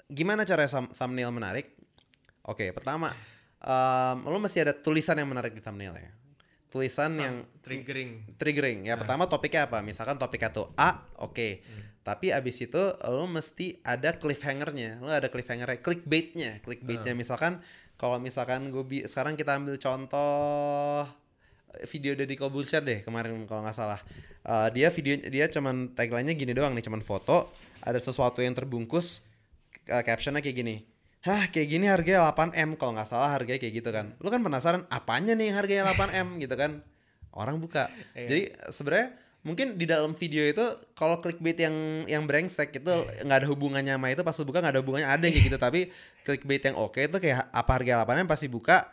[0.07, 1.73] Gimana cara thumb- thumbnail menarik?
[2.45, 3.11] Oke pertama
[3.65, 6.11] um, lo mesti ada tulisan yang menarik di thumbnail ya.
[6.67, 8.11] Tulisan Some yang triggering.
[8.35, 8.79] triggering.
[8.91, 9.79] Ya pertama topiknya apa?
[9.79, 11.63] Misalkan topiknya tuh A oke.
[12.03, 14.99] Tapi abis itu lo mesti ada cliffhangernya.
[14.99, 16.59] Lo ada cliffhangernya clickbaitnya.
[16.63, 17.63] Clickbaitnya misalkan
[17.97, 21.03] kalau misalkan gue bi- sekarang kita ambil contoh
[21.89, 23.99] video dari Kobulchat deh kemarin kalau nggak salah.
[24.47, 27.51] Eh, dia video dia cuman tagline-nya gini doang nih cuman foto
[27.83, 29.21] ada sesuatu yang terbungkus
[29.85, 30.75] eh, captionnya kayak gini.
[31.25, 34.15] Hah kayak gini harganya 8M kalau nggak salah harganya kayak gitu kan.
[34.23, 36.79] Lu kan penasaran apanya nih harganya 8M gitu kan.
[37.35, 37.91] Orang buka.
[38.15, 38.25] Iya.
[38.25, 38.41] jadi
[38.71, 39.07] sebenarnya
[39.47, 40.59] mungkin di dalam video itu
[40.91, 42.91] kalau clickbait yang yang brengsek itu
[43.23, 45.57] nggak ada hubungannya sama itu pas lu buka nggak ada hubungannya ada kayak gitu.
[45.57, 45.81] Tapi
[46.27, 48.83] clickbait yang oke itu kayak apa harga 8M pasti buka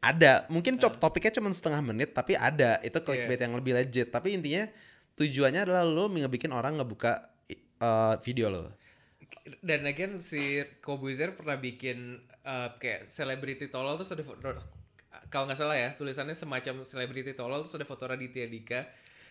[0.00, 0.48] ada.
[0.48, 2.80] Mungkin cop topiknya cuma setengah menit tapi ada.
[2.80, 4.08] Itu clickbait yang lebih legit.
[4.08, 4.64] Tapi intinya
[5.20, 8.64] tujuannya adalah lo ngebikin orang ngebuka eh, video lo
[9.60, 14.24] Dan again si Kobuzer pernah bikin uh, kayak celebrity tolol terus ada
[15.28, 18.84] kalau nggak salah ya tulisannya semacam celebrity tolol terus ada foto Raditya Dika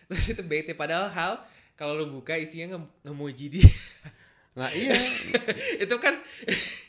[0.08, 1.32] terus itu bete padahal hal
[1.78, 3.70] kalau lu buka isinya nge ngemuji dia
[4.58, 4.98] nah iya.
[5.84, 6.18] Itu kan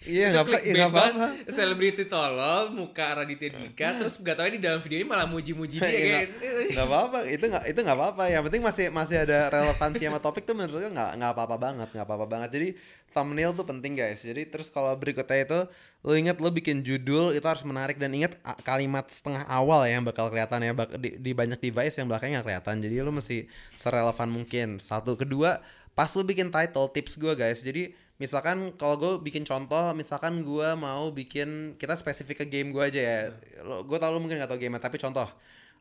[0.01, 1.25] Iya, nggak apa- iya, nggak apa-apa.
[1.47, 5.85] Selebriti tolol, muka Raditya Dika, terus gak tau di dalam video ini malah muji-muji dia
[5.85, 6.27] Iya, kayak
[6.71, 8.23] nggak apa-apa itu nggak itu nggak apa-apa.
[8.25, 11.89] Yang penting masih masih ada relevansi sama topik tuh menurut gue nggak nggak apa-apa banget
[11.93, 12.49] nggak apa-apa banget.
[12.49, 12.67] Jadi
[13.09, 14.19] thumbnail tuh penting guys.
[14.19, 15.59] Jadi terus kalau berikutnya itu
[15.99, 17.99] lo inget lo bikin judul itu harus menarik.
[17.99, 18.33] Dan inget
[18.63, 22.39] kalimat setengah awal ya yang bakal kelihatan ya bak- di, di banyak device yang belakangnya
[22.39, 22.75] nggak kelihatan.
[22.79, 24.67] Jadi lo mesti serelevan mungkin.
[24.79, 25.13] Satu.
[25.13, 25.59] Kedua
[25.99, 27.59] pas lo bikin title tips gue guys.
[27.59, 32.79] Jadi misalkan kalau gue bikin contoh misalkan gue mau bikin kita spesifik ke game gue
[32.79, 33.19] aja ya.
[33.67, 35.27] Lo gue tau lo mungkin gak tau game tapi contoh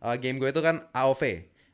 [0.03, 1.23] uh, game gue itu kan AOV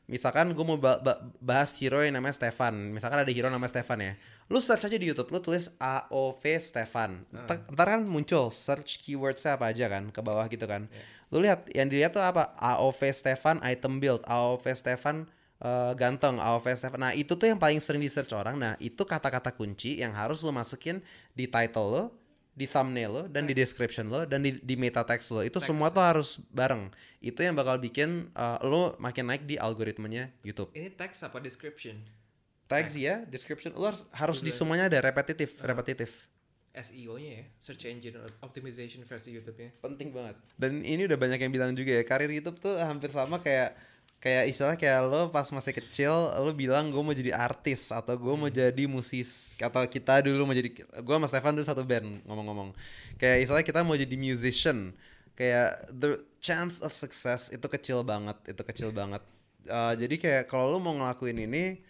[0.05, 2.93] misalkan gue mau ba- ba- bahas hero yang namanya Stefan.
[2.93, 4.13] Misalkan ada hero namanya Stefan ya.
[4.45, 7.25] Lu search aja di YouTube lu tulis AOV Stefan.
[7.33, 10.85] Ntar, ntar kan muncul search keywordsnya apa aja kan ke bawah gitu kan.
[11.33, 12.53] Lu lihat yang dilihat tuh apa?
[12.61, 14.21] AOV Stefan item build.
[14.29, 15.25] AOV Stefan
[15.61, 16.65] eh, ganteng AOV
[16.99, 18.59] nah itu tuh yang paling sering di search orang.
[18.59, 20.99] Nah itu kata-kata kunci yang harus lu masukin
[21.31, 22.03] di title lo
[22.55, 25.43] di thumbnail lo dan di description lo dan di, di meta text lo.
[25.43, 26.87] Itu semua tuh harus bareng.
[27.19, 30.71] Itu yang bakal bikin uh, lo makin naik di algoritmanya YouTube.
[30.71, 31.99] Ini teks apa description?
[32.65, 33.73] text ya description.
[33.77, 34.99] Lo harus harus di semuanya ada.
[35.01, 36.29] Repetitif repetitif.
[36.75, 39.79] SEO-nya ya, search engine optimization versi YouTube-nya.
[39.79, 40.35] penting banget.
[40.59, 43.79] Dan ini udah banyak yang bilang juga ya karir YouTube tuh hampir sama kayak
[44.19, 46.11] kayak istilah kayak lo pas masih kecil
[46.41, 50.55] lo bilang gue mau jadi artis atau gue mau jadi musis atau kita dulu mau
[50.57, 52.73] jadi gue sama Stefan dulu satu band ngomong-ngomong.
[53.21, 54.91] Kayak istilah kita mau jadi musician.
[55.35, 59.21] Kayak the chance of success itu kecil banget itu kecil banget.
[59.65, 61.81] Uh, jadi kayak kalau lo mau ngelakuin ini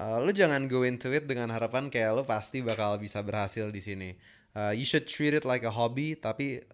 [0.00, 3.80] uh, lo jangan go into it dengan harapan kayak lo pasti bakal bisa berhasil di
[3.80, 4.10] sini.
[4.52, 6.64] Uh, you should treat it like a hobby tapi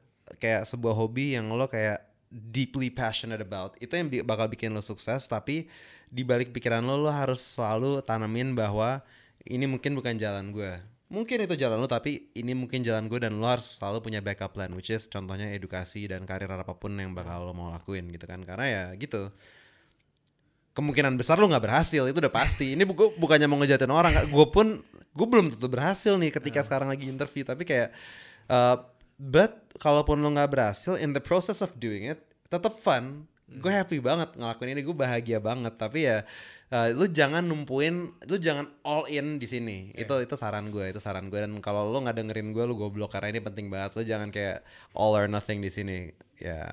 [0.40, 2.03] kayak sebuah hobi yang lo kayak
[2.34, 3.78] deeply passionate about.
[3.78, 5.70] Itu yang bakal bikin lo sukses tapi
[6.10, 8.98] di balik pikiran lo lo harus selalu tanamin bahwa
[9.46, 10.74] ini mungkin bukan jalan gue.
[11.14, 14.50] Mungkin itu jalan lo tapi ini mungkin jalan gue dan lo harus selalu punya backup
[14.50, 18.26] plan which is contohnya edukasi dan karir apa pun yang bakal lo mau lakuin gitu
[18.26, 18.42] kan.
[18.42, 19.30] Karena ya gitu.
[20.74, 22.74] Kemungkinan besar lo nggak berhasil itu udah pasti.
[22.74, 24.82] Ini gue bukannya mau ngejatin orang gue pun
[25.14, 27.94] gue belum tentu berhasil nih ketika sekarang lagi interview tapi kayak
[28.50, 28.82] uh,
[29.18, 32.20] but kalaupun lo nggak berhasil in the process of doing it
[32.50, 33.26] tetap fun.
[33.44, 35.76] Gue happy banget ngelakuin ini gue bahagia banget.
[35.78, 36.26] Tapi ya
[36.74, 39.94] uh, lu jangan numpuin lu jangan all in di sini.
[39.94, 43.14] Itu itu saran gue itu saran gue dan kalau lo nggak dengerin gue lu goblok.
[43.14, 43.94] Karena ini penting banget.
[43.94, 44.64] Lu jangan kayak
[44.96, 46.10] all or nothing di sini.
[46.40, 46.66] Ya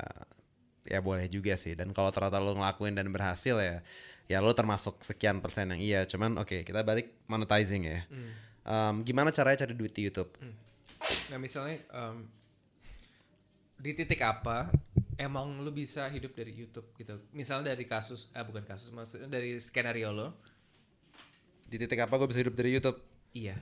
[0.88, 1.78] ya boleh juga sih.
[1.78, 3.86] Dan kalau ternyata lo ngelakuin dan berhasil ya
[4.26, 6.00] ya lo termasuk sekian persen yang iya.
[6.08, 8.02] Cuman oke kita balik monetizing ya.
[8.10, 8.32] Hmm.
[8.62, 10.38] Um, gimana caranya cari duit di YouTube
[11.28, 12.28] Nah misalnya em,
[13.78, 14.70] di titik apa
[15.18, 17.18] emang lu bisa hidup dari YouTube gitu.
[17.32, 20.28] Misalnya dari kasus, ah bukan kasus, maksudnya dari skenario lo.
[21.66, 23.00] di titik apa gue bisa hidup dari YouTube
[23.32, 23.56] Iya.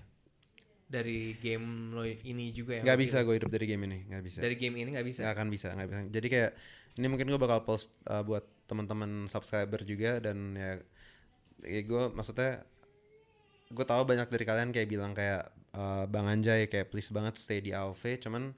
[0.89, 4.23] Dari game lo ini juga yang nggak lo bisa gue hidup dari game ini nggak
[4.25, 5.19] bisa Dari game ini nggak bisa.
[5.21, 6.51] nggak akan bisa nggak bisa jadi kayak
[6.97, 10.81] ini mungkin gue bakal post uh, buat teman-teman subscriber juga dan ya,
[11.61, 12.65] ya gue maksudnya
[13.69, 17.61] gue tahu banyak dari kalian kayak bilang kayak uh, bang Anjay kayak please banget stay
[17.61, 18.49] di AOV cuman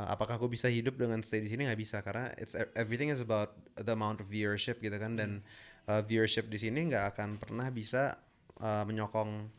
[0.00, 3.12] uh, apakah gue bisa hidup dengan stay di sini nggak bisa karena it's e, everything
[3.12, 5.44] is about the amount of viewership gitu kan dan
[5.92, 8.16] uh, viewership di sini nggak akan pernah bisa
[8.64, 9.52] uh, menyokong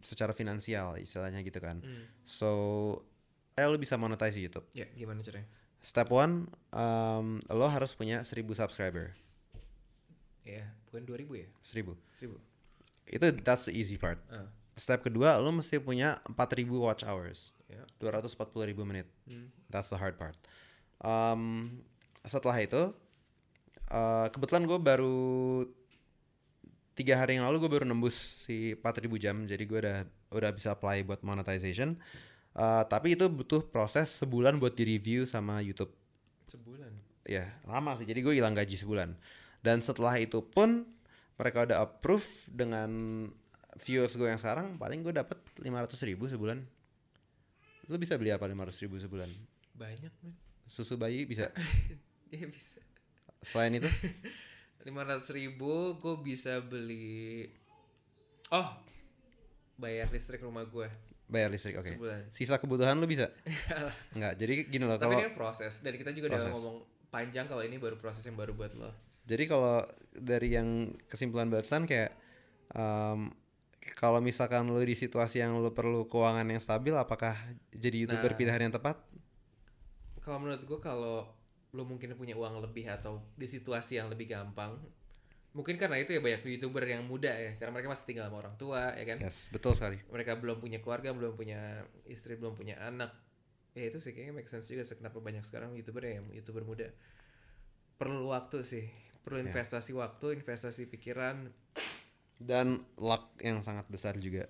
[0.00, 2.06] secara finansial istilahnya gitu kan Hmm.
[2.22, 2.50] so
[3.58, 5.50] ya lo bisa monetize YouTube Ya gimana caranya?
[5.80, 6.44] Step one,
[6.76, 9.16] um, lo harus punya 1000 subscriber.
[10.44, 11.48] Ya bukan 2000 ya?
[11.64, 11.96] 1000.
[12.12, 12.36] 1000.
[13.10, 14.22] Itu that's the easy part.
[14.30, 14.46] Ah,
[14.78, 17.50] Step kedua, lo mesti punya 4000 watch hours.
[17.66, 17.82] ya.
[18.00, 19.06] 240.000 menit.
[19.26, 19.50] Hmm.
[19.68, 20.38] That's the hard part.
[21.02, 21.82] Um,
[22.24, 22.94] setelah itu,
[23.90, 25.18] uh, kebetulan gue baru
[26.94, 28.16] tiga hari yang lalu gue baru nembus
[28.46, 29.98] si 4000 jam, jadi gue udah
[30.30, 31.98] udah bisa apply buat monetization.
[32.50, 35.92] Uh, tapi itu butuh proses sebulan buat di review sama YouTube.
[36.50, 36.90] Sebulan.
[37.22, 39.14] ya lama sih jadi gue hilang gaji sebulan
[39.62, 40.82] dan setelah itu pun
[41.40, 42.90] mereka udah approve dengan
[43.80, 46.60] viewers gue yang sekarang paling gue dapet 500 ribu sebulan.
[47.88, 49.30] Lu bisa beli apa 500 ribu sebulan?
[49.72, 50.36] Banyak man.
[50.68, 51.48] susu bayi bisa?
[52.30, 52.78] Iya bisa.
[53.42, 53.90] selain itu?
[54.86, 57.50] 500 ribu gue bisa beli
[58.54, 58.78] Oh
[59.74, 60.86] Bayar listrik rumah gue
[61.26, 61.90] bayar listrik oke.
[61.90, 62.22] Sebulan.
[62.30, 63.34] Sisa kebutuhan lu bisa?
[64.18, 65.82] Nggak jadi gini loh Tapi kalau ini kan proses.
[65.82, 66.76] Dan kita juga udah ngomong
[67.10, 71.86] panjang Kalau ini baru proses yang baru buat lo jadi kalau dari yang kesimpulan barusan
[71.86, 72.14] kayak
[72.74, 73.30] um,
[73.96, 77.36] kalau misalkan lu di situasi yang lu perlu keuangan yang stabil apakah
[77.72, 78.38] jadi youtuber Nah.
[78.38, 79.00] pilihan yang tepat?
[80.20, 81.24] Kalau menurut gue kalau
[81.72, 84.76] lo mungkin punya uang lebih Atau di situasi yang lebih gampang
[85.56, 88.54] Mungkin karena itu ya banyak youtuber yang muda ya Karena mereka masih tinggal sama orang
[88.60, 89.18] tua ya kan?
[89.22, 89.96] Yes betul sekali.
[90.12, 93.16] Mereka belum punya keluarga Belum punya istri Belum punya anak.
[93.72, 96.68] Ya itu sih kayaknya make sense juga sih Kenapa banyak sekarang youtuber ya yang youtuber
[96.68, 96.92] muda.
[97.96, 98.84] Perlu waktu sih
[99.20, 99.52] Perlu Ya.
[99.52, 101.52] investasi waktu Investasi pikiran.
[102.40, 104.48] Dan luck yang sangat besar juga.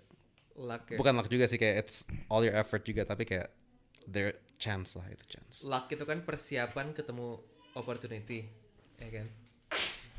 [0.55, 0.97] Luck ya.
[0.99, 3.51] Bukan luck juga sih kayak it's all your effort juga tapi kayak
[4.07, 5.67] there chance lah itu chance.
[5.67, 7.41] Luck itu kan persiapan ketemu
[7.75, 8.47] opportunity
[8.97, 9.27] ya kan?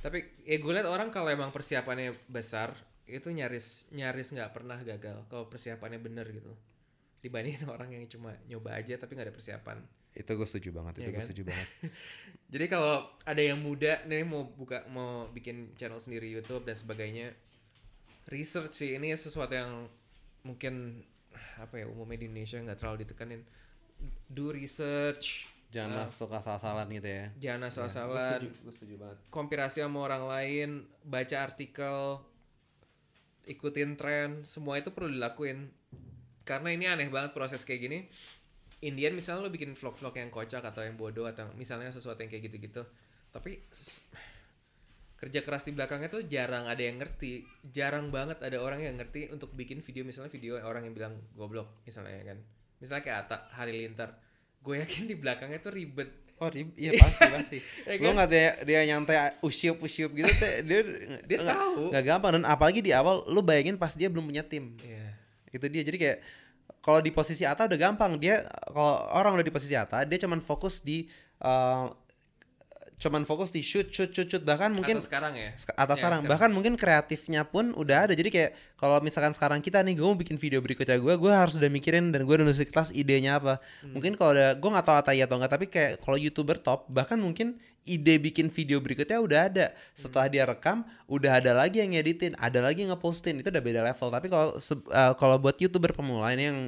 [0.02, 2.74] Tapi ya gue liat orang kalau emang persiapannya besar
[3.06, 6.52] itu nyaris nyaris nggak pernah gagal kalau persiapannya bener gitu.
[7.22, 9.78] Dibandingin orang yang cuma nyoba aja tapi nggak ada persiapan
[10.12, 11.28] itu gue setuju banget itu Iya gue kan?
[11.28, 11.68] setuju banget
[12.54, 17.32] jadi kalau ada yang muda nih mau buka mau bikin channel sendiri YouTube dan sebagainya
[18.28, 19.88] research sih ini sesuatu yang
[20.44, 21.00] mungkin
[21.58, 23.42] apa ya umumnya di Indonesia nggak terlalu ditekanin
[24.28, 26.04] do research jangan Ah.
[26.04, 29.18] masuk asal-asalan gitu ya jangan gue asal-asalan setuju gue setuju banget
[29.72, 30.70] sama orang lain,
[31.08, 32.20] baca artikel,
[33.48, 35.72] ikutin tren, semua itu perlu dilakuin.
[36.44, 38.00] Karena ini aneh banget proses kayak gini.
[38.82, 42.50] Indian misalnya lo bikin vlog-vlog yang kocak atau yang bodoh atau misalnya sesuatu yang kayak
[42.50, 42.82] gitu-gitu.
[43.30, 43.62] Tapi
[45.16, 47.46] kerja keras di belakangnya tuh jarang ada yang ngerti.
[47.64, 51.70] Jarang banget ada orang yang ngerti untuk bikin video misalnya video orang yang bilang goblok
[51.84, 52.38] misalnya ya kan.
[52.78, 54.10] Misalnya kayak Atta Halilintar.
[54.60, 56.10] Gue yakin di belakangnya tuh ribet.
[56.36, 58.14] oh di- iya pasti pasti Ya lo kan?
[58.18, 60.82] nggak dia dia nyantai usiup usiup gitu teh dia
[61.30, 61.84] Dia nggak- tahu.
[61.94, 65.14] nggak gampang dan apalagi di awal lu bayangin pas dia belum punya tim Iya.
[65.54, 66.18] itu dia jadi kayak
[66.82, 70.40] kalau di posisi Ata udah gampang dia kalau orang udah di posisi Ata dia cuman
[70.40, 71.06] fokus di
[71.40, 71.90] uh,
[72.98, 75.50] cuman fokus di shoot shoot shoot shoot bahkan mungkin Atau sekarang ya.
[75.58, 76.22] Atas Ya, sekarang sekarang.
[76.28, 80.14] bahkan mungkin kreatifnya pun udah ada jadi kayak kalau misalkan sekarang kita nih gue mau
[80.14, 83.58] bikin video berikutnya gue gue harus udah mikirin dan gue udah nulis kelas idenya apa
[83.82, 83.94] Hmm.
[83.94, 86.86] mungkin kalau ada gue nggak tahu atau iya atau enggak tapi kayak kalau youtuber top
[86.88, 89.66] bahkan mungkin ide bikin video berikutnya udah ada.
[89.98, 90.34] Setelah Hmm.
[90.34, 90.78] dia rekam
[91.10, 93.42] udah ada lagi yang ngeditin ada lagi yang ngepostin.
[93.42, 94.08] Itu udah beda level.
[94.14, 96.60] Tapi kalau uh, kalau buat youtuber pemula ini yang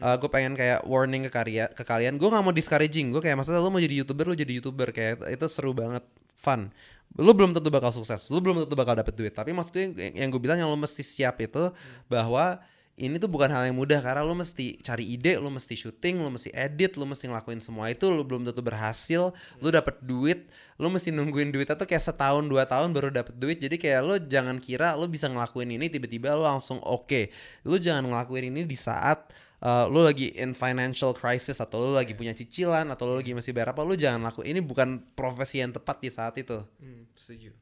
[0.00, 2.16] uh, gue pengen kayak warning ke karya ke kalian.
[2.16, 3.12] Gue nggak mau discouraging.
[3.12, 4.88] Gue kayak maksudnya lu mau jadi youtuber lu jadi youtuber.
[4.90, 6.04] Kayak itu seru banget.
[6.40, 6.72] Fun.
[7.20, 8.32] Lu belum tentu bakal sukses.
[8.32, 9.36] Lu belum tentu bakal dapet duit.
[9.36, 11.68] Tapi maksudnya yang, yang gue bilang yang lu mesti siap itu
[12.08, 12.56] bahwa
[12.92, 16.28] ini tuh bukan hal yang mudah karena lu mesti cari ide, lu mesti syuting, lu
[16.28, 20.44] mesti edit, lu mesti ngelakuin semua itu, lu belum tentu berhasil, lu dapet duit,
[20.76, 23.56] lu mesti nungguin duitnya tuh kayak setahun dua tahun baru dapet duit.
[23.58, 27.32] Jadi kayak lu jangan kira lu bisa ngelakuin ini tiba-tiba lu langsung oke.
[27.64, 29.24] Lu jangan ngelakuin ini di saat
[29.64, 33.56] uh, lu lagi in financial crisis atau lu lagi punya cicilan atau lu lagi masih
[33.56, 37.54] bayar apa lu jangan laku ini bukan profesi yang tepat di saat itu Hmm, setuju.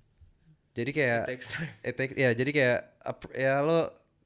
[0.73, 1.71] jadi kayak Takes time.
[1.85, 2.79] it take- ya jadi kayak
[3.37, 3.81] ya lo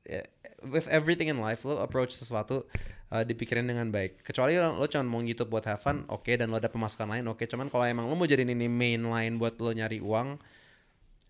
[0.05, 0.23] ya,
[0.69, 2.65] with everything in life lo approach sesuatu
[3.13, 4.25] uh, dipikirin dengan baik.
[4.25, 7.25] Kecuali lo, lo cuma mau YouTube buat have fun oke dan lo ada pemasukan lain
[7.29, 7.45] oke.
[7.45, 10.41] Cuman kalau emang lo mau jadiin ini main line buat lo nyari uang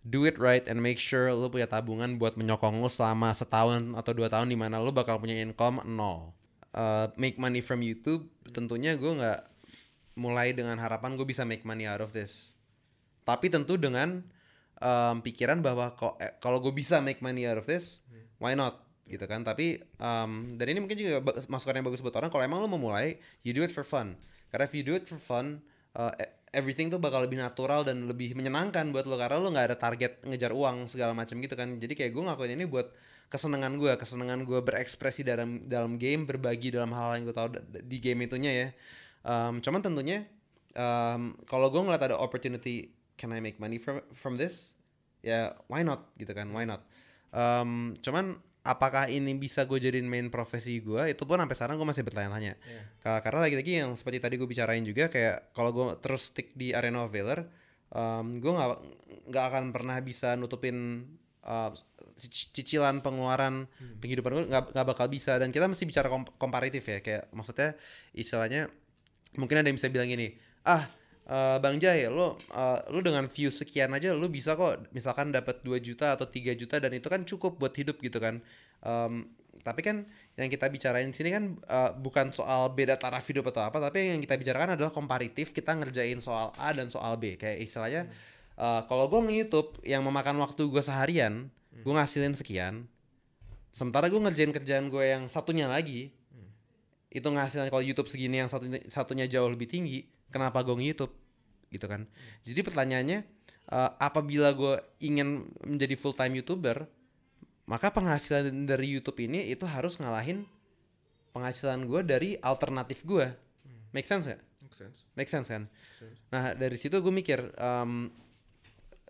[0.05, 4.13] do it right and make sure lo punya tabungan buat menyokong lo selama setahun atau
[4.13, 6.33] dua tahun di mana lo bakal punya income nol.
[6.75, 9.41] Uh, make money from YouTube tentunya gue nggak
[10.19, 12.53] mulai dengan harapan gue bisa make money out of this.
[13.25, 14.21] Tapi tentu dengan
[14.85, 15.97] um, pikiran bahwa
[16.43, 18.05] kalau gue bisa make money out of this
[18.37, 19.45] why not gitu kan.
[19.45, 22.81] Tapi um, dan ini mungkin juga masukan yang bagus buat orang kalau emang lo mau
[22.81, 24.17] mulai you do it for fun.
[24.49, 25.61] Karena if you do it for fun
[25.99, 26.13] uh,
[26.55, 30.23] everything tuh bakal lebih natural dan lebih menyenangkan buat lo karena lo nggak ada target
[30.23, 31.77] ngejar uang segala macam gitu kan.
[31.77, 32.89] Jadi kayak gue ngakuin ini buat
[33.29, 37.49] kesenangan gue kesenangan gue berekspresi dalam dalam game berbagi dalam hal yang gue tahu
[37.83, 38.69] di game itunya ya.
[39.25, 40.29] Um, cuman tentunya
[40.79, 44.79] um, kalau gue ngeliat ada opportunity can I make money from from this?
[45.25, 46.07] Ya why not?
[46.15, 46.87] Gitu kan why not?
[47.35, 51.85] Um, cuman apakah ini bisa gue jadiin main profesi gue itu pun sampai sekarang gue
[51.85, 52.57] masih bertanya-tanya.
[52.99, 56.73] Ka- karena lagi-lagi yang seperti tadi gue bicarain juga kayak kalau gue terus stick di
[56.73, 57.45] arena of valor
[57.93, 58.69] um, gue nggak
[59.29, 61.05] nggak akan pernah bisa nutupin
[61.45, 61.71] uh,
[62.17, 63.69] cic- cicilan pengeluaran
[64.01, 65.37] penghidupan gue nggak nggak bakal bisa.
[65.37, 67.77] Dan kita mesti bicara kom- komparatif ya kayak maksudnya
[68.17, 68.73] istilahnya
[69.37, 70.33] mungkin ada yang bisa bilang gini
[70.65, 70.89] ah
[71.29, 75.61] eh, Bang Jai lo eh, lo dengan view sekian aja lo bisa kok misalkan dapat
[75.65, 78.41] 2 juta atau 3 juta dan itu kan cukup buat hidup gitu kan.
[78.85, 79.29] Em,
[79.65, 80.05] tapi kan
[80.37, 84.13] yang kita bicarain di sini kan eh, bukan soal beda taraf hidup atau apa tapi
[84.17, 87.41] yang kita bicarakan adalah komparatif kita ngerjain soal A dan soal B.
[87.41, 88.03] Kayak istilahnya
[88.61, 92.87] eh, kalau gue nge-youtube yang memakan waktu gue seharian gue ngasilin sekian
[93.75, 96.15] sementara gue ngerjain kerjaan gue yang satunya lagi
[97.15, 100.03] itu ngasihin kalau YouTube segini yang satunya satunya jauh lebih tinggi
[100.33, 101.15] kenapa gue nge-YouTube
[101.75, 102.07] gitu kan
[102.47, 103.19] jadi pertanyaannya
[103.73, 106.87] eh, apabila gue ingin menjadi full time youtuber
[107.65, 110.45] maka penghasilan dari YouTube ini itu harus ngalahin
[111.33, 113.33] penghasilan gue dari alternatif gue
[113.91, 114.43] make sense gak?
[114.63, 114.99] Make sense.
[115.15, 116.19] make sense kan Make sense.
[116.35, 118.11] Nah dari situ gue mikir em,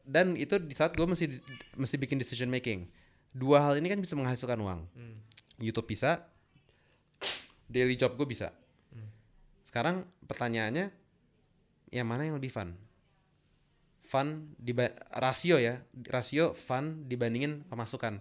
[0.05, 1.27] dan itu di saat gue mesti
[1.81, 2.85] mesti bikin decision making.
[3.33, 4.85] Dua hal ini kan bisa menghasilkan uang.
[4.95, 5.17] Hmm.
[5.59, 6.23] YouTube bisa,
[7.67, 8.53] daily job gue bisa.
[8.93, 9.09] Hmm.
[9.65, 10.93] Sekarang pertanyaannya,
[11.95, 12.75] yang mana yang lebih fun?
[14.03, 14.75] Fun di
[15.15, 15.79] rasio ya,
[16.11, 18.19] rasio fun dibandingin pemasukan.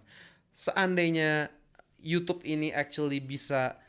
[0.53, 1.49] Seandainya
[1.97, 3.81] YouTube ini actually bisa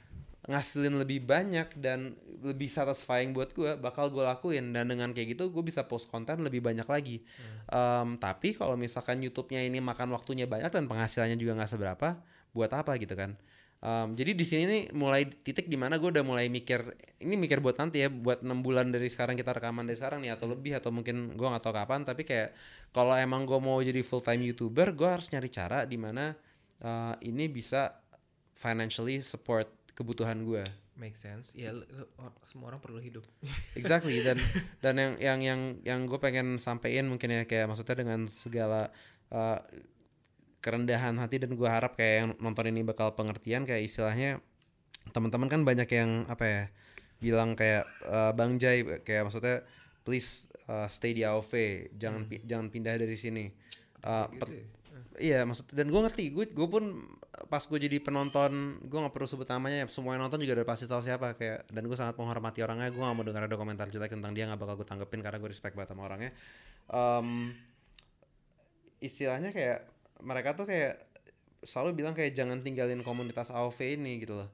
[0.49, 5.49] ngasilin lebih banyak dan lebih satisfying buat gue bakal gue lakuin dan dengan kayak gitu
[5.49, 7.25] gue bisa post konten lebih banyak lagi
[7.65, 12.21] Em, tapi kalau misalkan YouTube-nya ini makan waktunya banyak dan penghasilannya juga nggak seberapa
[12.53, 13.41] buat apa gitu kan
[13.85, 16.89] Em, jadi di sini nih mulai titik di mana gue udah mulai mikir
[17.21, 20.33] ini mikir buat nanti ya buat enam bulan dari sekarang kita rekaman dari sekarang nih
[20.33, 22.57] atau lebih atau mungkin gue nggak tahu kapan tapi kayak
[22.97, 26.33] kalau emang gue mau jadi full time youtuber gue harus nyari cara di mana
[26.81, 27.93] eh, ini bisa
[28.57, 31.51] financially support kebutuhan gue Make sense.
[31.59, 33.27] Ya lu- lu- or- semua orang perlu hidup.
[33.75, 34.39] exactly dan
[34.79, 38.95] dan yang yang yang yang gue pengen sampein mungkin ya kayak maksudnya dengan segala
[39.35, 39.59] uh,
[40.65, 44.41] kerendahan hati dan gue harap kayak yang nonton ini bakal pengertian kayak istilahnya
[45.13, 46.63] teman-teman kan banyak yang apa ya
[47.21, 49.61] bilang kayak uh, bang Jai kayak maksudnya
[50.01, 51.53] please uh, stay di AOV
[52.01, 53.53] jangan pi- jangan pindah dari sini.
[54.01, 54.65] Uh, Gitu ya.
[55.15, 57.07] Iya maksud dan gue ngerti gue gue pun
[57.47, 60.91] pas gue jadi penonton gue nggak perlu sebut namanya semua yang nonton juga udah pasti
[60.91, 64.11] tahu siapa kayak dan gue sangat menghormati orangnya gue gak mau dengar ada komentar jelek
[64.11, 66.31] tentang dia nggak bakal gue tanggepin karena gue respect banget sama orangnya.
[66.91, 67.55] Em,
[68.99, 69.87] istilahnya kayak
[70.25, 71.15] mereka tuh kayak
[71.65, 74.49] selalu bilang kayak jangan tinggalin komunitas AOV ini gitu loh.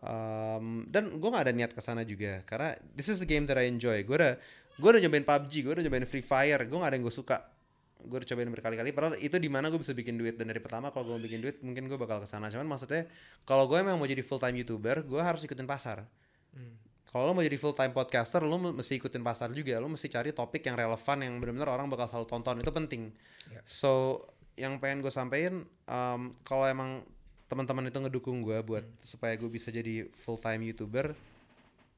[0.00, 3.56] Em, dan gue gak ada niat ke sana juga karena this is the game that
[3.60, 4.00] I enjoy.
[4.02, 4.34] Gue udah
[4.80, 7.38] gue udah nyobain PUBG gue udah nyobain Free Fire gue gak ada yang gue suka.
[8.00, 10.40] Gue udah cobain berkali-kali padahal itu di mana gue bisa bikin duit.
[10.40, 13.06] Dan dari pertama kalau gue mau bikin duit mungkin gue bakal ke sana cuman maksudnya
[13.44, 16.08] kalau gue emang mau jadi full time youtuber gue harus ikutin pasar.
[16.50, 16.74] Hmm.
[17.14, 19.76] kalau lo mau jadi full time podcaster lo mesti ikutin pasar juga.
[19.76, 22.56] Lo mesti cari topik yang relevan yang benar-benar orang bakal selalu tonton.
[22.64, 23.12] Itu penting.
[23.52, 23.60] Ya.
[23.68, 24.24] so
[24.60, 27.00] yang pengen gue sampein um, kalau emang
[27.48, 31.16] teman-teman itu ngedukung gue buat supaya gue bisa jadi full time youtuber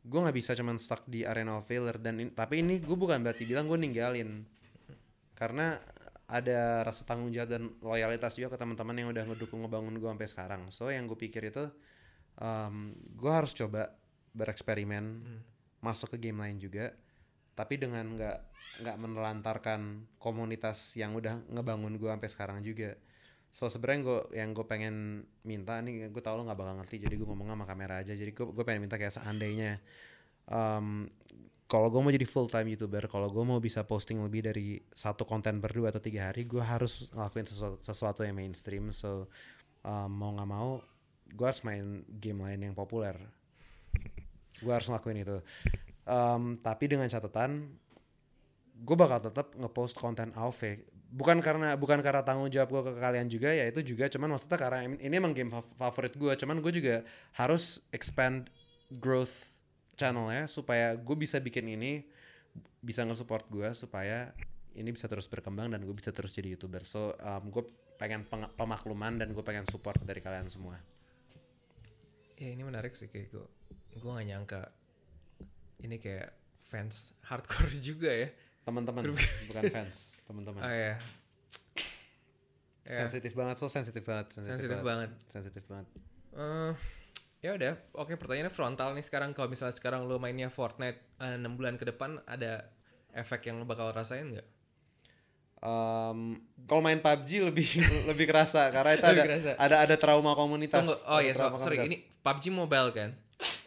[0.03, 3.23] gue nggak bisa cuman stuck di arena of failure dan in- tapi ini gue bukan
[3.23, 4.43] berarti bilang gue ninggalin.
[5.39, 5.79] Karena
[6.27, 10.29] ada rasa tanggung jawab dan loyalitas juga ke teman-teman yang udah ngedukung ngebangun gue sampai
[10.31, 10.63] sekarang.
[10.75, 11.71] So yang gue pikir itu
[12.43, 13.95] um, gue harus coba
[14.35, 15.23] bereksperimen
[15.83, 16.91] masuk ke game lain juga
[17.63, 18.39] tapi dengan nggak
[18.83, 22.99] nggak menelantarkan komunitas yang udah ngebangun gue sampai sekarang juga.
[23.55, 27.15] So sebenarnya gue yang gue pengen minta nih gue tau lo nggak bakal ngerti jadi
[27.15, 28.19] gue ngomong sama kamera aja.
[28.19, 29.79] Jadi gue gue pengen minta kayak seandainya
[30.51, 31.07] um,
[31.71, 35.23] kalau gue mau jadi full time youtuber kalau gue mau bisa posting lebih dari satu
[35.23, 38.91] konten per dua atau tiga hari gue harus ngelakuin sesuatu, sesuatu yang mainstream.
[38.91, 39.31] So
[39.87, 40.83] um, mau nggak mau
[41.31, 43.15] gue harus main game lain yang populer.
[44.59, 45.39] Gue harus ngelakuin itu
[46.09, 47.71] um, tapi dengan catatan
[48.83, 53.29] gue bakal tetap ngepost konten AOV bukan karena bukan karena tanggung jawab gue ke kalian
[53.29, 56.97] juga ya itu juga cuman maksudnya karena ini emang game favorit gue cuman gue juga
[57.37, 58.49] harus expand
[58.89, 59.53] growth
[59.95, 62.09] channel ya supaya gue bisa bikin ini
[62.83, 64.35] bisa nge-support gue supaya
[64.75, 66.83] ini bisa terus berkembang dan gue bisa terus jadi youtuber.
[66.83, 67.65] So um, gue
[68.01, 68.27] pengen
[68.57, 70.81] pemakluman dan gue pengen support dari kalian semua.
[72.41, 73.47] Ya ini menarik sih kayak gue
[73.93, 74.63] gue gak nyangka
[75.83, 78.29] ini kayak fans hardcore juga ya.
[78.63, 79.03] Teman-teman
[79.51, 80.61] bukan fans teman-teman.
[80.67, 80.97] Oh ya.
[82.83, 85.11] Sensitif banget so sensitif banget sensitif banget.
[85.31, 85.87] sensitif banget.
[86.35, 86.75] Uh,
[87.39, 87.79] ya udah.
[87.95, 89.35] Oke pertanyaannya frontal nih sekarang.
[89.35, 92.67] Kalau misalnya sekarang lo mainnya Fortnite eh, enam uh, bulan ke depan ada
[93.15, 94.49] efek yang lo bakal rasain nggak
[95.63, 96.37] um,
[96.67, 97.69] kalau main PUBG lebih
[98.11, 99.51] lebih kerasa karena itu ada, kerasa.
[99.57, 100.83] ada ada trauma komunitas.
[100.83, 103.11] Tunggu, oh iya, so, sorry ini PUBG mobile kan?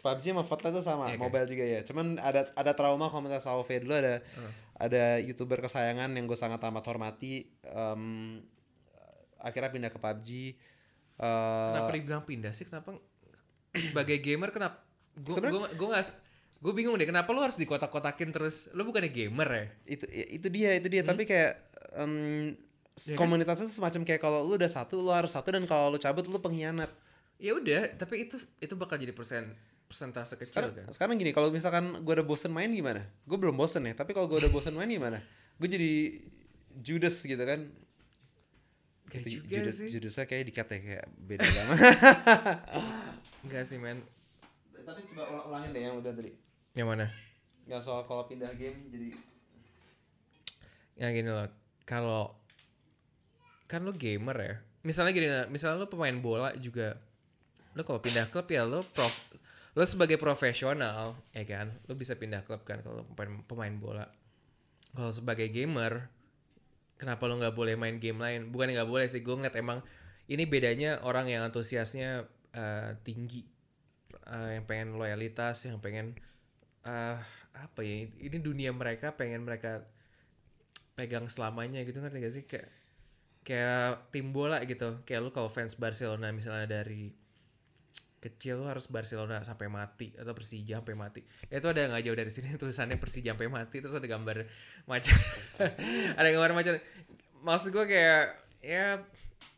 [0.04, 1.52] PUBG sama Fortnite itu sama, yeah, mobile okay.
[1.52, 1.80] juga ya.
[1.82, 6.60] Cuman ada ada trauma komunitas AoV dulu ada uh ada youtuber kesayangan yang gue sangat
[6.60, 8.36] amat hormati um,
[9.40, 10.28] akhirnya pindah ke PUBG
[11.20, 13.00] uh, eh, kenapa dibilang pindah sih kenapa
[13.72, 14.84] sebagai gamer kenapa
[15.16, 16.04] gue gue gue nggak
[16.56, 19.66] gue bingung deh kenapa lu harus dikotak-kotakin terus lu bukannya gamer ya
[19.96, 21.10] itu itu dia itu dia hmm?
[21.12, 21.52] tapi kayak
[21.96, 22.52] um,
[22.96, 23.18] ya kan?
[23.18, 26.40] komunitasnya semacam kayak kalau lu udah satu lu harus satu dan kalau lu cabut lu
[26.40, 26.88] pengkhianat
[27.36, 29.52] ya udah tapi itu itu bakal jadi persen
[29.86, 30.86] persentase kecil sekarang, kan.
[30.90, 33.06] Sekarang gini, kalau misalkan gue udah bosen main gimana?
[33.22, 35.22] Gue belum bosen ya, tapi kalau gue udah bosen main gimana?
[35.62, 36.20] Gue jadi
[36.82, 37.70] Judas gitu kan.
[39.06, 39.88] Gak gitu, juga Judas, sih.
[39.88, 41.78] Judasnya kayak dikat ya, kayak beda banget.
[43.46, 44.02] Enggak sih men.
[44.74, 46.32] Tapi coba ulang ulangin deh yang udah tadi.
[46.74, 47.06] Yang mana?
[47.70, 49.14] Yang soal kalau pindah game jadi.
[50.98, 51.46] Yang gini loh,
[51.86, 52.34] kalau
[53.70, 54.54] kan lo gamer ya.
[54.82, 56.98] Misalnya gini, misalnya lo pemain bola juga,
[57.74, 59.14] lo kalau pindah klub ya lo prof,
[59.74, 61.70] lo sebagai profesional ya kan?
[61.86, 64.06] Lo bisa pindah klub kan kalau pemain pemain bola.
[64.92, 66.10] Kalau sebagai gamer
[66.98, 68.50] kenapa lo nggak boleh main game lain?
[68.50, 69.80] Bukan nggak boleh sih gue ngeliat emang
[70.26, 73.46] ini bedanya orang yang antusiasnya uh, tinggi
[74.26, 76.18] uh, yang pengen loyalitas yang pengen
[76.82, 77.18] uh,
[77.56, 79.86] apa ya ini dunia mereka pengen mereka
[80.96, 82.48] pegang selamanya gitu kan gak sih?
[82.48, 82.72] Kayak
[83.46, 85.04] kayak tim bola gitu.
[85.06, 87.12] Kayak lu kalau fans Barcelona misalnya dari
[88.16, 91.22] kecil lo harus Barcelona sampai mati atau Persija sampai mati.
[91.46, 94.42] Itu ada nggak jauh dari sini tulisannya Persija sampai mati terus ada gambar
[94.90, 95.14] macam
[96.18, 96.74] ada gambar macam
[97.46, 98.24] maksud gue kayak
[98.64, 99.04] ya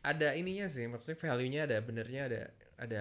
[0.05, 0.85] ada ininya sih.
[0.85, 2.43] Maksudnya value-nya ada benernya ada
[2.77, 3.01] ada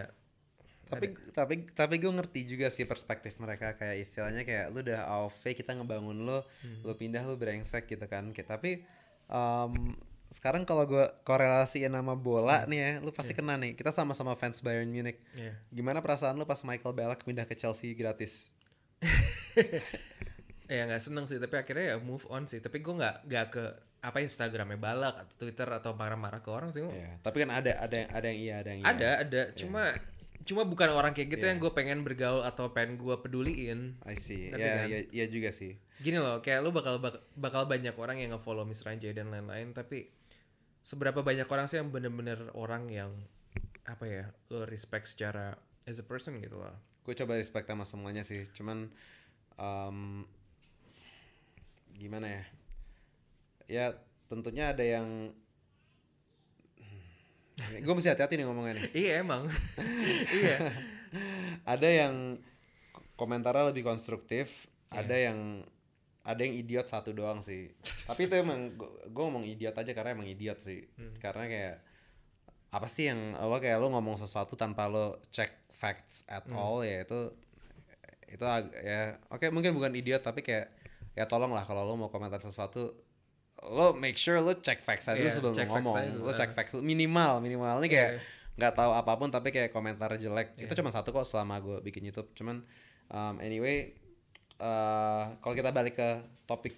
[0.88, 1.43] tapi ada.
[1.43, 5.76] tapi tapi gue ngerti juga sih perspektif mereka kayak istilahnya kayak lu udah AOV kita
[5.76, 6.88] ngebangun lo hmm.
[6.88, 8.84] lu pindah lu brengsek gitu kan tapi
[9.27, 9.95] um,
[10.27, 12.68] sekarang kalau gue korelasiin nama bola hmm.
[12.68, 13.39] nih ya, lu pasti yeah.
[13.39, 13.80] kena nih.
[13.80, 15.23] Kita sama-sama fans Bayern Munich.
[15.39, 15.55] Yeah.
[15.72, 18.51] Gimana perasaan lu pas Michael Ballack pindah ke Chelsea gratis?
[20.68, 22.59] ya nggak seneng sih, tapi akhirnya ya move on sih.
[22.59, 23.64] Tapi gue nggak nggak ke
[24.03, 26.84] apa Instagramnya Balak atau Twitter atau marah-marah ke orang sih.
[26.84, 27.23] Yeah.
[27.23, 28.88] Tapi kan ada ada yang ada yang iya ada yang iya.
[28.91, 29.95] Ada ada, yeah.
[30.45, 31.51] Cuma bukan orang kayak gitu yeah.
[31.55, 33.97] yang gue pengen bergaul atau pengen gue peduliin.
[34.05, 34.53] I see.
[34.53, 35.80] Ya, kan, ya, ya juga sih.
[35.97, 37.01] Gini loh, kayak lu bakal
[37.34, 40.14] bakal banyak orang yang nge-follow Miss Ranjay dan lain-lain, tapi
[40.88, 43.11] seberapa banyak orang sih yang bener-bener orang yang
[43.84, 45.51] apa ya lo respect secara
[45.84, 46.76] as a person gitu loh
[47.07, 48.88] gue coba respect sama semuanya sih cuman
[49.59, 50.23] um,
[51.95, 52.43] gimana ya
[53.68, 53.85] ya
[54.31, 55.31] tentunya ada yang
[57.58, 59.50] gue mesti hati-hati nih ngomongnya nih iya emang
[60.38, 60.58] iya
[61.66, 62.38] ada yang
[63.18, 65.02] komentarnya lebih konstruktif yeah.
[65.02, 65.40] ada yang
[66.28, 67.72] ada yang idiot satu doang sih
[68.06, 68.76] tapi itu emang
[69.10, 71.18] gue ngomong idiot aja karena emang idiot sih hmm.
[71.18, 71.76] karena kayak
[72.68, 76.60] apa sih yang lo kayak lo ngomong sesuatu tanpa lo cek facts at hmm.
[76.60, 77.32] all ya itu
[78.28, 78.44] itu
[78.84, 80.68] ya oke okay, mungkin bukan idiot tapi kayak
[81.16, 83.07] ya tolong lah kalau lo mau komentar sesuatu
[83.66, 86.22] lo make sure lo cek facts aja yeah, sebelum lo ngomong.
[86.22, 87.82] lo cek facts minimal minimal.
[87.82, 88.12] Ini kayak
[88.58, 88.80] nggak yeah.
[88.80, 90.54] tahu apa pun tapi kayak komentar jelek.
[90.56, 90.70] Yeah.
[90.70, 92.30] itu cuma satu kok selama gue bikin YouTube.
[92.38, 92.62] Cuman
[93.10, 93.98] um, anyway
[94.62, 96.10] uh, kalau kita balik ke
[96.46, 96.78] topik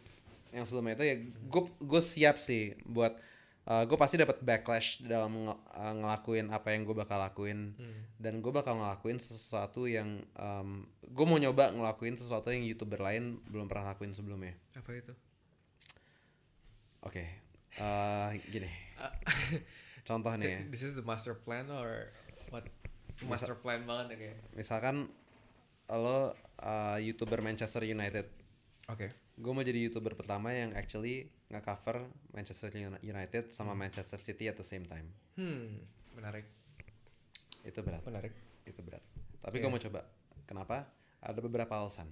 [0.50, 3.14] yang sebelumnya itu ya gue gue siap sih buat
[3.70, 7.76] uh, gue pasti dapat backlash dalam ng uh, ngelakuin apa yang gue bakal lakuin.
[7.76, 8.02] Hmm.
[8.20, 13.40] dan gue bakal ngelakuin sesuatu yang um, gue mau nyoba ngelakuin sesuatu yang youtuber lain
[13.48, 14.56] belum pernah lakuin sebelumnya.
[14.76, 15.14] Apa itu
[17.06, 17.28] oke okay.
[17.80, 18.70] uh, gini
[20.10, 20.60] contoh nih ya.
[20.74, 22.10] This is the master plan or
[22.50, 22.66] what?
[23.22, 24.38] Master plan banget ya kayak.
[24.56, 24.96] Misalkan
[25.92, 28.26] lo uh, youtuber Manchester United.
[28.90, 29.14] Oke.
[29.40, 32.70] Gue mau jadi youtuber pertama yang actually nge-cover Manchester
[33.02, 35.08] United sama Manchester City at the same time.
[35.40, 35.80] Hmm,
[36.18, 36.46] menarik.
[37.64, 38.04] Itu berat.
[38.04, 38.34] Menarik.
[38.68, 39.04] Itu berat.
[39.40, 39.74] Tapi gue Iya.
[39.74, 40.02] mau coba.
[40.50, 40.78] Kenapa?
[41.24, 42.08] Ada beberapa alasan.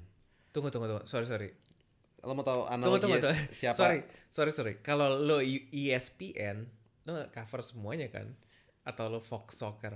[0.56, 1.04] Tunggu tunggu tunggu.
[1.04, 1.50] Sorry sorry.
[2.20, 3.42] Lo mau tahu Tunggu analogi tunggu tunggu.
[3.52, 3.78] siapa?
[3.78, 4.74] Sorry sorry sorry.
[4.80, 6.66] Kalau lo E- ESPN,
[7.04, 8.34] lo nggak cover semuanya kan?
[8.84, 9.94] Atau lo Fox Soccer?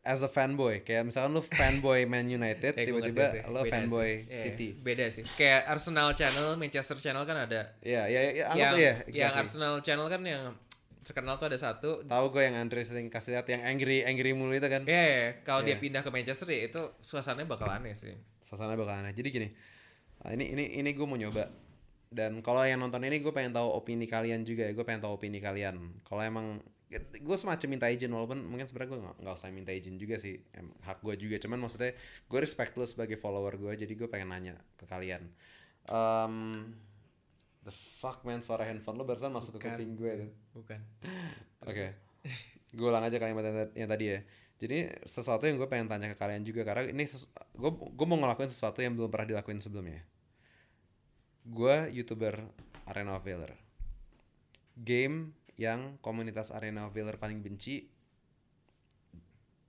[0.00, 3.42] As a fanboy, kayak misalkan lo fanboy Man United, Eh, tiba-tiba sih.
[3.44, 4.30] lo Beda fanboy sih.
[4.30, 4.68] Iya, City.
[4.72, 5.24] Beda sih.
[5.30, 7.76] Kayak Arsenal Channel, Manchester Channel kan ada.
[7.80, 9.40] Iya, iya, iya, yang ya, yang exactly.
[9.42, 10.42] Arsenal Channel kan yang
[11.04, 11.90] terkenal tuh ada satu.
[12.04, 14.84] Tahu gue yang Andre sering kasih lihat yang angry angry mulu itu kan.
[14.84, 15.80] Ya, ya, kalau dia Iya.
[15.80, 18.12] pindah ke Manchester ya itu suasananya bakal aneh sih.
[18.40, 19.12] Suasana bakal aneh.
[19.12, 19.48] Jadi gini,
[20.24, 21.48] nah, ini ini ini gue mau nyoba.
[22.08, 24.72] Dan kalau yang nonton ini gue pengen tahu opini kalian juga ya.
[24.72, 26.00] Gue pengen tahu opini kalian.
[26.08, 26.58] Kalau emang
[27.20, 30.72] gue semacam minta izin walaupun mungkin sebenarnya gue nggak usah minta izin juga sih Em,
[30.88, 31.92] hak gue juga cuman maksudnya
[32.24, 35.28] gue respect lo sebagai follower gue jadi gue pengen nanya ke kalian
[35.84, 36.64] um,
[37.68, 39.76] the fuck man suara handphone lo barusan masuk ke Bukan.
[39.76, 40.80] kuping gue tuh Bukan.
[41.68, 41.86] Oke.
[42.74, 44.20] Gue ulang aja kalimat yang, yang tadi ya.
[44.58, 47.06] Jadi sesuatu yang gue pengen tanya ke kalian juga karena ini
[47.54, 50.02] gue gue mau ngelakuin sesuatu yang belum pernah dilakuin sebelumnya.
[51.46, 52.42] Gue youtuber
[52.90, 53.54] Arena of Valor.
[54.74, 57.86] Game yang komunitas Arena of Valor paling benci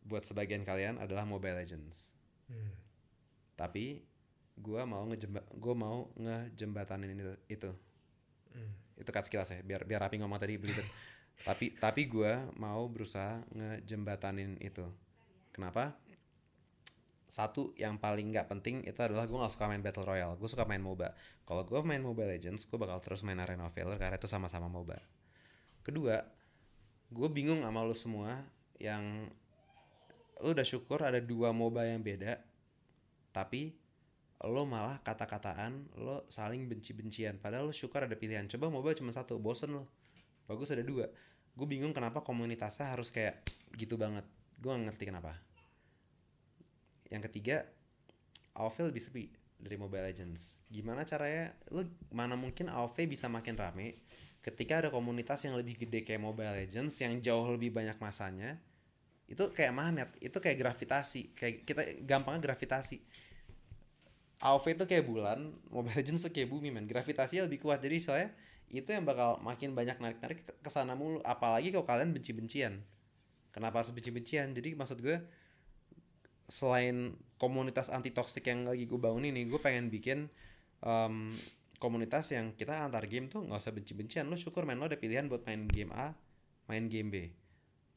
[0.05, 2.17] buat sebagian kalian adalah Mobile Legends.
[2.49, 2.73] Hmm.
[3.53, 4.01] Tapi
[4.57, 7.35] gue mau ngejemba gue mau ngejembatanin itu.
[7.45, 7.71] itu
[8.49, 8.73] Hmm.
[8.97, 10.81] itu cut sekilas ya biar biar rapi ngomong tadi begitu
[11.43, 14.83] tapi tapi gue mau berusaha ngejembatanin itu.
[15.55, 15.95] Kenapa?
[17.29, 20.65] Satu yang paling nggak penting itu adalah gue nggak suka main battle royale gue suka
[20.67, 21.15] main moba.
[21.45, 24.67] Kalau gue main mobile legends gue bakal terus main arena of valor karena itu sama-sama
[24.67, 24.99] moba.
[25.85, 26.19] Kedua
[27.09, 28.33] gue bingung sama lu semua
[28.81, 29.29] yang
[30.43, 32.39] lu udah syukur ada dua moba yang beda
[33.29, 33.75] tapi
[34.39, 37.39] lo malah kata-kataan lo saling benci-bencian.
[37.39, 38.47] Padahal lo syukur ada pilihan.
[38.49, 39.87] Coba moba cuma satu bosen lo
[40.49, 41.05] bagus ada dua
[41.59, 43.43] gue bingung kenapa komunitasnya harus kayak
[43.75, 44.23] gitu banget.
[44.55, 45.35] Gue gak ngerti kenapa.
[47.11, 47.67] Yang ketiga
[48.55, 49.23] AoV lebih sepi
[49.59, 50.55] dari Mobile Legends.
[50.71, 51.51] Gimana caranya?
[51.75, 51.83] Lo
[52.15, 53.99] mana mungkin AoV bisa makin rame
[54.39, 58.55] ketika ada komunitas yang lebih gede kayak Mobile Legends yang jauh lebih banyak masanya.
[59.27, 63.03] Itu kayak magnet itu kayak gravitasi kayak kita gampangnya gravitasi.
[64.39, 66.87] AoV itu kayak bulan, Mobile Legends tuh kayak bumi men.
[66.87, 67.83] Gravitasinya lebih kuat.
[67.83, 68.31] Jadi soalnya
[68.69, 71.19] itu yang bakal makin banyak narik-narik ke sana mulu.
[71.25, 72.81] Apalagi kalau kalian benci-bencian.
[73.49, 74.53] Kenapa harus benci-bencian?
[74.53, 75.17] Jadi maksud gue
[76.49, 80.29] selain komunitas anti toxic yang lagi gue bangun ini, gue pengen bikin
[80.81, 81.33] em,
[81.77, 84.25] komunitas yang kita antar game tuh nggak usah benci-bencian.
[84.29, 86.13] Lo syukur main lo ada pilihan buat main game A,
[86.69, 87.15] main game B.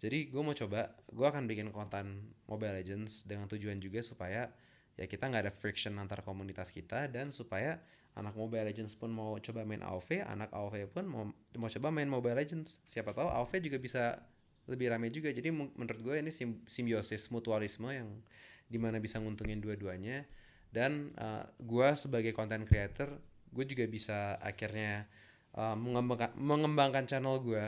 [0.02, 4.50] Jadi gue mau coba, gue akan bikin konten Mobile Legends dengan tujuan juga supaya
[4.96, 7.80] ya kita nggak ada friction antar komunitas kita dan supaya
[8.12, 11.22] anak Mobile Legends pun mau coba main AoV, anak AoV pun mau
[11.56, 12.76] mau coba main Mobile Legends.
[12.84, 14.20] Siapa tahu AoV juga bisa
[14.68, 15.32] lebih ramai juga.
[15.32, 18.20] Jadi menurut gue ini sim- simbiosis mutualisme yang
[18.68, 20.24] di mana bisa nguntungin dua-duanya
[20.72, 23.20] dan uh, gue sebagai content creator
[23.52, 25.04] gue juga bisa akhirnya
[25.52, 27.60] uh, mengembangkan mengembangkan channel gue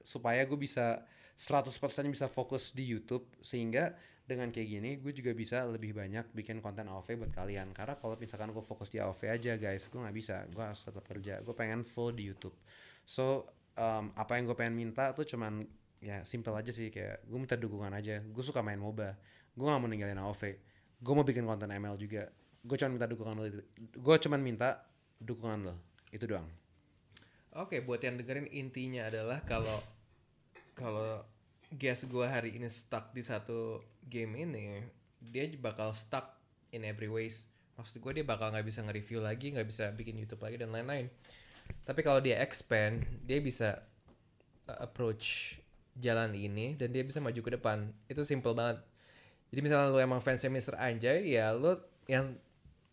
[0.00, 1.04] supaya gue bisa
[1.36, 1.68] 100%
[2.08, 3.92] bisa fokus di YouTube sehingga
[4.26, 7.70] dengan kayak gini gue juga bisa lebih banyak bikin konten AOV buat kalian.
[7.70, 10.42] Karena kalau misalkan gue fokus di AOV aja guys gue nggak bisa.
[10.50, 11.40] Gue harus tetap kerja.
[11.46, 12.58] Gue pengen full di YouTube.
[13.06, 13.46] So
[13.78, 15.62] um, apa yang gue pengen minta tuh cuman
[16.02, 16.90] ya simple aja sih.
[16.90, 18.18] Kayak gue minta dukungan aja.
[18.26, 19.14] Gue suka main MOBA
[19.56, 20.42] gue gak mau ninggalin AOV
[20.96, 22.28] gue mau bikin konten ML juga.
[22.66, 23.44] Gue cuma minta dukungan lo
[23.76, 24.68] gue cuman minta
[25.20, 25.74] dukungan lo
[26.10, 26.48] itu doang.
[27.56, 29.80] Oke, buat yang dengerin intinya adalah kalau
[30.76, 31.24] kalau
[31.74, 34.84] guest gue hari ini stuck di satu game ini,
[35.18, 36.38] dia bakal stuck
[36.70, 37.50] in every ways.
[37.76, 41.10] Maksud gue dia bakal nggak bisa nge-review lagi, nggak bisa bikin YouTube lagi dan lain-lain.
[41.82, 43.82] Tapi kalau dia expand, dia bisa
[44.70, 45.58] uh, approach
[45.96, 47.90] jalan ini dan dia bisa maju ke depan.
[48.06, 48.80] Itu simple banget.
[49.50, 50.74] Jadi misalnya lu emang fansnya Mr.
[50.78, 52.38] Anjay, ya lu yang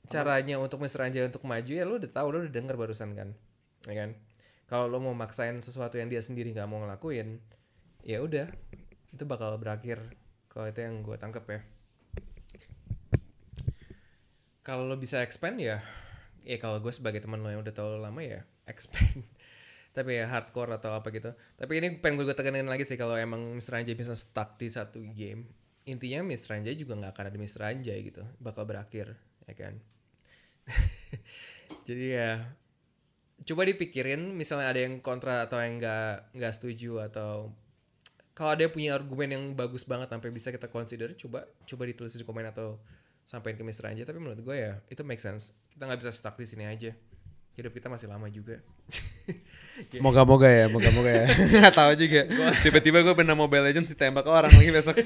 [0.09, 1.09] caranya untuk Mr.
[1.09, 3.29] Anjay untuk maju ya lu udah tahu, lu udah denger barusan kan,
[3.87, 4.09] ya kan?
[4.69, 7.41] Kalau lu mau maksain sesuatu yang dia sendiri nggak mau ngelakuin,
[8.03, 8.51] ya udah
[9.15, 9.99] itu bakal berakhir.
[10.51, 11.61] Kalau itu yang gue tangkep ya.
[14.63, 15.83] Kalau lo bisa expand ya,
[16.47, 19.23] ya kalau gue sebagai teman lo yang udah tau lama ya expand.
[19.93, 21.33] Tapi ya hardcore atau apa gitu.
[21.57, 23.81] Tapi ini pengen gue tekenin lagi sih kalau emang Mr.
[23.81, 25.49] Anjay bisa stuck di satu game.
[25.85, 26.59] Intinya Mr.
[26.59, 27.61] Anjay juga nggak akan ada Mr.
[27.61, 28.23] Anjay gitu.
[28.39, 29.13] Bakal berakhir,
[29.45, 29.77] ya kan?
[31.87, 32.41] Jadi ya
[33.43, 37.51] coba dipikirin misalnya ada yang kontra atau yang nggak nggak setuju atau
[38.33, 42.25] kalau ada punya argumen yang bagus banget sampai bisa kita consider coba coba ditulis di
[42.25, 42.81] komen atau
[43.23, 45.53] sampein ke Mister aja tapi menurut gue ya itu make sense.
[45.69, 46.91] Kita nggak bisa stuck di sini aja.
[47.53, 48.57] Hidup kita masih lama juga.
[50.05, 51.25] Moga-moga ya, moga-moga ya.
[51.61, 52.25] Nggak tahu juga.
[52.65, 55.01] Tiba-tiba gue pernah Mobile Legends ditembak orang lagi besok.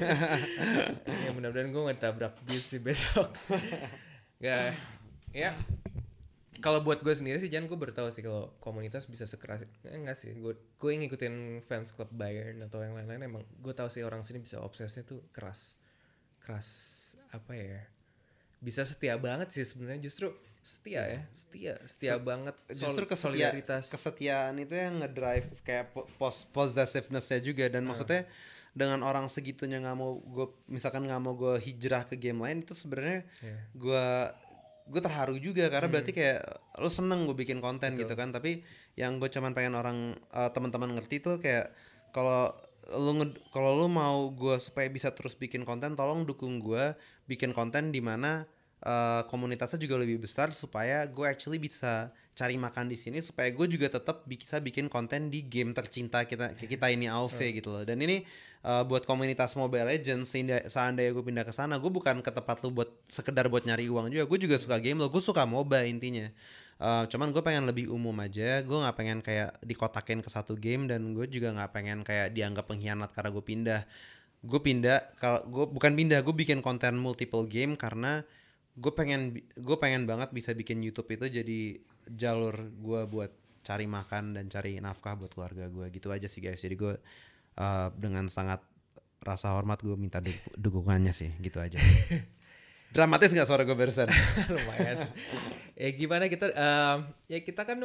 [1.24, 3.32] ya mudah-mudahan gue nggak tabrak bis sih besok.
[4.40, 4.80] Gak
[5.32, 5.52] ya
[6.58, 10.14] kalau buat gue sendiri sih jangan gue bertahu sih kalau komunitas bisa sekeras eh, enggak
[10.14, 14.20] sih gue gue ngikutin fans club Bayern atau yang lain-lain emang gue tahu sih orang
[14.20, 15.78] sini bisa obsesnya tuh keras.
[16.38, 16.68] Keras
[17.28, 17.82] apa ya
[18.58, 23.84] bisa setia banget sih sebenarnya justru setia ya setia setia Se- banget Justru kesetia, solidaritas.
[23.88, 28.26] kesetiaan itu yang ngedrive kayak po- pos possessiveness-nya juga dan maksudnya
[28.70, 32.74] dengan orang segitunya nggak mau gue misalkan nggak mau gue hijrah ke game lain itu
[32.74, 33.58] sebenarnya Iya.
[33.72, 34.06] gue
[34.88, 36.40] gue terharu juga karena berarti kayak
[36.80, 38.32] lo seneng gue bikin konten gitu kan.
[38.32, 38.64] Tapi
[38.96, 41.70] yang gue cuman pengen orang eh, teman-teman ngerti tuh kayak
[42.10, 42.50] kalau
[42.96, 43.12] lu
[43.52, 46.96] kalau lu mau gue supaya bisa terus bikin konten tolong dukung gue
[47.28, 48.48] bikin konten di mana
[48.80, 52.08] eh, komunitasnya juga lebih besar supaya gue actually bisa
[52.38, 56.54] cari makan di sini supaya gue juga tetap bisa bikin konten di game tercinta kita
[56.54, 57.82] kita ini AOV gitu loh.
[57.82, 58.22] Dan ini
[58.62, 60.30] eh, buat komunitas Mobile Legends
[60.70, 64.14] seandainya gue pindah ke sana gue bukan ke tempat lu buat sekedar buat nyari uang
[64.14, 64.24] juga.
[64.30, 66.30] Gue juga suka game lo gue suka MOBA intinya.
[66.78, 68.62] Eh, cuman gue pengen lebih umum aja.
[68.62, 72.70] Gue nggak pengen kayak dikotakin ke satu game dan gue juga nggak pengen kayak dianggap
[72.70, 73.82] pengkhianat karena gue pindah.
[74.46, 78.22] Gue pindah kalau gue bukan pindah gue bikin konten multiple game karena
[78.78, 81.60] gue pengen gue pengen banget bisa bikin YouTube itu jadi
[82.14, 83.32] jalur gue buat
[83.66, 86.62] cari makan dan cari nafkah buat keluarga gue gitu aja sih guys.
[86.62, 86.94] Jadi gue
[87.58, 88.62] eh, dengan sangat
[89.18, 91.34] rasa hormat gue minta du- dukungannya sih.
[91.42, 91.76] Gitu aja.
[92.94, 94.08] Dramatis nggak suara gue barusan?
[94.54, 95.12] Lumayan.
[95.76, 96.98] Ya gimana kita em,
[97.28, 97.76] ya kita kan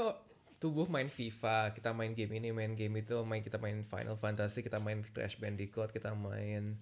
[0.63, 4.63] tubuh main FIFA kita main game ini main game itu main kita main Final Fantasy
[4.63, 6.79] kita main Crash Bandicoot kita main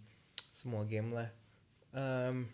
[0.54, 1.34] semua game lah.
[1.98, 2.46] Em,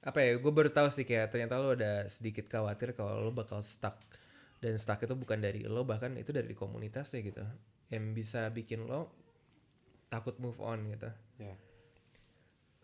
[0.00, 3.60] apa ya gue baru tahu sih kayak ternyata lo ada sedikit khawatir kalau lo bakal
[3.60, 4.00] stuck
[4.60, 7.44] dan stuck itu bukan dari lo bahkan itu dari komunitasnya gitu
[7.92, 9.12] yang bisa bikin lo
[10.08, 11.08] takut move on gitu
[11.40, 11.56] Ya.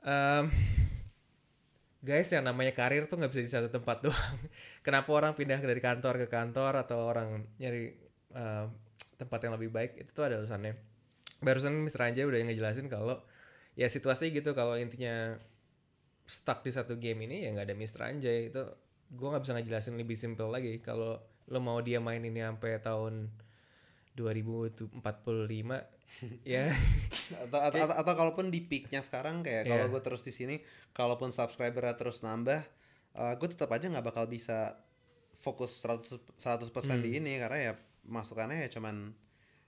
[0.00, 0.48] Em,
[2.00, 4.36] guys yang namanya karir tuh nggak bisa di satu tempat doang.
[4.80, 7.92] Kenapa orang pindah dari kantor ke kantor atau orang nyari
[8.32, 8.66] em,
[9.20, 10.72] tempat yang lebih baik itu tuh ada alasannya.
[11.44, 12.08] Barusan Mr.
[12.08, 13.20] Anjay udah ngejelasin kalau
[13.76, 15.36] ya situasi gitu kalau intinya
[16.26, 18.00] stuck di satu game ini ya nggak ada Mr.
[18.04, 18.62] Anjay itu
[19.06, 21.16] gue nggak bisa ngejelasin lebih simple lagi kalau
[21.46, 23.30] lo mau dia main ini sampai tahun
[24.18, 24.98] 2045
[26.48, 26.72] ya
[27.44, 29.92] atau, atau, atau, atau kalaupun di peaknya sekarang kayak kalau Iya.
[29.92, 30.56] gue terus di sini
[30.90, 32.60] kalaupun subscribernya terus nambah
[33.16, 34.76] gue tetap aja nggak bakal bisa
[35.36, 37.18] fokus 100 100% di Hmm.
[37.20, 37.72] ini karena ya
[38.04, 39.12] masukannya ya cuman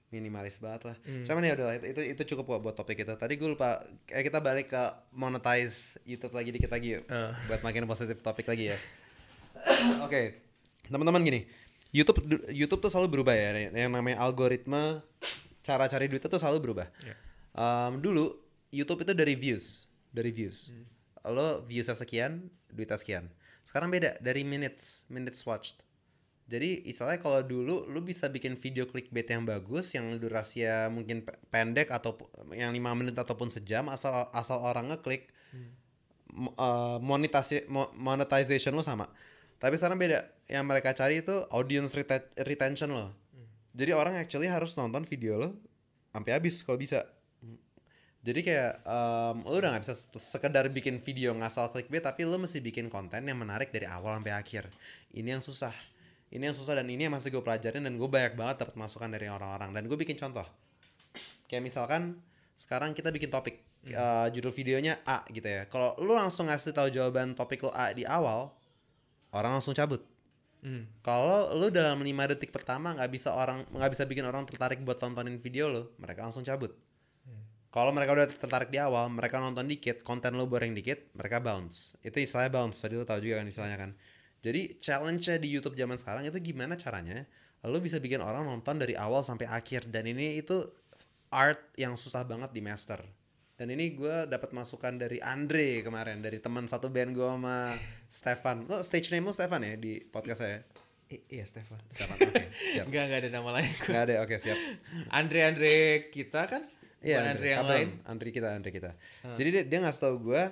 [0.09, 1.21] minimalis banget lah Hmm.
[1.23, 4.39] cuman ya udahlah itu, itu itu cukup buat topik kita tadi gue lupa kayak kita
[4.41, 4.83] balik ke
[5.13, 7.33] monetize YouTube lagi dikit lagi yuk Eh.
[7.47, 8.79] buat makin positif topik lagi ya
[10.07, 10.23] oke
[10.87, 11.41] teman-teman gini
[11.89, 15.01] YouTube YouTube tuh selalu berubah ya yang namanya algoritma
[15.61, 17.15] cara cari duit itu selalu berubah Iya.
[17.53, 18.39] Um, dulu
[18.71, 20.71] YouTube itu dari views, dari views.
[20.71, 20.85] Hmm.
[21.27, 23.25] Lo viewsnya sekian, duitnya sekian.
[23.65, 25.81] Sekarang beda dari minutes, minutes watched.
[26.49, 31.37] Jadi istilahnya kalau dulu lu bisa bikin video clickbait yang bagus, yang durasinya mungkin pe-
[31.53, 32.17] pendek atau
[32.57, 35.29] yang lima menit ataupun sejam, asal asal orang ngeklik,
[36.33, 39.05] mo- uh, monetasi mo- monetization lo sama.
[39.61, 40.25] Tapi sekarang beda.
[40.49, 43.13] Yang mereka cari itu audience rete- retention lo.
[43.77, 45.49] Jadi orang actually harus nonton video lo
[46.17, 47.05] sampai habis kalau bisa.
[48.25, 52.41] Jadi kayak em, lo udah nggak bisa se- sekedar bikin video ngasal clickbait tapi lo
[52.41, 54.65] mesti bikin konten yang menarik dari awal sampai akhir.
[55.13, 55.77] Ini yang susah.
[56.29, 59.09] Ini yang susah dan ini yang masih gue pelajarin dan gue banyak banget dapat masukan
[59.09, 60.45] dari orang-orang dan gue bikin contoh.
[61.49, 62.21] Kayak misalkan
[62.59, 65.65] sekarang kita bikin topik eh, judul videonya A gitu ya.
[65.73, 68.53] Kalau lo langsung ngasih tahu jawaban topik lo A di awal,
[69.33, 70.05] orang langsung cabut.
[70.61, 70.91] Hmm.
[71.01, 75.01] Kalau lu dalam 5 detik pertama nggak bisa orang nggak bisa bikin orang tertarik buat
[75.01, 76.77] tontonin video lu, mereka langsung cabut.
[77.69, 82.01] Kalau mereka udah tertarik di awal, mereka nonton dikit, konten lu boring dikit, mereka bounce.
[82.01, 82.81] Itu istilahnya bounce.
[82.81, 83.91] Tadi lu tahu juga kan istilahnya kan.
[84.39, 87.27] Jadi challenge-nya di YouTube zaman sekarang itu gimana caranya
[87.67, 90.63] lu bisa bikin orang nonton dari awal sampai akhir dan ini itu
[91.29, 93.03] art yang susah banget di master.
[93.59, 97.75] Dan ini gue dapat masukan dari Andre kemarin dari teman satu band gue sama
[98.07, 98.71] Stefan.
[98.71, 100.63] Lo stage name lu Stefan ya di podcast saya?
[101.11, 101.83] I- iya Stefan.
[101.91, 102.39] Stefan, oke.
[102.55, 102.87] siap.
[102.89, 103.73] Enggak enggak ada nama lain.
[103.83, 104.59] Nggak ada, oke siap.
[105.11, 105.75] Andre Andre
[106.15, 106.63] kita kan?
[107.03, 107.75] Iya, Andre, Andre yang Kabron.
[107.75, 107.89] lain.
[108.07, 108.91] Andre kita, Andre kita.
[109.35, 110.43] Jadi dia, dia ngasih tau gue,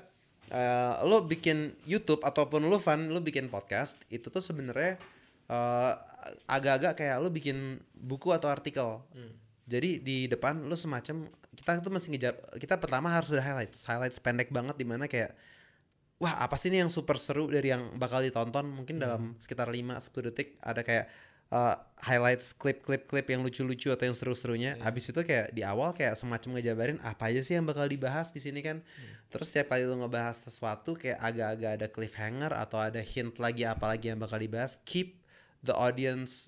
[0.50, 4.98] eh, lo bikin YouTube ataupun lo fun, lo bikin podcast, itu tuh sebenarnya
[5.50, 5.92] eh,
[6.46, 9.02] agak-agak kayak lo bikin buku atau artikel.
[9.14, 9.32] Hmm.
[9.66, 14.20] Jadi di depan lo semacam kita tuh mesti ngejar kita pertama harus ada highlights highlights
[14.20, 15.32] pendek banget di mana kayak
[16.20, 20.28] wah apa sih ini yang super seru dari yang bakal ditonton mungkin dalam sekitar 5-10
[20.32, 21.08] detik ada kayak
[21.50, 25.96] uh, highlights klip klip klip yang lucu-lucu atau yang seru-serunya habis itu kayak di awal
[25.96, 28.82] kayak semacam ngejabarin apa aja sih yang bakal dibahas di sini kan.
[29.30, 33.96] Terus setiap kali lu ngebahas sesuatu kayak agak-agak ada cliffhanger atau ada hint lagi apa
[33.96, 35.18] lagi yang bakal dibahas keep
[35.66, 36.46] the audience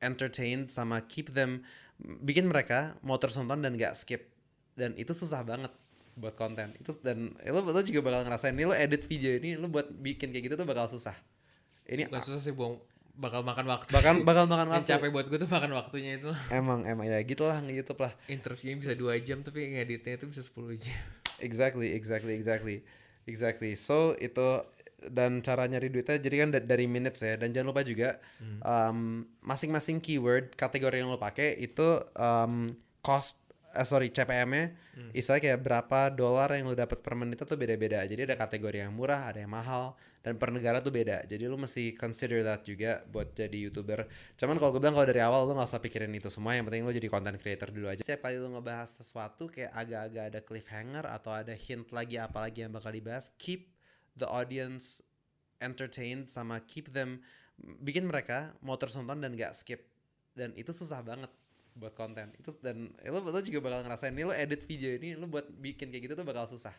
[0.00, 1.64] entertained sama keep them
[2.00, 4.28] bikin mereka mau terus nonton dan gak skip.
[4.76, 5.72] Dan itu susah banget
[6.16, 6.72] buat konten.
[6.76, 10.32] Itu dan lo, lo juga bakal ngerasain ini lo edit video ini lo buat bikin
[10.32, 11.16] kayak gitu tuh bakal susah.
[11.88, 12.78] Ini Bukan susah sih buang
[13.20, 14.24] bakal makan waktu bakal sih.
[14.24, 14.90] bakal makan Yang waktu.
[14.90, 16.32] capek buat gue tuh makan waktunya itu.
[16.48, 18.12] Emang emang ya gitulah nge YouTube lah.
[18.26, 20.96] Interviewnya bisa dua jam tapi ngeditnya itu bisa 10 jam.
[21.38, 22.76] Exactly exactly exactly.
[23.24, 23.72] Exactly.
[23.74, 24.64] So itu
[25.00, 27.36] dan cara nyari duitnya jadi kan da- dari minutes ya.
[27.36, 28.16] Dan jangan lupa juga
[28.60, 31.84] um, masing-masing keyword kategori yang lo pakai itu
[32.14, 33.36] um, cost
[33.70, 34.76] eh, sorry CPM-nya
[35.10, 38.04] istilahnya kayak berapa dolar yang lo dapat per menit itu beda-beda.
[38.04, 41.24] Jadi ada kategori yang murah ada yang mahal dan per negara tuh beda.
[41.24, 44.04] Jadi lo mesti consider that juga buat jadi youtuber.
[44.36, 46.52] Cuman kalau gue bilang kalau dari awal lo nggak usah pikirin itu semua.
[46.52, 48.04] Yang penting lo jadi content creator dulu aja.
[48.04, 52.60] Setiap kali lo ngebahas sesuatu kayak agak-agak ada cliffhanger atau ada hint lagi apa lagi
[52.60, 53.72] yang bakal dibahas keep
[54.20, 55.00] the audience
[55.64, 57.24] entertained sama keep them
[57.80, 59.88] bikin mereka mau terus nonton dan gak skip.
[60.36, 61.32] Dan itu susah banget
[61.72, 62.28] buat konten.
[62.36, 65.88] Itu dan lo, lo juga bakal ngerasain ini lo edit video ini lo buat bikin
[65.88, 66.76] kayak gitu tuh bakal susah.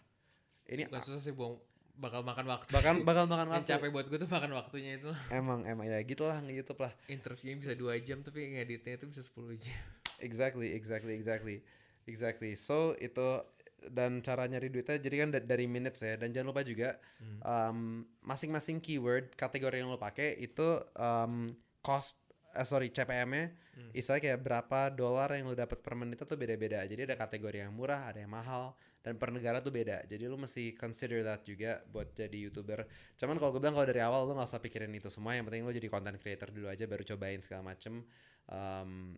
[0.69, 1.57] Ini Bukan susah sih buang
[2.01, 3.05] bakal makan waktu bakal sih.
[3.05, 3.71] bakal makan Yang waktu.
[3.71, 5.11] capek buat gue tuh makan waktunya itu.
[5.29, 9.21] Emang emang ya gitulah nge YouTube lah interviewnya bisa dua jam tapi ngeditnya itu bisa
[9.21, 9.77] 10 jam.
[10.17, 11.57] Exactly exactly exactly.
[12.03, 12.51] Exactly.
[12.55, 13.45] So itu
[13.83, 16.13] dan cara nyari duitnya jadi kan da- dari minutes ya.
[16.13, 16.97] Dan jangan lupa juga
[17.41, 20.65] um, masing-masing keyword kategori yang lo pakai itu
[20.95, 22.17] um, cost
[22.55, 26.83] eh, sorry CPM-nya istilahnya kayak berapa dolar yang lo dapat per menit itu beda-beda.
[26.87, 30.05] Jadi ada kategori yang murah ada yang mahal dan per negara tuh beda.
[30.07, 32.87] Jadi lo mesti consider that juga buat jadi youtuber.
[33.17, 35.63] Cuman kalau gue bilang kalau dari awal lo nggak usah pikirin itu semua yang penting
[35.67, 38.03] lo jadi content creator dulu aja baru cobain segala macem.
[38.51, 39.17] Um,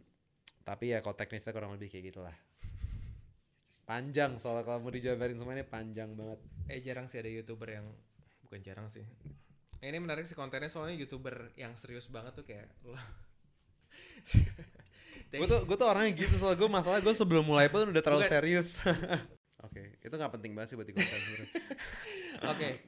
[0.63, 2.35] tapi ya kalau teknisnya kurang lebih kayak gitulah.
[3.83, 6.39] Panjang soalnya kalau mau dijabarin semuanya panjang banget.
[6.71, 7.85] Eh jarang sih ada youtuber yang
[8.47, 9.03] bukan jarang sih
[9.89, 12.95] ini menarik sih kontennya soalnya youtuber yang serius banget tuh kayak lo
[15.33, 18.23] gue tuh gue tuh orangnya gitu soalnya gue masalah gue sebelum mulai pun udah terlalu
[18.23, 18.33] Bukan.
[18.33, 18.79] serius
[19.65, 21.49] oke itu nggak penting banget sih buat di konten sebenarnya
[22.43, 22.81] Oke,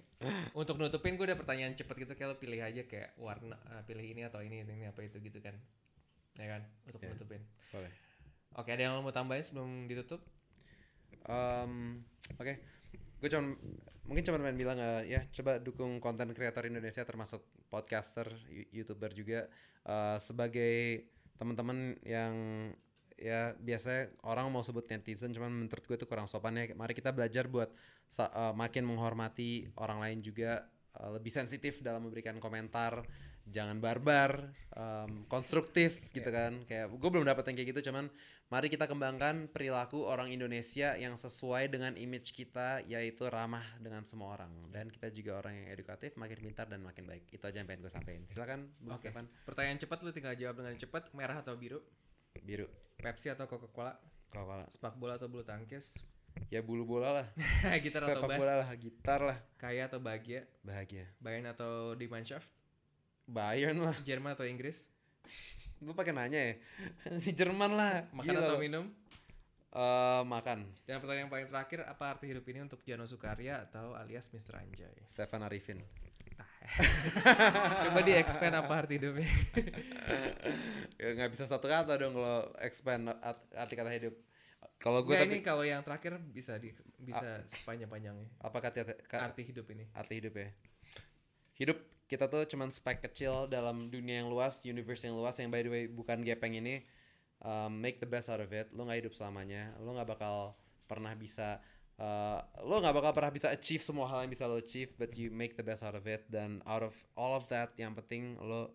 [0.58, 4.04] untuk nutupin gue ada pertanyaan cepet gitu kayak lo pilih aja kayak warna, eh, pilih
[4.04, 5.56] ini atau ini, ini apa itu gitu kan,
[6.36, 7.08] ya kan, untuk Oke.
[7.14, 7.42] nutupin.
[7.72, 7.94] boleh
[8.56, 10.24] Oke, ada yang lo mau tambahin sebelum ditutup?
[11.30, 12.04] Um,
[12.38, 12.54] oke
[13.26, 13.57] gue cuman
[14.06, 17.41] mungkin cuma pengen bilang eh, ya coba dukung konten kreator Indonesia termasuk
[17.73, 19.49] podcaster you- youtuber juga
[19.85, 21.06] Eh, sebagai
[21.38, 22.34] teman-teman yang
[23.15, 26.73] ya biasanya orang mau sebut netizen cuman menurut gue itu kurang sopan ya.
[26.73, 27.69] Mari kita belajar buat
[28.18, 30.65] eh, makin menghormati orang lain juga
[30.97, 33.06] eh, lebih sensitif dalam memberikan komentar
[33.46, 36.66] jangan barbar em, konstruktif gitu kan.
[36.66, 38.10] Kayak gue belum dapat yang kayak gitu cuman
[38.50, 44.38] mari kita kembangkan perilaku orang Indonesia yang sesuai dengan image kita yaitu ramah dengan semua
[44.38, 44.52] orang.
[44.74, 47.30] Dan kita juga orang yang edukatif makin pintar dan makin baik.
[47.30, 48.24] Itu aja yang pengen gue sampaikan.
[48.30, 49.10] Silakan Bung Oke.
[49.10, 49.26] Stefan.
[49.46, 51.80] Pertanyaan cepat lo tinggal jawab dengan cepat, merah atau biru,
[52.42, 52.66] biru.
[52.96, 53.94] Pepsi atau Coca-Cola,
[54.32, 56.00] kalah sepak bola atau bulu tangkis,
[56.52, 57.28] ya bulu bola lah.
[57.84, 59.38] Gitar atau sepak bass, bola lah gitar lah.
[59.60, 61.06] Kaya atau bahagia, bahagia.
[61.20, 62.48] Bayern atau Die Mannschaft,
[63.26, 64.85] Bayern lah Jerman atau Inggris,
[65.80, 66.53] lu pakai nanya ya
[67.23, 68.61] di Jerman lah makan Gila atau lu.
[68.61, 68.85] minum,
[69.72, 73.91] Eh, makan dan pertanyaan yang paling terakhir, apa arti hidup ini untuk Jano Sukarya atau
[73.91, 74.56] alias Mr.
[74.57, 75.03] Anjay?
[75.03, 75.84] Stefan Arifin
[77.84, 79.27] Coba di expand apa arti hidupnya.
[80.95, 84.15] ya nggak bisa satu kata dong kalau expand art- arti kata hidup
[84.77, 88.31] kalau gue Nggak, tapi ini kalau yang terakhir bisa di bisa sepanjang-panjangnya.
[88.39, 89.85] apa kata ka- Arti hidup ini.
[89.91, 90.49] arti hidup ya
[91.56, 95.65] hidup kita tuh cuman spek kecil dalam dunia yang luas universe yang luas yang by
[95.65, 96.86] the way bukan gepeng ini
[97.41, 98.69] um, make the best out of it.
[98.72, 99.73] Lo nggak hidup selamanya.
[99.82, 101.61] Lo nggak bakal pernah bisa
[101.98, 105.34] uh, lo nggak bakal pernah bisa achieve semua hal yang bisa lo achieve but you
[105.34, 106.26] make the best out of it.
[106.30, 108.73] Dan out of all of that yang penting lo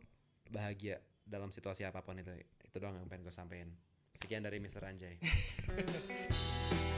[0.50, 2.34] bahagia dalam situasi apa pun itu.
[2.66, 3.70] Itu doang yang pengen gue sampein.
[4.10, 4.82] Sekian dari Mr.
[4.82, 5.22] Anjay